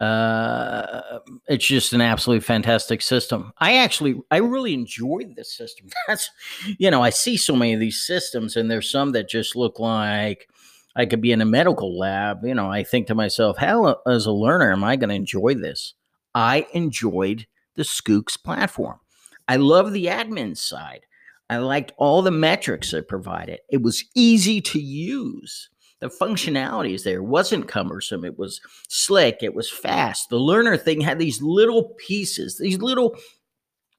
uh, 0.00 1.18
it's 1.48 1.66
just 1.66 1.92
an 1.92 2.00
absolutely 2.00 2.40
fantastic 2.40 3.02
system. 3.02 3.52
I 3.58 3.78
actually, 3.78 4.20
I 4.30 4.36
really 4.36 4.72
enjoyed 4.72 5.34
this 5.34 5.52
system. 5.52 5.88
That's, 6.06 6.30
you 6.78 6.90
know, 6.90 7.02
I 7.02 7.10
see 7.10 7.36
so 7.36 7.56
many 7.56 7.74
of 7.74 7.80
these 7.80 8.06
systems, 8.06 8.56
and 8.56 8.70
there's 8.70 8.90
some 8.90 9.12
that 9.12 9.28
just 9.28 9.56
look 9.56 9.78
like 9.80 10.48
I 10.94 11.06
could 11.06 11.20
be 11.20 11.32
in 11.32 11.40
a 11.40 11.46
medical 11.46 11.98
lab. 11.98 12.44
You 12.44 12.54
know, 12.54 12.70
I 12.70 12.84
think 12.84 13.08
to 13.08 13.14
myself, 13.14 13.56
how 13.58 14.00
as 14.06 14.26
a 14.26 14.32
learner 14.32 14.72
am 14.72 14.84
I 14.84 14.96
going 14.96 15.10
to 15.10 15.14
enjoy 15.16 15.54
this? 15.54 15.94
I 16.34 16.66
enjoyed 16.72 17.46
the 17.74 17.82
Schoox 17.82 18.40
platform. 18.42 19.00
I 19.48 19.56
love 19.56 19.92
the 19.92 20.06
admin 20.06 20.56
side. 20.56 21.06
I 21.50 21.58
liked 21.58 21.92
all 21.96 22.22
the 22.22 22.30
metrics 22.30 22.92
it 22.92 23.08
provided. 23.08 23.60
It 23.70 23.82
was 23.82 24.04
easy 24.14 24.60
to 24.60 24.78
use 24.78 25.70
the 26.00 26.08
functionality 26.08 26.94
is 26.94 27.04
there. 27.04 27.22
Wasn't 27.22 27.68
cumbersome. 27.68 28.24
It 28.24 28.38
was 28.38 28.60
slick. 28.88 29.38
It 29.42 29.54
was 29.54 29.70
fast. 29.70 30.28
The 30.28 30.38
learner 30.38 30.76
thing 30.76 31.00
had 31.00 31.18
these 31.18 31.42
little 31.42 31.94
pieces, 31.98 32.58
these 32.58 32.78
little 32.78 33.16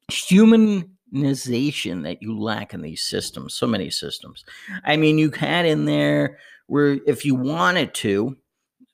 humanization 0.09 2.03
that 2.03 2.21
you 2.21 2.39
lack 2.39 2.73
in 2.73 2.81
these 2.81 3.01
systems, 3.03 3.53
so 3.53 3.67
many 3.67 3.89
systems. 3.89 4.45
I 4.85 4.95
mean, 4.95 5.17
you 5.17 5.31
had 5.31 5.65
in 5.65 5.85
there 5.85 6.39
where 6.67 6.99
if 7.05 7.25
you 7.25 7.35
wanted 7.35 7.93
to, 7.95 8.37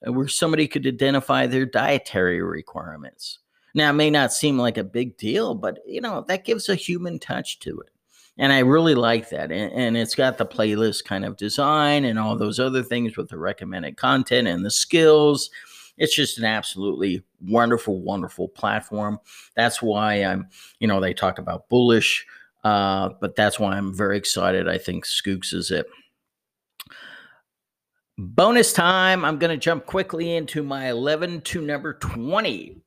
uh, 0.08 0.12
where 0.12 0.28
somebody 0.28 0.68
could 0.68 0.88
identify 0.88 1.46
their 1.46 1.66
dietary 1.66 2.42
requirements. 2.42 3.40
Now, 3.76 3.90
it 3.90 3.94
may 3.94 4.10
not 4.10 4.34
seem 4.34 4.58
like 4.58 4.78
a 4.78 4.84
big 4.84 5.18
deal, 5.18 5.54
but 5.54 5.80
you 5.86 6.02
know, 6.02 6.24
that 6.28 6.46
gives 6.46 6.70
a 6.70 6.76
human 6.76 7.20
touch 7.20 7.60
to 7.60 7.82
it 7.82 7.90
and 8.38 8.52
I 8.52 8.60
really 8.60 8.96
like 8.96 9.30
that. 9.30 9.52
And, 9.52 9.72
and, 9.74 9.98
it's 9.98 10.16
got 10.16 10.38
the 10.38 10.46
playlist 10.46 11.06
kind 11.06 11.24
of 11.26 11.38
design 11.38 12.06
and 12.06 12.20
all 12.20 12.36
those 12.36 12.60
other 12.60 12.84
things 12.84 13.16
with 13.16 13.30
the 13.30 13.38
recommended 13.38 13.98
content 13.98 14.48
and 14.48 14.66
the 14.66 14.72
skills. 14.72 15.50
It's 15.98 16.16
just 16.16 16.38
an 16.38 16.46
absolutely 16.46 17.24
wonderful, 17.42 18.02
wonderful 18.02 18.50
platform. 18.50 19.20
That's 19.56 19.82
why 19.82 20.16
I'm, 20.16 20.50
you 20.80 20.88
know, 20.88 21.00
they 21.00 21.14
talk 21.14 21.40
about 21.40 21.70
bullish, 21.70 22.26
uh, 22.66 23.10
but 23.22 23.36
that's 23.36 23.60
why 23.60 23.78
I'm 23.78 23.96
very 23.96 24.18
excited. 24.18 24.68
I 24.68 24.78
think 24.78 25.06
Schoox 25.06 25.54
is 25.54 25.72
it. 25.72 25.88
Bonus 28.18 28.74
time. 28.74 29.24
I'm 29.24 29.40
going 29.40 29.52
to 29.52 29.58
jump 29.58 29.86
quickly 29.86 30.36
into 30.36 30.64
my 30.64 30.90
11 30.90 31.42
to 31.42 31.62
number 31.62 31.94
20 31.94 32.82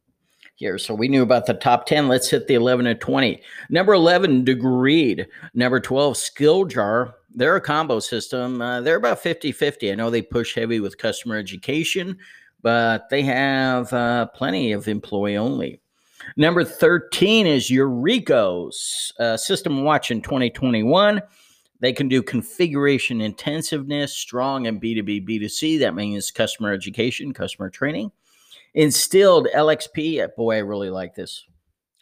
here. 0.59 0.77
So 0.77 0.93
we 0.93 1.07
knew 1.07 1.23
about 1.23 1.47
the 1.47 1.55
top 1.55 1.87
10. 1.87 2.09
Let's 2.09 2.29
hit 2.29 2.49
the 2.49 2.55
11 2.55 2.87
and 2.89 3.01
20. 3.01 3.41
Number 3.71 3.93
11, 3.93 4.45
Degreed. 4.45 5.27
Number 5.55 5.79
12, 5.79 6.15
Skilljar. 6.15 7.13
They're 7.33 7.57
a 7.57 7.61
combo 7.61 8.01
system. 8.01 8.61
Uh, 8.61 8.81
they're 8.81 8.97
about 8.97 9.21
50 9.21 9.53
50. 9.53 9.93
I 9.93 9.95
know 9.95 10.11
they 10.11 10.21
push 10.21 10.57
heavy 10.57 10.81
with 10.81 10.99
customer 10.99 11.37
education, 11.37 12.19
but 12.61 13.09
they 13.09 13.23
have 13.23 13.93
uh, 13.93 14.27
plenty 14.27 14.73
of 14.73 14.89
employee 14.89 15.37
only. 15.37 15.81
Number 16.37 16.65
13 16.65 17.47
is 17.47 17.71
Eurekos 17.71 19.13
uh, 19.21 19.37
System 19.37 19.85
Watch 19.85 20.11
in 20.11 20.21
2021. 20.21 21.23
They 21.81 21.93
can 21.93 22.09
do 22.09 22.21
configuration 22.21 23.21
intensiveness, 23.21 24.13
strong 24.13 24.67
and 24.67 24.83
B2B, 24.83 25.29
B2C. 25.29 25.79
That 25.79 25.95
means 25.95 26.33
customer 26.33 26.73
education, 26.73 27.33
customer 27.33 27.71
training. 27.71 28.11
Instilled 28.79 29.49
LXP. 29.57 30.37
Boy, 30.37 30.55
I 30.55 30.59
really 30.59 30.89
like 30.89 31.13
this. 31.17 31.45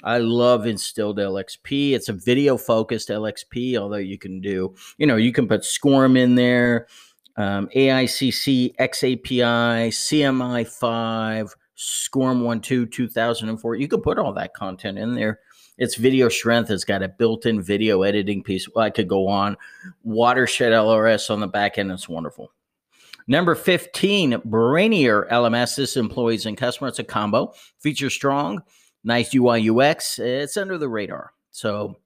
I 0.05 0.19
love 0.19 0.67
Instilled 0.67 1.17
LXP. 1.17 1.93
It's 1.93 2.11
a 2.11 2.13
video 2.13 2.59
focused 2.59 3.09
LXP, 3.09 3.79
although 3.79 3.97
you 3.97 4.19
can 4.19 4.43
do, 4.43 4.75
you 4.99 5.07
know, 5.07 5.17
you 5.17 5.33
can 5.33 5.49
put 5.49 5.63
SCORM 5.63 6.19
in 6.19 6.35
there, 6.35 6.87
um, 7.39 7.71
AICC, 7.75 8.77
XAPI, 8.77 9.89
CMI5, 9.89 11.51
SCORM 11.77 12.43
1.2, 12.43 12.93
2004. 12.93 13.75
You 13.77 13.89
can 13.89 14.03
put 14.03 14.19
all 14.19 14.35
that 14.35 14.53
content 14.53 14.99
in 14.99 15.15
there. 15.15 15.41
Its 15.79 15.95
video 15.95 16.29
strength 16.29 16.71
It's 16.71 16.85
got 16.85 17.03
a 17.03 17.09
built 17.09 17.47
in 17.47 17.63
video 17.63 18.03
editing 18.03 18.43
piece. 18.43 18.69
I 18.77 18.91
could 18.91 19.09
go 19.09 19.29
on. 19.29 19.57
Watershed 20.05 20.73
LRS 20.73 21.31
on 21.31 21.41
the 21.41 21.49
back 21.49 21.79
end. 21.79 21.91
It's 21.91 22.07
wonderful. 22.07 22.53
Number 23.29 23.55
15, 23.55 24.33
Brainier 24.47 25.29
LMS. 25.31 25.77
This 25.77 25.97
employees 25.97 26.47
and 26.47 26.57
customers. 26.57 26.93
It's 26.93 26.99
a 27.01 27.05
combo. 27.05 27.53
Feature 27.81 28.11
strong, 28.11 28.63
nice 29.03 29.35
UI 29.35 29.69
UX. 29.69 30.19
It's 30.19 30.57
under 30.57 30.79
the 30.79 30.89
radar. 30.89 31.33
So 31.51 31.97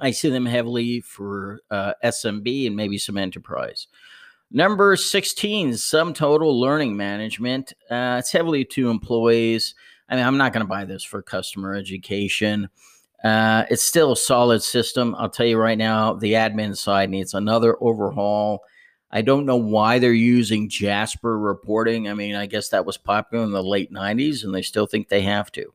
I 0.00 0.10
see 0.10 0.30
them 0.30 0.46
heavily 0.46 1.00
for 1.00 1.60
uh, 1.70 1.92
SMB 2.02 2.66
and 2.66 2.76
maybe 2.76 2.98
some 2.98 3.18
enterprise. 3.18 3.88
Number 4.50 4.96
16, 4.96 5.72
SumTotal 5.72 6.58
Learning 6.58 6.96
Management. 6.96 7.74
Uh, 7.90 8.16
it's 8.18 8.32
heavily 8.32 8.64
to 8.66 8.88
employees. 8.88 9.74
I 10.08 10.16
mean, 10.16 10.24
I'm 10.24 10.38
not 10.38 10.54
going 10.54 10.64
to 10.64 10.68
buy 10.68 10.86
this 10.86 11.04
for 11.04 11.20
customer 11.20 11.74
education. 11.74 12.70
Uh, 13.22 13.64
it's 13.68 13.84
still 13.84 14.12
a 14.12 14.16
solid 14.16 14.62
system. 14.62 15.14
I'll 15.18 15.28
tell 15.28 15.44
you 15.44 15.58
right 15.58 15.76
now, 15.76 16.14
the 16.14 16.32
admin 16.32 16.74
side 16.76 17.10
needs 17.10 17.34
another 17.34 17.76
overhaul. 17.82 18.62
I 19.10 19.22
don't 19.22 19.46
know 19.46 19.56
why 19.56 19.98
they're 19.98 20.12
using 20.12 20.68
Jasper 20.68 21.38
reporting. 21.38 22.08
I 22.08 22.14
mean, 22.14 22.34
I 22.34 22.46
guess 22.46 22.68
that 22.68 22.84
was 22.84 22.98
popular 22.98 23.44
in 23.44 23.52
the 23.52 23.62
late 23.62 23.92
90s, 23.92 24.44
and 24.44 24.54
they 24.54 24.62
still 24.62 24.86
think 24.86 25.08
they 25.08 25.22
have 25.22 25.50
to. 25.52 25.72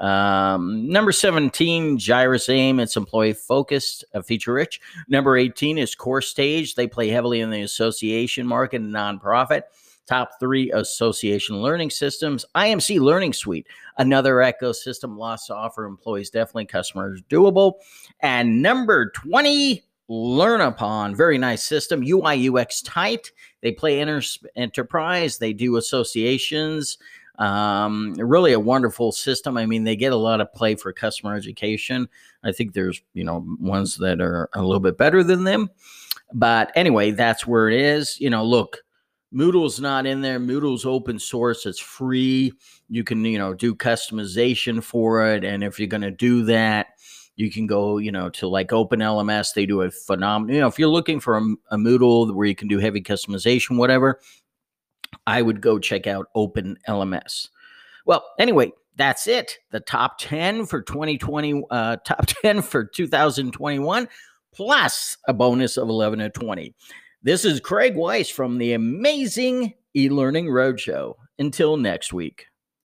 Um, 0.00 0.88
number 0.88 1.12
17, 1.12 1.98
Gyrus 1.98 2.48
AIM. 2.48 2.80
It's 2.80 2.96
employee 2.96 3.34
focused, 3.34 4.04
uh, 4.14 4.22
feature 4.22 4.54
rich. 4.54 4.80
Number 5.08 5.36
18 5.36 5.76
is 5.76 5.94
Core 5.94 6.22
Stage. 6.22 6.74
They 6.74 6.86
play 6.86 7.08
heavily 7.08 7.40
in 7.40 7.50
the 7.50 7.62
association 7.62 8.46
market 8.46 8.80
and 8.80 8.94
nonprofit. 8.94 9.62
Top 10.06 10.30
three 10.40 10.72
association 10.72 11.60
learning 11.60 11.90
systems. 11.90 12.46
IMC 12.56 12.98
Learning 12.98 13.32
Suite, 13.32 13.66
another 13.98 14.36
ecosystem 14.36 15.18
loss 15.18 15.46
to 15.46 15.54
offer 15.54 15.84
employees, 15.84 16.30
definitely 16.30 16.66
customers 16.66 17.22
doable. 17.28 17.74
And 18.20 18.62
number 18.62 19.10
20, 19.10 19.84
Learnupon, 20.10 21.16
very 21.16 21.38
nice 21.38 21.62
system. 21.62 22.02
UI 22.04 22.48
UX 22.48 22.82
tight. 22.82 23.30
They 23.62 23.70
play 23.70 24.00
enter- 24.00 24.22
enterprise. 24.56 25.38
They 25.38 25.52
do 25.52 25.76
associations. 25.76 26.98
Um, 27.38 28.14
really 28.18 28.52
a 28.52 28.60
wonderful 28.60 29.12
system. 29.12 29.56
I 29.56 29.66
mean, 29.66 29.84
they 29.84 29.96
get 29.96 30.12
a 30.12 30.16
lot 30.16 30.40
of 30.40 30.52
play 30.52 30.74
for 30.74 30.92
customer 30.92 31.36
education. 31.36 32.08
I 32.42 32.52
think 32.52 32.74
there's 32.74 33.00
you 33.14 33.24
know 33.24 33.46
ones 33.60 33.96
that 33.98 34.20
are 34.20 34.50
a 34.52 34.62
little 34.62 34.80
bit 34.80 34.98
better 34.98 35.22
than 35.22 35.44
them, 35.44 35.70
but 36.34 36.72
anyway, 36.74 37.12
that's 37.12 37.46
where 37.46 37.70
it 37.70 37.80
is. 37.80 38.20
You 38.20 38.30
know, 38.30 38.44
look, 38.44 38.78
Moodle's 39.32 39.80
not 39.80 40.06
in 40.06 40.20
there. 40.20 40.38
Moodle's 40.38 40.84
open 40.84 41.18
source. 41.18 41.64
It's 41.64 41.78
free. 41.78 42.52
You 42.88 43.04
can 43.04 43.24
you 43.24 43.38
know 43.38 43.54
do 43.54 43.74
customization 43.74 44.82
for 44.82 45.24
it, 45.32 45.42
and 45.44 45.64
if 45.64 45.78
you're 45.78 45.88
going 45.88 46.02
to 46.02 46.10
do 46.10 46.44
that 46.44 46.88
you 47.36 47.50
can 47.50 47.66
go, 47.66 47.98
you 47.98 48.12
know, 48.12 48.28
to 48.30 48.48
like 48.48 48.72
Open 48.72 49.00
LMS. 49.00 49.54
They 49.54 49.66
do 49.66 49.82
a 49.82 49.90
phenomenal, 49.90 50.54
you 50.54 50.60
know, 50.60 50.68
if 50.68 50.78
you're 50.78 50.88
looking 50.88 51.20
for 51.20 51.38
a, 51.38 51.42
a 51.70 51.76
Moodle 51.76 52.34
where 52.34 52.46
you 52.46 52.54
can 52.54 52.68
do 52.68 52.78
heavy 52.78 53.00
customization, 53.00 53.76
whatever, 53.76 54.20
I 55.26 55.42
would 55.42 55.60
go 55.60 55.78
check 55.78 56.06
out 56.06 56.26
Open 56.34 56.76
LMS. 56.88 57.48
Well, 58.06 58.24
anyway, 58.38 58.72
that's 58.96 59.26
it. 59.26 59.58
The 59.70 59.80
top 59.80 60.18
10 60.18 60.66
for 60.66 60.82
2020, 60.82 61.62
uh, 61.70 61.96
top 62.04 62.26
10 62.26 62.62
for 62.62 62.84
2021, 62.84 64.08
plus 64.52 65.16
a 65.26 65.32
bonus 65.32 65.76
of 65.76 65.88
11 65.88 66.18
to 66.18 66.30
20. 66.30 66.74
This 67.22 67.44
is 67.44 67.60
Craig 67.60 67.96
Weiss 67.96 68.30
from 68.30 68.58
the 68.58 68.72
amazing 68.72 69.74
e 69.94 70.08
learning 70.08 70.46
roadshow. 70.46 71.14
Until 71.38 71.78
next 71.78 72.12
week. 72.12 72.49